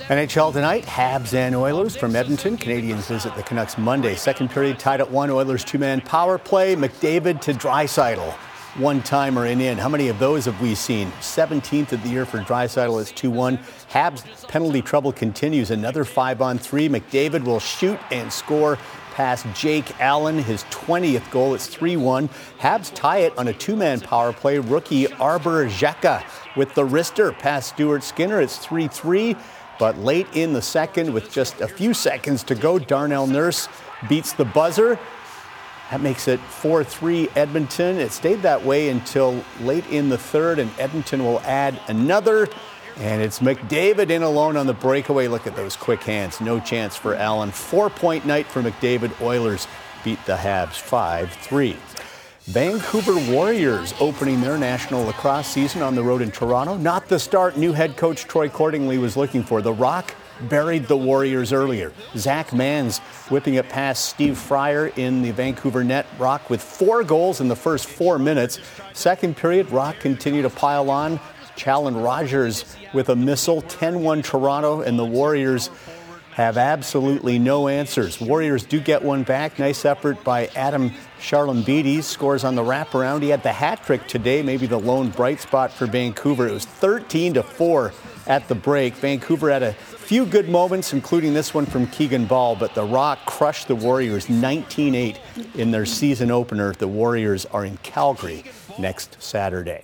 NHL 0.07 0.51
tonight, 0.53 0.83
Habs 0.83 1.33
and 1.33 1.55
Oilers 1.55 1.95
from 1.95 2.15
Edmonton. 2.15 2.57
Canadiens 2.57 3.07
visit 3.07 3.33
the 3.35 3.43
Canucks 3.43 3.77
Monday. 3.77 4.13
Second 4.15 4.51
period 4.51 4.77
tied 4.77 4.99
at 4.99 5.09
one. 5.09 5.29
Oilers 5.29 5.63
two-man 5.63 6.01
power 6.01 6.37
play. 6.37 6.75
McDavid 6.75 7.41
to 7.41 7.53
Draisaitl. 7.53 8.33
One 8.77 9.01
timer 9.01 9.45
and 9.45 9.61
in. 9.61 9.77
How 9.77 9.89
many 9.89 10.07
of 10.09 10.19
those 10.19 10.45
have 10.45 10.59
we 10.61 10.75
seen? 10.75 11.11
17th 11.21 11.91
of 11.93 12.03
the 12.03 12.09
year 12.09 12.25
for 12.25 12.39
Draisaitl. 12.39 13.01
is 13.01 13.11
2 13.11 13.31
1. 13.31 13.57
Habs 13.89 14.47
penalty 14.47 14.81
trouble 14.81 15.11
continues. 15.11 15.71
Another 15.71 16.03
5 16.03 16.41
on 16.41 16.57
3. 16.57 16.89
McDavid 16.89 17.43
will 17.43 17.59
shoot 17.59 17.99
and 18.11 18.31
score 18.31 18.77
past 19.11 19.45
Jake 19.53 19.99
Allen, 19.99 20.39
his 20.39 20.63
20th 20.65 21.29
goal. 21.31 21.53
It's 21.53 21.67
3 21.67 21.97
1. 21.97 22.29
Habs 22.59 22.93
tie 22.93 23.19
it 23.19 23.37
on 23.37 23.47
a 23.47 23.53
two 23.53 23.75
man 23.75 23.99
power 23.99 24.33
play. 24.33 24.57
Rookie 24.57 25.11
Arber 25.13 25.67
Xhekaj 25.67 26.23
with 26.55 26.73
the 26.73 26.85
wrister 26.85 27.37
past 27.37 27.69
Stuart 27.69 28.03
Skinner. 28.03 28.41
It's 28.41 28.57
3 28.57 28.87
3. 28.87 29.35
But 29.79 29.97
late 29.97 30.27
in 30.33 30.53
the 30.53 30.61
second, 30.61 31.13
with 31.13 31.31
just 31.31 31.59
a 31.61 31.67
few 31.67 31.93
seconds 31.93 32.43
to 32.43 32.55
go, 32.55 32.77
Darnell 32.77 33.27
Nurse 33.27 33.67
beats 34.07 34.33
the 34.33 34.45
buzzer. 34.45 34.99
That 35.89 36.01
makes 36.01 36.27
it 36.27 36.39
4 36.39 36.83
3 36.83 37.29
Edmonton. 37.35 37.97
It 37.97 38.11
stayed 38.11 38.41
that 38.43 38.63
way 38.63 38.89
until 38.89 39.43
late 39.59 39.85
in 39.87 40.09
the 40.09 40.17
third, 40.17 40.59
and 40.59 40.71
Edmonton 40.79 41.25
will 41.25 41.41
add 41.41 41.79
another. 41.87 42.47
And 43.01 43.19
it's 43.19 43.39
McDavid 43.39 44.11
in 44.11 44.21
alone 44.21 44.55
on 44.55 44.67
the 44.67 44.75
breakaway. 44.75 45.27
Look 45.27 45.47
at 45.47 45.55
those 45.55 45.75
quick 45.75 46.03
hands. 46.03 46.39
No 46.39 46.59
chance 46.59 46.95
for 46.95 47.15
Allen. 47.15 47.49
Four 47.49 47.89
point 47.89 48.27
night 48.27 48.45
for 48.45 48.61
McDavid. 48.61 49.19
Oilers 49.19 49.67
beat 50.03 50.23
the 50.27 50.35
Habs 50.35 50.75
5 50.75 51.33
3. 51.33 51.75
Vancouver 52.43 53.17
Warriors 53.31 53.95
opening 53.99 54.41
their 54.41 54.55
national 54.55 55.03
lacrosse 55.05 55.47
season 55.47 55.81
on 55.81 55.95
the 55.95 56.03
road 56.03 56.21
in 56.21 56.29
Toronto. 56.29 56.77
Not 56.77 57.07
the 57.07 57.17
start 57.17 57.57
new 57.57 57.73
head 57.73 57.97
coach 57.97 58.25
Troy 58.25 58.49
Cordingley 58.49 58.99
was 58.99 59.17
looking 59.17 59.41
for. 59.41 59.63
The 59.63 59.73
Rock 59.73 60.13
buried 60.47 60.87
the 60.87 60.97
Warriors 60.97 61.51
earlier. 61.51 61.93
Zach 62.15 62.49
Manns 62.49 62.99
whipping 63.31 63.55
it 63.55 63.67
past 63.69 64.05
Steve 64.05 64.37
Fryer 64.37 64.87
in 64.95 65.23
the 65.23 65.31
Vancouver 65.31 65.83
net. 65.83 66.05
Rock 66.19 66.51
with 66.51 66.61
four 66.61 67.03
goals 67.03 67.41
in 67.41 67.47
the 67.47 67.55
first 67.55 67.87
four 67.87 68.19
minutes. 68.19 68.59
Second 68.93 69.37
period, 69.37 69.71
Rock 69.71 69.99
continued 69.99 70.43
to 70.43 70.51
pile 70.51 70.91
on. 70.91 71.19
Challen 71.61 71.95
Rogers 71.95 72.65
with 72.91 73.09
a 73.09 73.15
missile. 73.15 73.61
10 73.61 74.01
1 74.01 74.23
Toronto, 74.23 74.81
and 74.81 74.97
the 74.97 75.05
Warriors 75.05 75.69
have 76.31 76.57
absolutely 76.57 77.37
no 77.37 77.67
answers. 77.67 78.19
Warriors 78.19 78.63
do 78.63 78.79
get 78.79 79.03
one 79.03 79.21
back. 79.21 79.59
Nice 79.59 79.85
effort 79.85 80.23
by 80.23 80.47
Adam 80.55 80.91
Charalambides. 81.19 82.03
Scores 82.03 82.43
on 82.43 82.55
the 82.55 82.63
wraparound. 82.63 83.21
He 83.21 83.29
had 83.29 83.43
the 83.43 83.51
hat 83.51 83.83
trick 83.83 84.07
today, 84.07 84.41
maybe 84.41 84.65
the 84.65 84.79
lone 84.79 85.09
bright 85.11 85.39
spot 85.39 85.71
for 85.71 85.85
Vancouver. 85.85 86.47
It 86.47 86.53
was 86.53 86.65
13 86.65 87.35
to 87.35 87.43
4 87.43 87.93
at 88.25 88.47
the 88.47 88.55
break. 88.55 88.95
Vancouver 88.95 89.51
had 89.51 89.61
a 89.61 89.73
few 89.73 90.25
good 90.25 90.49
moments, 90.49 90.93
including 90.93 91.35
this 91.35 91.53
one 91.53 91.67
from 91.67 91.85
Keegan 91.87 92.25
Bal, 92.25 92.55
but 92.55 92.73
the 92.73 92.85
Rock 92.85 93.19
crushed 93.27 93.67
the 93.67 93.75
Warriors 93.75 94.29
19 94.29 94.95
8 94.95 95.19
in 95.53 95.69
their 95.69 95.85
season 95.85 96.31
opener. 96.31 96.73
The 96.73 96.87
Warriors 96.87 97.45
are 97.45 97.65
in 97.65 97.77
Calgary 97.77 98.45
next 98.79 99.21
Saturday. 99.21 99.83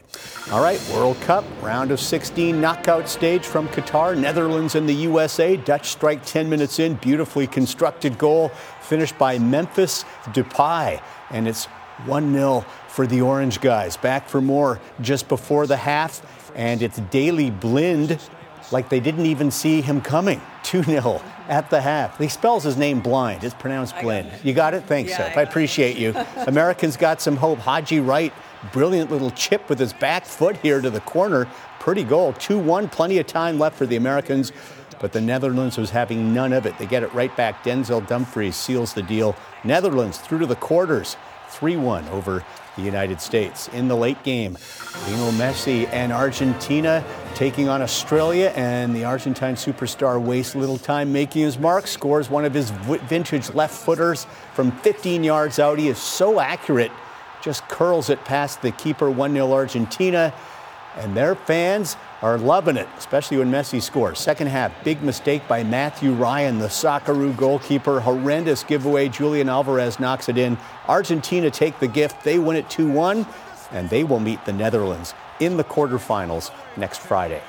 All 0.52 0.62
right, 0.62 0.82
World 0.94 1.20
Cup, 1.22 1.44
round 1.62 1.92
of 1.92 2.00
16 2.00 2.60
knockout 2.60 3.10
stage 3.10 3.46
from 3.46 3.68
Qatar, 3.70 4.18
Netherlands 4.18 4.76
and 4.76 4.88
the 4.88 4.94
USA. 4.94 5.58
Dutch 5.58 5.88
strike 5.88 6.26
10 6.26 6.50
minutes 6.50 6.80
in, 6.80 6.96
beautifully 6.96 7.48
constructed 7.48 8.18
goal 8.18 8.50
finished 8.82 9.18
by 9.18 9.38
Memphis 9.38 10.06
Depay. 10.28 11.02
And 11.30 11.48
it's 11.48 11.66
1 12.06 12.34
0 12.34 12.66
for 12.88 13.08
the 13.08 13.22
Orange 13.22 13.60
guys. 13.62 13.98
Back 13.98 14.30
for 14.30 14.42
more 14.42 14.80
just 15.02 15.28
before 15.28 15.68
the 15.68 15.78
half. 15.78 16.22
And 16.56 16.82
it's 16.82 17.00
Daley 17.12 17.52
Blind, 17.52 18.20
like 18.72 18.90
they 18.90 19.00
didn't 19.00 19.26
even 19.26 19.52
see 19.52 19.82
him 19.82 20.02
coming. 20.02 20.42
2 20.64 20.84
0 20.84 21.22
at 21.48 21.70
the 21.70 21.82
half. 21.82 22.18
He 22.18 22.28
spells 22.28 22.64
his 22.64 22.78
name 22.78 23.00
blind. 23.00 23.44
It's 23.44 23.56
pronounced 23.56 23.96
blind. 24.02 24.32
You 24.44 24.54
got 24.54 24.74
it? 24.74 24.84
Thanks, 24.84 25.12
yeah, 25.12 25.18
Seth. 25.18 25.38
I, 25.38 25.42
I 25.42 25.44
appreciate 25.44 25.98
you. 25.98 26.14
Americans 26.46 26.98
got 26.98 27.22
some 27.22 27.38
hope. 27.38 27.60
Haji 27.60 28.00
Wright 28.00 28.34
Brilliant 28.74 29.12
little 29.12 29.32
chip 29.32 29.70
with 29.70 29.80
his 29.80 29.94
back 29.94 30.26
foot 30.26 30.58
here 30.58 30.82
to 30.82 30.90
the 30.90 31.02
corner. 31.02 31.48
Pretty 31.80 32.04
goal. 32.04 32.34
2 32.34 32.58
1, 32.60 32.90
plenty 32.90 33.18
of 33.20 33.28
time 33.28 33.60
left 33.60 33.78
for 33.78 33.86
the 33.86 33.96
Americans, 33.96 34.52
but 35.00 35.14
the 35.14 35.22
Netherlands 35.22 35.78
was 35.78 35.92
having 35.92 36.34
none 36.34 36.54
of 36.54 36.66
it. 36.66 36.78
They 36.78 36.86
get 36.86 37.04
it 37.04 37.14
right 37.14 37.36
back. 37.38 37.64
Denzel 37.64 38.06
Dumfries 38.08 38.56
seals 38.56 38.94
the 38.94 39.04
deal. 39.04 39.36
Netherlands 39.64 40.18
through 40.18 40.40
to 40.40 40.46
the 40.46 40.56
quarters. 40.56 41.16
3 41.50 41.78
1 41.78 42.10
over 42.10 42.44
the 42.76 42.82
United 42.82 43.22
States. 43.22 43.68
In 43.70 43.88
the 43.88 43.96
late 43.96 44.22
game, 44.24 44.58
Lionel 45.08 45.32
Messi 45.32 45.88
and 45.94 46.12
Argentina 46.12 47.04
taking 47.36 47.70
on 47.70 47.82
Australia, 47.82 48.52
and 48.56 48.96
the 48.96 49.06
Argentine 49.06 49.56
superstar 49.56 50.22
wastes 50.22 50.56
little 50.56 50.78
time 50.78 51.12
making 51.12 51.44
his 51.44 51.58
mark, 51.58 51.88
scores 51.88 52.30
one 52.30 52.46
of 52.46 52.54
his 52.54 52.70
vintage 52.70 53.54
left 53.54 53.74
footers 53.74 54.28
from 54.54 54.72
15 54.72 55.24
yards 55.24 55.58
out. 55.58 55.80
He 55.80 55.88
is 55.88 55.98
so 55.98 56.40
accurate 56.40 56.92
just 57.48 57.66
curls 57.70 58.10
it 58.10 58.26
past 58.26 58.62
the 58.62 58.72
keeper 58.72 59.10
1 59.10 59.32
0 59.32 59.54
Argentina. 59.54 60.34
And 60.98 61.16
their 61.16 61.34
fans 61.34 61.96
are 62.22 62.38
loving 62.38 62.76
it, 62.76 62.90
especially 62.98 63.38
when 63.38 63.50
Messi 63.50 63.82
scores. 63.82 64.20
Second 64.20 64.48
half, 64.48 64.74
big 64.84 65.02
mistake 65.02 65.48
by 65.48 65.64
Mathew 65.64 66.12
Ryan, 66.12 66.60
the 66.60 66.68
Socceroo 66.68 67.38
goalkeeper. 67.38 68.02
Horrendous 68.02 68.66
giveaway. 68.66 69.08
Julian 69.08 69.48
Alvarez 69.48 69.98
knocks 69.98 70.28
it 70.28 70.38
in. 70.38 70.58
Argentina 70.90 71.50
take 71.50 71.80
the 71.80 71.88
gift. 71.88 72.22
They 72.26 72.38
win 72.38 72.58
it 72.58 72.70
2 72.70 72.92
1, 72.92 73.26
and 73.72 73.90
they 73.90 74.04
will 74.04 74.20
meet 74.20 74.44
the 74.44 74.52
Netherlands 74.52 75.14
in 75.40 75.56
the 75.56 75.64
quarterfinals 75.64 76.52
next 76.76 76.98
Friday. 76.98 77.42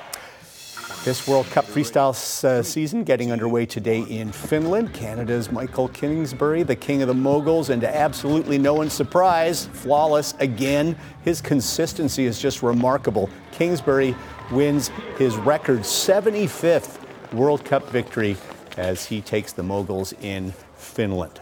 This 1.05 1.29
World 1.29 1.45
Cup 1.51 1.65
freestyle 1.65 2.11
uh, 2.43 2.61
season 2.61 3.05
getting 3.05 3.31
underway 3.31 3.65
today 3.65 4.01
in 4.01 4.33
Finland. 4.33 4.93
Canada's 4.93 5.47
Mikaël 5.47 5.91
Kingsbury, 5.93 6.61
the 6.61 6.75
king 6.75 7.01
of 7.01 7.07
the 7.07 7.13
moguls, 7.13 7.69
and 7.69 7.81
to 7.81 7.95
absolutely 7.95 8.57
no 8.57 8.73
one's 8.73 8.91
surprise, 8.91 9.67
flawless 9.67 10.33
again. 10.39 10.97
His 11.23 11.39
consistency 11.39 12.25
is 12.25 12.41
just 12.41 12.61
remarkable. 12.61 13.29
Kingsbury 13.53 14.13
wins 14.51 14.89
his 15.17 15.37
record 15.37 15.79
75th 15.79 16.99
World 17.31 17.63
Cup 17.63 17.87
victory 17.89 18.35
as 18.75 19.05
he 19.05 19.21
takes 19.21 19.53
the 19.53 19.63
moguls 19.63 20.11
in 20.21 20.51
Finland. 20.75 21.39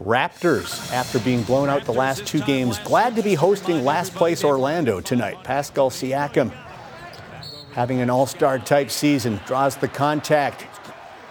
Raptors, 0.00 0.90
after 0.92 1.18
being 1.18 1.42
blown 1.42 1.68
out 1.68 1.84
the 1.84 1.92
last 1.92 2.26
two 2.26 2.40
games, 2.40 2.78
glad 2.78 3.14
to 3.16 3.22
be 3.22 3.34
hosting 3.34 3.84
last 3.84 4.14
place 4.14 4.42
Orlando 4.42 5.02
tonight. 5.02 5.44
Pascal 5.44 5.90
Siakam 5.90 6.50
having 7.76 8.00
an 8.00 8.08
all 8.08 8.24
star 8.24 8.58
type 8.58 8.90
season, 8.90 9.38
draws 9.46 9.76
the 9.76 9.86
contact. 9.86 10.62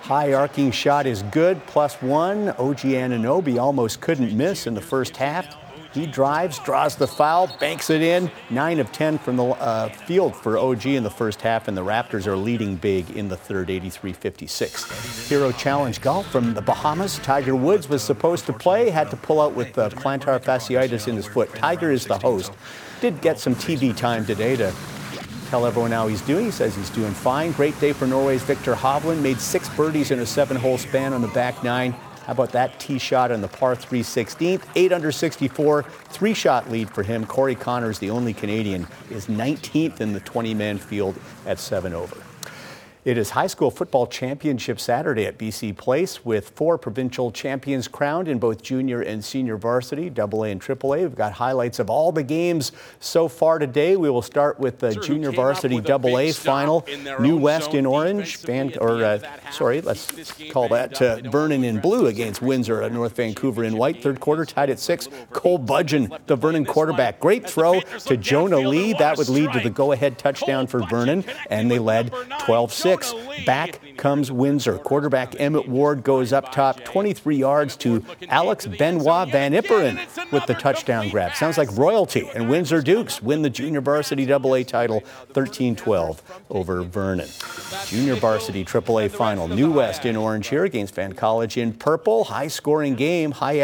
High 0.01 0.33
arcing 0.33 0.69
shot 0.69 1.07
is 1.07 1.23
good, 1.23 1.59
plus 1.65 1.99
one. 2.03 2.49
OG 2.49 2.81
Anunoby 2.81 3.59
almost 3.59 3.99
couldn't 3.99 4.31
miss 4.37 4.67
in 4.67 4.75
the 4.75 4.81
first 4.81 5.17
half. 5.17 5.47
He 5.91 6.05
drives, 6.05 6.59
draws 6.59 6.95
the 6.97 7.07
foul, 7.07 7.49
banks 7.59 7.89
it 7.89 8.03
in. 8.03 8.29
Nine 8.51 8.79
of 8.79 8.91
10 8.91 9.17
from 9.17 9.37
the 9.37 9.45
uh, 9.45 9.89
field 9.89 10.35
for 10.35 10.59
OG 10.59 10.85
in 10.85 11.03
the 11.03 11.09
first 11.09 11.41
half, 11.41 11.67
and 11.67 11.75
the 11.75 11.83
Raptors 11.83 12.27
are 12.27 12.37
leading 12.37 12.75
big 12.75 13.09
in 13.11 13.27
the 13.27 13.37
third, 13.37 13.71
83 13.71 14.13
56. 14.13 15.27
Hero 15.27 15.51
Challenge 15.51 15.99
Golf 15.99 16.27
from 16.27 16.53
the 16.53 16.61
Bahamas. 16.61 17.17
Tiger 17.19 17.55
Woods 17.55 17.89
was 17.89 18.03
supposed 18.03 18.45
to 18.45 18.53
play, 18.53 18.91
had 18.91 19.09
to 19.09 19.17
pull 19.17 19.41
out 19.41 19.55
with 19.55 19.75
uh, 19.79 19.89
plantar 19.89 20.39
fasciitis 20.39 21.07
in 21.07 21.15
his 21.15 21.25
foot. 21.25 21.55
Tiger 21.55 21.91
is 21.91 22.05
the 22.05 22.19
host. 22.19 22.51
Did 23.01 23.19
get 23.21 23.39
some 23.39 23.55
TV 23.55 23.97
time 23.97 24.25
today 24.25 24.55
to 24.57 24.71
tell 25.49 25.65
everyone 25.65 25.91
how 25.91 26.07
he's 26.07 26.21
doing. 26.21 26.45
He 26.45 26.51
says 26.51 26.75
he's 26.75 26.89
doing 26.89 27.13
fine. 27.13 27.51
Great 27.51 27.79
day 27.79 27.93
for 27.93 28.07
Norway's 28.07 28.43
Viktor 28.43 28.75
Hovland. 28.75 29.21
Made 29.21 29.39
six 29.39 29.69
birdies 29.69 30.11
in 30.11 30.19
a 30.19 30.25
seven 30.25 30.57
hole 30.57 30.77
span 30.77 31.13
on 31.13 31.21
the 31.21 31.27
back 31.29 31.63
nine. 31.63 31.91
How 32.25 32.31
about 32.31 32.53
that 32.53 32.79
tee 32.79 32.97
shot 32.97 33.31
on 33.31 33.41
the 33.41 33.47
par 33.47 33.75
3 33.75 34.01
16th? 34.01 34.63
8 34.75 34.91
under 34.91 35.11
64, 35.11 35.83
three 35.83 36.33
shot 36.33 36.71
lead 36.71 36.89
for 36.89 37.03
him. 37.03 37.23
Corey 37.25 37.53
Conners, 37.53 37.99
the 37.99 38.09
only 38.09 38.33
Canadian, 38.33 38.87
is 39.11 39.27
19th 39.27 40.01
in 40.01 40.13
the 40.13 40.19
20 40.21 40.55
man 40.55 40.79
field 40.79 41.15
at 41.45 41.59
7 41.59 41.93
over. 41.93 42.24
It 43.05 43.19
is 43.19 43.29
high 43.29 43.45
school 43.45 43.69
football 43.69 44.07
championship 44.07 44.79
Saturday 44.79 45.27
at 45.27 45.37
BC 45.37 45.77
Place 45.77 46.25
with 46.25 46.49
four 46.49 46.79
provincial 46.79 47.31
champions 47.31 47.87
crowned 47.87 48.27
in 48.27 48.39
both 48.39 48.63
junior 48.63 48.99
and 48.99 49.23
senior 49.23 49.57
varsity, 49.57 50.05
AA 50.05 50.45
and 50.45 50.59
AAA. 50.59 51.01
We've 51.01 51.13
got 51.13 51.33
highlights 51.33 51.77
of 51.77 51.87
all 51.91 52.11
the 52.11 52.23
games 52.23 52.71
so 52.99 53.27
far 53.27 53.59
today. 53.59 53.95
We 53.95 54.09
will 54.09 54.23
start 54.23 54.59
with 54.59 54.79
the 54.79 54.95
junior 54.95 55.31
varsity 55.31 55.79
AA 55.87 56.31
final. 56.31 56.83
New 57.19 57.37
West 57.37 57.75
in 57.75 57.85
orange, 57.85 58.37
Van, 58.37 58.73
or 58.81 59.03
uh, 59.03 59.19
sorry, 59.51 59.81
let's 59.81 60.11
call 60.49 60.67
that 60.69 60.99
uh, 60.99 61.17
Vernon 61.29 61.63
in 61.63 61.79
blue 61.81 62.07
against 62.07 62.41
Windsor 62.41 62.81
at 62.81 62.91
North 62.91 63.15
Vancouver 63.17 63.63
in 63.63 63.77
white. 63.77 64.01
Third 64.01 64.19
quarter 64.19 64.45
tied 64.45 64.71
at 64.71 64.79
six. 64.79 65.09
Cole 65.31 65.59
Budgeon, 65.59 66.17
the 66.25 66.35
Vernon 66.35 66.65
quarterback, 66.65 67.19
great 67.19 67.47
throw 67.47 67.81
to 67.81 68.17
Jonah 68.17 68.67
Lee. 68.67 68.93
That 68.93 69.19
would 69.19 69.29
lead 69.29 69.53
to 69.53 69.59
the 69.59 69.69
go-ahead 69.69 70.17
touchdown 70.17 70.65
for 70.65 70.79
Vernon, 70.87 71.23
and 71.51 71.69
they 71.69 71.77
led 71.77 72.11
12-6 72.11 72.94
six. 73.03 73.45
Back 73.45 73.79
comes 73.97 74.31
Windsor. 74.31 74.77
Quarterback 74.77 75.39
Emmett 75.39 75.67
Ward 75.67 76.03
goes 76.03 76.33
up 76.33 76.51
top 76.51 76.83
23 76.83 77.35
yards 77.35 77.75
to 77.77 78.03
Alex 78.29 78.65
Benoit 78.65 79.29
Van 79.29 79.53
Ipperen 79.53 80.31
with 80.31 80.45
the 80.45 80.53
touchdown 80.53 81.09
grab. 81.09 81.33
Sounds 81.35 81.57
like 81.57 81.71
royalty. 81.77 82.29
And 82.33 82.49
Windsor 82.49 82.81
Dukes 82.81 83.21
win 83.21 83.41
the 83.41 83.49
junior 83.49 83.81
varsity 83.81 84.31
AA 84.31 84.63
title 84.63 85.01
13 85.33 85.75
12 85.75 86.41
over 86.49 86.83
Vernon. 86.83 87.29
Junior 87.85 88.15
varsity 88.15 88.65
AAA 88.65 89.11
final. 89.11 89.47
New 89.47 89.71
West 89.71 90.05
in 90.05 90.15
orange 90.15 90.47
here 90.47 90.65
against 90.65 90.95
Van 90.95 91.13
College 91.13 91.57
in 91.57 91.73
purple. 91.73 92.25
High 92.25 92.47
scoring 92.47 92.95
game. 92.95 93.31
High 93.31 93.55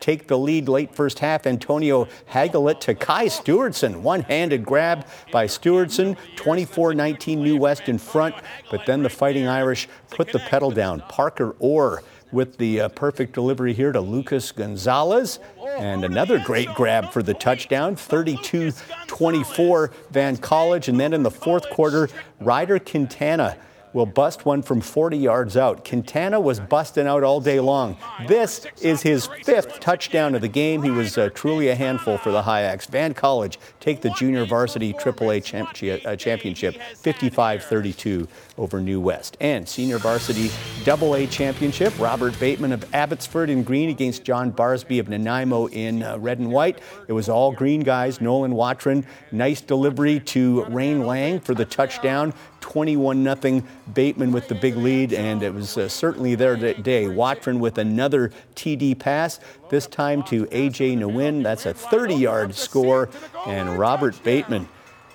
take 0.00 0.28
the 0.28 0.38
lead 0.38 0.68
late 0.68 0.94
first 0.94 1.18
half. 1.20 1.46
Antonio 1.46 2.06
Hagelet 2.30 2.80
to 2.80 2.94
Kai 2.94 3.26
Stewardson. 3.26 4.02
One 4.02 4.22
handed 4.22 4.64
grab 4.64 5.06
by 5.32 5.46
Stewardson. 5.46 6.16
24 6.36 6.94
19 6.94 7.42
New 7.42 7.56
West 7.56 7.88
in 7.88 7.98
front. 7.98 8.34
But 8.70 8.86
then 8.86 9.02
the 9.02 9.10
Fighting 9.10 9.46
Irish 9.46 9.69
put 10.10 10.32
the 10.32 10.38
pedal 10.38 10.70
down. 10.70 11.00
Parker 11.08 11.54
Orr 11.58 12.02
with 12.32 12.58
the 12.58 12.82
uh, 12.82 12.88
perfect 12.90 13.32
delivery 13.32 13.72
here 13.72 13.92
to 13.92 14.00
Lucas 14.00 14.52
Gonzalez. 14.52 15.38
And 15.78 16.04
another 16.04 16.38
great 16.38 16.68
grab 16.74 17.10
for 17.10 17.22
the 17.22 17.34
touchdown, 17.34 17.96
32 17.96 18.72
24 19.06 19.90
Van 20.10 20.36
College. 20.36 20.88
And 20.88 21.00
then 21.00 21.12
in 21.12 21.22
the 21.22 21.30
fourth 21.30 21.68
quarter, 21.70 22.08
Ryder 22.40 22.78
Quintana 22.78 23.56
will 23.92 24.06
bust 24.06 24.44
one 24.44 24.62
from 24.62 24.80
40 24.80 25.16
yards 25.16 25.56
out. 25.56 25.84
Quintana 25.84 26.40
was 26.40 26.60
busting 26.60 27.06
out 27.06 27.22
all 27.22 27.40
day 27.40 27.60
long. 27.60 27.96
This 28.26 28.66
is 28.80 29.02
his 29.02 29.26
fifth 29.42 29.80
touchdown 29.80 30.34
of 30.34 30.40
the 30.40 30.48
game. 30.48 30.82
He 30.82 30.90
was 30.90 31.18
uh, 31.18 31.30
truly 31.34 31.68
a 31.68 31.74
handful 31.74 32.18
for 32.18 32.30
the 32.30 32.42
High 32.42 32.76
Van 32.90 33.14
College 33.14 33.58
take 33.80 34.00
the 34.00 34.10
junior 34.10 34.44
varsity 34.44 34.92
AAA 34.92 35.42
champ- 35.42 36.06
uh, 36.06 36.16
championship 36.16 36.76
55 36.96 37.64
32 37.64 38.28
over 38.58 38.80
New 38.80 39.00
West. 39.00 39.36
And 39.40 39.68
senior 39.68 39.98
varsity 39.98 40.50
AA 40.86 41.26
championship, 41.26 41.98
Robert 41.98 42.38
Bateman 42.38 42.72
of 42.72 42.84
Abbotsford 42.94 43.50
in 43.50 43.62
green 43.62 43.88
against 43.88 44.24
John 44.24 44.52
Barsby 44.52 45.00
of 45.00 45.08
Nanaimo 45.08 45.66
in 45.68 46.02
uh, 46.02 46.18
red 46.18 46.38
and 46.38 46.50
white. 46.50 46.80
It 47.08 47.12
was 47.12 47.28
all 47.28 47.52
green 47.52 47.80
guys. 47.80 48.20
Nolan 48.20 48.52
Watron, 48.52 49.04
nice 49.32 49.60
delivery 49.60 50.20
to 50.20 50.64
Rain 50.64 51.06
Lang 51.06 51.40
for 51.40 51.54
the 51.54 51.64
touchdown. 51.64 52.34
21 52.70 53.24
0 53.24 53.62
Bateman 53.94 54.30
with 54.30 54.46
the 54.46 54.54
big 54.54 54.76
lead, 54.76 55.12
and 55.12 55.42
it 55.42 55.52
was 55.52 55.76
uh, 55.76 55.88
certainly 55.88 56.36
their 56.36 56.56
day. 56.56 57.06
Watron 57.06 57.58
with 57.58 57.78
another 57.78 58.30
TD 58.54 58.96
pass, 58.96 59.40
this 59.70 59.88
time 59.88 60.22
to 60.24 60.46
AJ 60.46 60.96
Nguyen. 60.98 61.42
That's 61.42 61.66
a 61.66 61.74
30 61.74 62.14
yard 62.14 62.54
score, 62.54 63.10
and 63.44 63.76
Robert 63.76 64.22
Bateman 64.22 64.68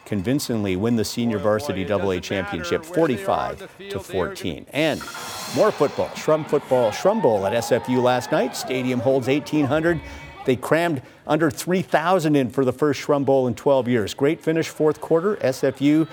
convincingly 0.03 0.75
win 0.75 0.97
the 0.97 1.05
senior 1.05 1.39
varsity 1.39 1.89
AA 1.89 2.19
championship 2.19 2.83
45 2.83 3.69
to 3.89 3.99
14. 4.01 4.65
And 4.73 4.99
more 5.55 5.71
football, 5.71 6.09
Shrum 6.09 6.45
football, 6.45 6.91
Shrum 6.91 7.21
Bowl 7.21 7.45
at 7.47 7.53
SFU 7.53 8.03
last 8.03 8.33
night. 8.33 8.57
Stadium 8.57 8.99
holds 8.99 9.27
1,800. 9.27 10.01
They 10.45 10.57
crammed 10.57 11.01
under 11.25 11.49
3,000 11.49 12.35
in 12.35 12.49
for 12.49 12.65
the 12.65 12.73
first 12.73 13.01
Shrum 13.01 13.23
Bowl 13.23 13.47
in 13.47 13.55
12 13.55 13.87
years. 13.87 14.13
Great 14.13 14.41
finish, 14.41 14.67
fourth 14.67 14.99
quarter. 14.99 15.37
SFU 15.37 16.07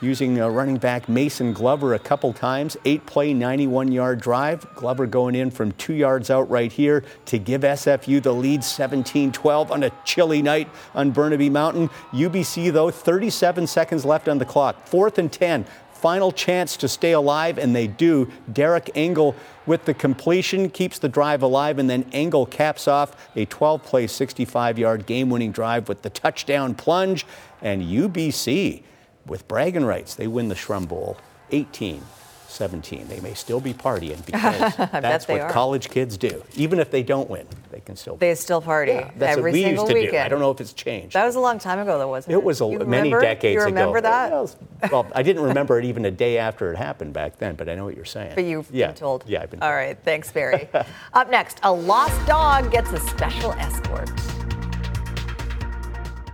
using 0.00 0.40
uh, 0.40 0.48
running 0.48 0.76
back 0.76 1.08
Mason 1.08 1.52
Glover 1.52 1.94
a 1.94 1.98
couple 1.98 2.32
times. 2.32 2.76
Eight 2.84 3.06
play, 3.06 3.32
91 3.32 3.92
yard 3.92 4.20
drive. 4.20 4.66
Glover 4.74 5.06
going 5.06 5.34
in 5.34 5.50
from 5.50 5.72
two 5.72 5.94
yards 5.94 6.30
out 6.30 6.48
right 6.50 6.70
here 6.70 7.04
to 7.26 7.38
give 7.38 7.62
SFU 7.62 8.22
the 8.22 8.32
lead 8.32 8.62
17 8.62 9.32
12 9.32 9.72
on 9.72 9.82
a 9.82 9.90
chilly 10.04 10.42
night 10.42 10.68
on 10.94 11.10
Burnaby 11.10 11.50
Mountain. 11.50 11.88
UBC, 12.12 12.72
though, 12.72 12.90
37 12.90 13.66
seconds 13.66 14.04
left 14.04 14.28
on 14.28 14.38
the 14.38 14.44
clock. 14.44 14.86
Fourth 14.86 15.18
and 15.18 15.32
10. 15.32 15.66
Final 15.92 16.30
chance 16.30 16.76
to 16.76 16.88
stay 16.88 17.12
alive, 17.12 17.56
and 17.56 17.74
they 17.74 17.86
do. 17.86 18.30
Derek 18.52 18.90
Engel 18.94 19.34
with 19.64 19.86
the 19.86 19.94
completion 19.94 20.68
keeps 20.68 20.98
the 20.98 21.08
drive 21.08 21.42
alive, 21.42 21.78
and 21.78 21.88
then 21.88 22.04
Engel 22.12 22.44
caps 22.44 22.86
off 22.86 23.30
a 23.34 23.46
12 23.46 23.82
play, 23.82 24.06
65 24.06 24.78
yard 24.78 25.06
game 25.06 25.30
winning 25.30 25.52
drive 25.52 25.88
with 25.88 26.02
the 26.02 26.10
touchdown 26.10 26.74
plunge. 26.74 27.26
And 27.62 27.82
UBC 27.82 28.82
with 29.26 29.46
bragging 29.48 29.84
rights, 29.84 30.14
they 30.14 30.26
win 30.26 30.48
the 30.48 30.54
Shrum 30.54 30.88
Bowl 30.88 31.16
18 31.50 32.02
17. 32.48 33.08
They 33.08 33.20
may 33.20 33.34
still 33.34 33.60
be 33.60 33.74
partying 33.74 34.24
because 34.26 34.76
that's 34.76 35.28
what 35.28 35.40
are. 35.40 35.50
college 35.50 35.90
kids 35.90 36.16
do. 36.16 36.42
Even 36.54 36.78
if 36.78 36.90
they 36.90 37.02
don't 37.02 37.28
win, 37.28 37.46
they 37.70 37.80
can 37.80 37.96
still 37.96 38.16
They 38.16 38.34
still 38.34 38.60
party 38.60 38.92
yeah, 38.92 39.10
that's 39.16 39.36
every 39.36 39.50
what 39.50 39.54
we 39.54 39.62
single 39.62 39.84
used 39.84 39.90
to 39.90 39.94
weekend. 39.94 40.12
Do. 40.12 40.18
I 40.18 40.28
don't 40.28 40.40
know 40.40 40.50
if 40.50 40.60
it's 40.60 40.72
changed. 40.72 41.14
That 41.14 41.26
was 41.26 41.34
a 41.34 41.40
long 41.40 41.58
time 41.58 41.78
ago, 41.78 41.98
though, 41.98 42.08
wasn't 42.08 42.32
it? 42.32 42.36
It 42.36 42.42
was 42.42 42.60
a, 42.60 42.84
many 42.84 43.10
decades 43.10 43.56
ago. 43.56 43.68
you 43.68 43.74
remember 43.74 43.98
ago. 43.98 44.08
that? 44.08 44.30
Well, 44.30 44.50
well, 44.90 45.06
I 45.14 45.22
didn't 45.22 45.42
remember 45.42 45.78
it 45.78 45.84
even 45.84 46.04
a 46.04 46.10
day 46.10 46.38
after 46.38 46.72
it 46.72 46.76
happened 46.76 47.12
back 47.12 47.38
then, 47.38 47.56
but 47.56 47.68
I 47.68 47.74
know 47.74 47.84
what 47.84 47.96
you're 47.96 48.04
saying. 48.04 48.34
But 48.34 48.44
you've 48.44 48.70
yeah. 48.70 48.88
been 48.88 48.96
told. 48.96 49.24
Yeah, 49.26 49.42
I've 49.42 49.50
been 49.50 49.60
told. 49.60 49.70
All 49.70 49.76
right, 49.76 49.98
thanks, 50.02 50.30
Barry. 50.32 50.68
Up 51.12 51.30
next, 51.30 51.60
a 51.62 51.72
lost 51.72 52.26
dog 52.26 52.70
gets 52.70 52.90
a 52.92 53.00
special 53.00 53.52
escort. 53.52 54.10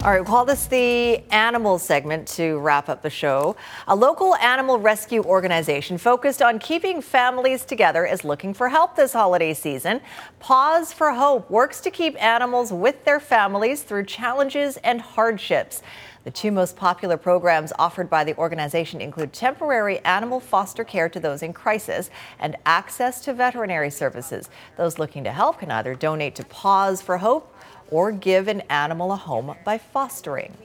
All 0.04 0.10
right, 0.10 0.26
call 0.26 0.44
this 0.44 0.66
the 0.66 1.22
animal 1.30 1.78
segment 1.78 2.26
to 2.30 2.58
wrap 2.58 2.88
up 2.88 3.02
the 3.02 3.10
show. 3.10 3.54
A 3.86 3.94
local 3.94 4.34
animal 4.34 4.80
rescue 4.80 5.22
organization 5.22 5.96
focused 5.96 6.42
on 6.42 6.58
keeping 6.58 7.00
families 7.00 7.64
together 7.64 8.04
is 8.04 8.24
looking 8.24 8.52
for 8.52 8.68
help 8.68 8.96
this 8.96 9.12
holiday 9.12 9.54
season. 9.54 10.00
Paws 10.40 10.92
for 10.92 11.12
Hope 11.12 11.48
works 11.48 11.80
to 11.82 11.90
keep 11.92 12.20
animals 12.20 12.72
with 12.72 13.04
their 13.04 13.20
families 13.20 13.84
through 13.84 14.06
challenges 14.06 14.76
and 14.78 15.00
hardships. 15.00 15.82
The 16.24 16.32
two 16.32 16.50
most 16.50 16.76
popular 16.76 17.16
programs 17.16 17.72
offered 17.78 18.10
by 18.10 18.24
the 18.24 18.36
organization 18.38 19.00
include 19.00 19.32
temporary 19.32 20.00
animal 20.00 20.40
foster 20.40 20.82
care 20.82 21.08
to 21.10 21.20
those 21.20 21.44
in 21.44 21.52
crisis 21.52 22.10
and 22.40 22.56
access 22.66 23.20
to 23.24 23.32
veterinary 23.32 23.90
services. 23.90 24.50
Those 24.76 24.98
looking 24.98 25.22
to 25.22 25.32
help 25.32 25.60
can 25.60 25.70
either 25.70 25.94
donate 25.94 26.34
to 26.36 26.44
Paws 26.44 27.00
for 27.00 27.18
Hope 27.18 27.51
or 27.92 28.10
give 28.10 28.48
an 28.48 28.62
animal 28.62 29.12
a 29.12 29.16
home 29.16 29.54
by 29.64 29.78
fostering. 29.78 30.56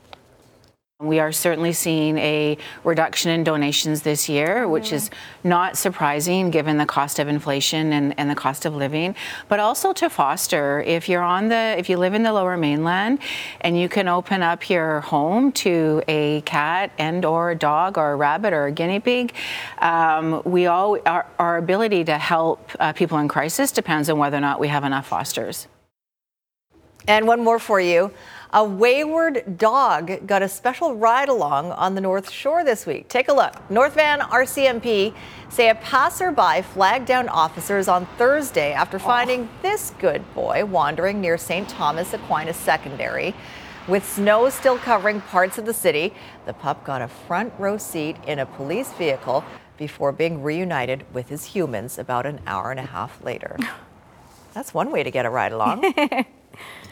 We 0.99 1.19
are 1.19 1.31
certainly 1.31 1.73
seeing 1.73 2.17
a 2.17 2.57
reduction 2.83 3.29
in 3.29 3.43
donations 3.43 4.01
this 4.01 4.27
year, 4.27 4.67
which 4.67 4.91
is 4.91 5.11
not 5.43 5.77
surprising 5.77 6.49
given 6.49 6.77
the 6.77 6.87
cost 6.87 7.19
of 7.19 7.27
inflation 7.27 7.93
and, 7.93 8.15
and, 8.17 8.27
the 8.31 8.33
cost 8.33 8.65
of 8.65 8.75
living, 8.75 9.13
but 9.47 9.59
also 9.59 9.93
to 9.93 10.09
foster. 10.09 10.81
If 10.81 11.07
you're 11.07 11.21
on 11.21 11.49
the, 11.49 11.75
if 11.77 11.87
you 11.87 11.97
live 11.97 12.15
in 12.15 12.23
the 12.23 12.33
lower 12.33 12.57
mainland 12.57 13.19
and 13.61 13.79
you 13.79 13.87
can 13.89 14.07
open 14.07 14.41
up 14.41 14.71
your 14.71 15.01
home 15.01 15.51
to 15.51 16.01
a 16.07 16.41
cat 16.41 16.89
and 16.97 17.23
or 17.25 17.51
a 17.51 17.55
dog 17.55 17.99
or 17.99 18.13
a 18.13 18.15
rabbit 18.15 18.51
or 18.51 18.65
a 18.65 18.71
guinea 18.71 18.99
pig, 18.99 19.35
um, 19.77 20.41
we 20.45 20.65
all, 20.65 20.97
our, 21.05 21.27
our 21.37 21.57
ability 21.57 22.05
to 22.05 22.17
help 22.17 22.71
uh, 22.79 22.91
people 22.93 23.19
in 23.19 23.27
crisis 23.27 23.71
depends 23.71 24.09
on 24.09 24.17
whether 24.17 24.37
or 24.37 24.41
not 24.41 24.59
we 24.59 24.67
have 24.67 24.83
enough 24.83 25.05
fosters. 25.05 25.67
And 27.07 27.25
one 27.25 27.41
more 27.43 27.57
for 27.57 27.79
you. 27.79 28.11
A 28.53 28.63
wayward 28.63 29.57
dog 29.57 30.25
got 30.25 30.41
a 30.41 30.47
special 30.47 30.95
ride 30.95 31.29
along 31.29 31.71
on 31.73 31.95
the 31.95 32.01
North 32.01 32.29
Shore 32.29 32.63
this 32.63 32.85
week. 32.85 33.09
Take 33.09 33.27
a 33.27 33.33
look. 33.33 33.69
North 33.69 33.95
Van 33.95 34.19
RCMP 34.19 35.13
say 35.49 35.69
a 35.69 35.75
passerby 35.75 36.61
flagged 36.61 37.05
down 37.05 37.27
officers 37.29 37.87
on 37.87 38.05
Thursday 38.17 38.71
after 38.71 38.97
oh. 38.97 39.01
finding 39.01 39.41
oh. 39.43 39.49
this 39.61 39.93
good 39.99 40.23
boy 40.33 40.63
wandering 40.65 41.19
near 41.19 41.37
St. 41.37 41.67
Thomas 41.67 42.13
Aquinas 42.13 42.57
Secondary. 42.57 43.33
With 43.87 44.07
snow 44.07 44.49
still 44.49 44.77
covering 44.77 45.21
parts 45.21 45.57
of 45.57 45.65
the 45.65 45.73
city, 45.73 46.13
the 46.45 46.53
pup 46.53 46.83
got 46.83 47.01
a 47.01 47.07
front 47.07 47.53
row 47.57 47.77
seat 47.77 48.17
in 48.27 48.39
a 48.39 48.45
police 48.45 48.91
vehicle 48.93 49.45
before 49.77 50.11
being 50.11 50.41
reunited 50.41 51.05
with 51.13 51.29
his 51.29 51.45
humans 51.45 51.97
about 51.97 52.25
an 52.25 52.41
hour 52.45 52.71
and 52.71 52.79
a 52.79 52.85
half 52.85 53.23
later. 53.23 53.57
That's 54.53 54.73
one 54.73 54.91
way 54.91 55.03
to 55.03 55.11
get 55.11 55.25
a 55.25 55.29
ride 55.29 55.51
along. 55.51 55.93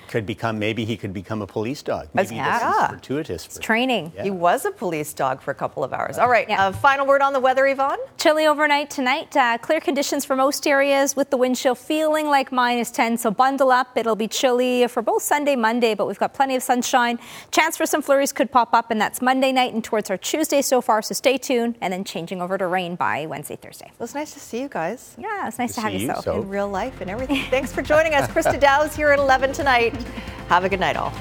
could 0.08 0.26
become 0.26 0.60
maybe 0.60 0.86
he 0.86 0.98
could 0.98 1.14
become 1.14 1.42
a 1.42 1.48
police 1.48 1.82
dog. 1.84 2.08
Maybe 2.14 2.36
yeah. 2.36 2.90
fortuitous. 2.90 3.46
For, 3.46 3.62
training. 3.62 4.12
Yeah. 4.16 4.24
He 4.24 4.32
was 4.32 4.66
a 4.66 4.72
police 4.72 5.14
dog 5.14 5.42
for 5.42 5.52
a 5.52 5.56
couple 5.56 5.84
of 5.84 5.94
hours. 5.94 6.18
All 6.18 6.30
right. 6.30 6.48
Yeah. 6.48 6.68
Uh, 6.68 6.72
final 6.72 7.06
word 7.06 7.22
on 7.22 7.34
the 7.34 7.40
weather, 7.40 7.66
Yvonne. 7.68 8.00
Chilly 8.18 8.48
overnight 8.48 8.90
tonight. 8.90 9.36
Uh, 9.36 9.58
clear 9.58 9.80
conditions 9.80 10.26
for 10.26 10.36
most 10.36 10.68
areas 10.68 11.16
with 11.16 11.30
the 11.30 11.38
wind 11.38 11.56
chill 11.56 11.76
feeling 11.76 12.28
like 12.28 12.52
minus 12.52 12.92
10. 12.92 13.18
So 13.18 13.32
bundle 13.32 13.72
up. 13.72 13.98
It'll 13.98 14.16
be 14.16 14.28
chilly 14.28 14.88
for 14.88 15.02
both 15.02 15.24
Sunday, 15.24 15.56
Monday, 15.56 15.96
but 15.96 16.08
we've 16.08 16.20
got 16.20 16.34
plenty 16.34 16.56
of 16.56 16.64
sunshine. 16.64 17.20
Chance 17.52 17.78
for 17.78 17.86
some 17.86 18.02
flurries 18.02 18.32
could 18.32 18.52
pop 18.52 18.74
up, 18.74 18.92
and 18.92 19.00
that's 19.00 19.22
Monday 19.22 19.52
night 19.52 19.74
and 19.74 19.84
towards 19.84 20.10
our 20.10 20.18
Tuesday 20.18 20.62
so 20.62 20.82
far. 20.82 21.02
So 21.02 21.14
stay 21.14 21.38
tuned, 21.38 21.76
and 21.82 21.92
then 21.92 22.04
changing 22.04 22.42
over 22.42 22.58
to 22.58 22.68
rain 22.68 22.96
by 22.96 23.26
Wednesday, 23.26 23.56
Thursday. 23.56 23.88
It 23.88 24.00
was 24.00 24.14
nice 24.14 24.34
to 24.34 24.40
see 24.40 24.62
you 24.62 24.70
guys. 24.70 25.16
Yeah, 25.18 25.48
it's 25.48 25.60
nice 25.60 25.76
to, 25.76 25.76
to 25.76 25.82
have 25.82 25.94
you, 25.94 26.14
so. 26.22 26.42
in 26.42 26.50
real 26.50 26.70
life 26.70 27.02
and 27.02 27.10
everything. 27.10 27.44
Thanks 27.50 27.72
for 27.72 27.82
joining 27.82 28.14
us, 28.14 28.30
Krista 28.30 28.60
Dow's 28.60 28.96
here 28.96 29.12
at 29.12 29.20
11 29.20 29.54
tonight. 29.54 29.95
Have 30.50 30.64
a 30.64 30.70
good 30.70 30.80
night, 30.80 30.96
all. 30.96 31.14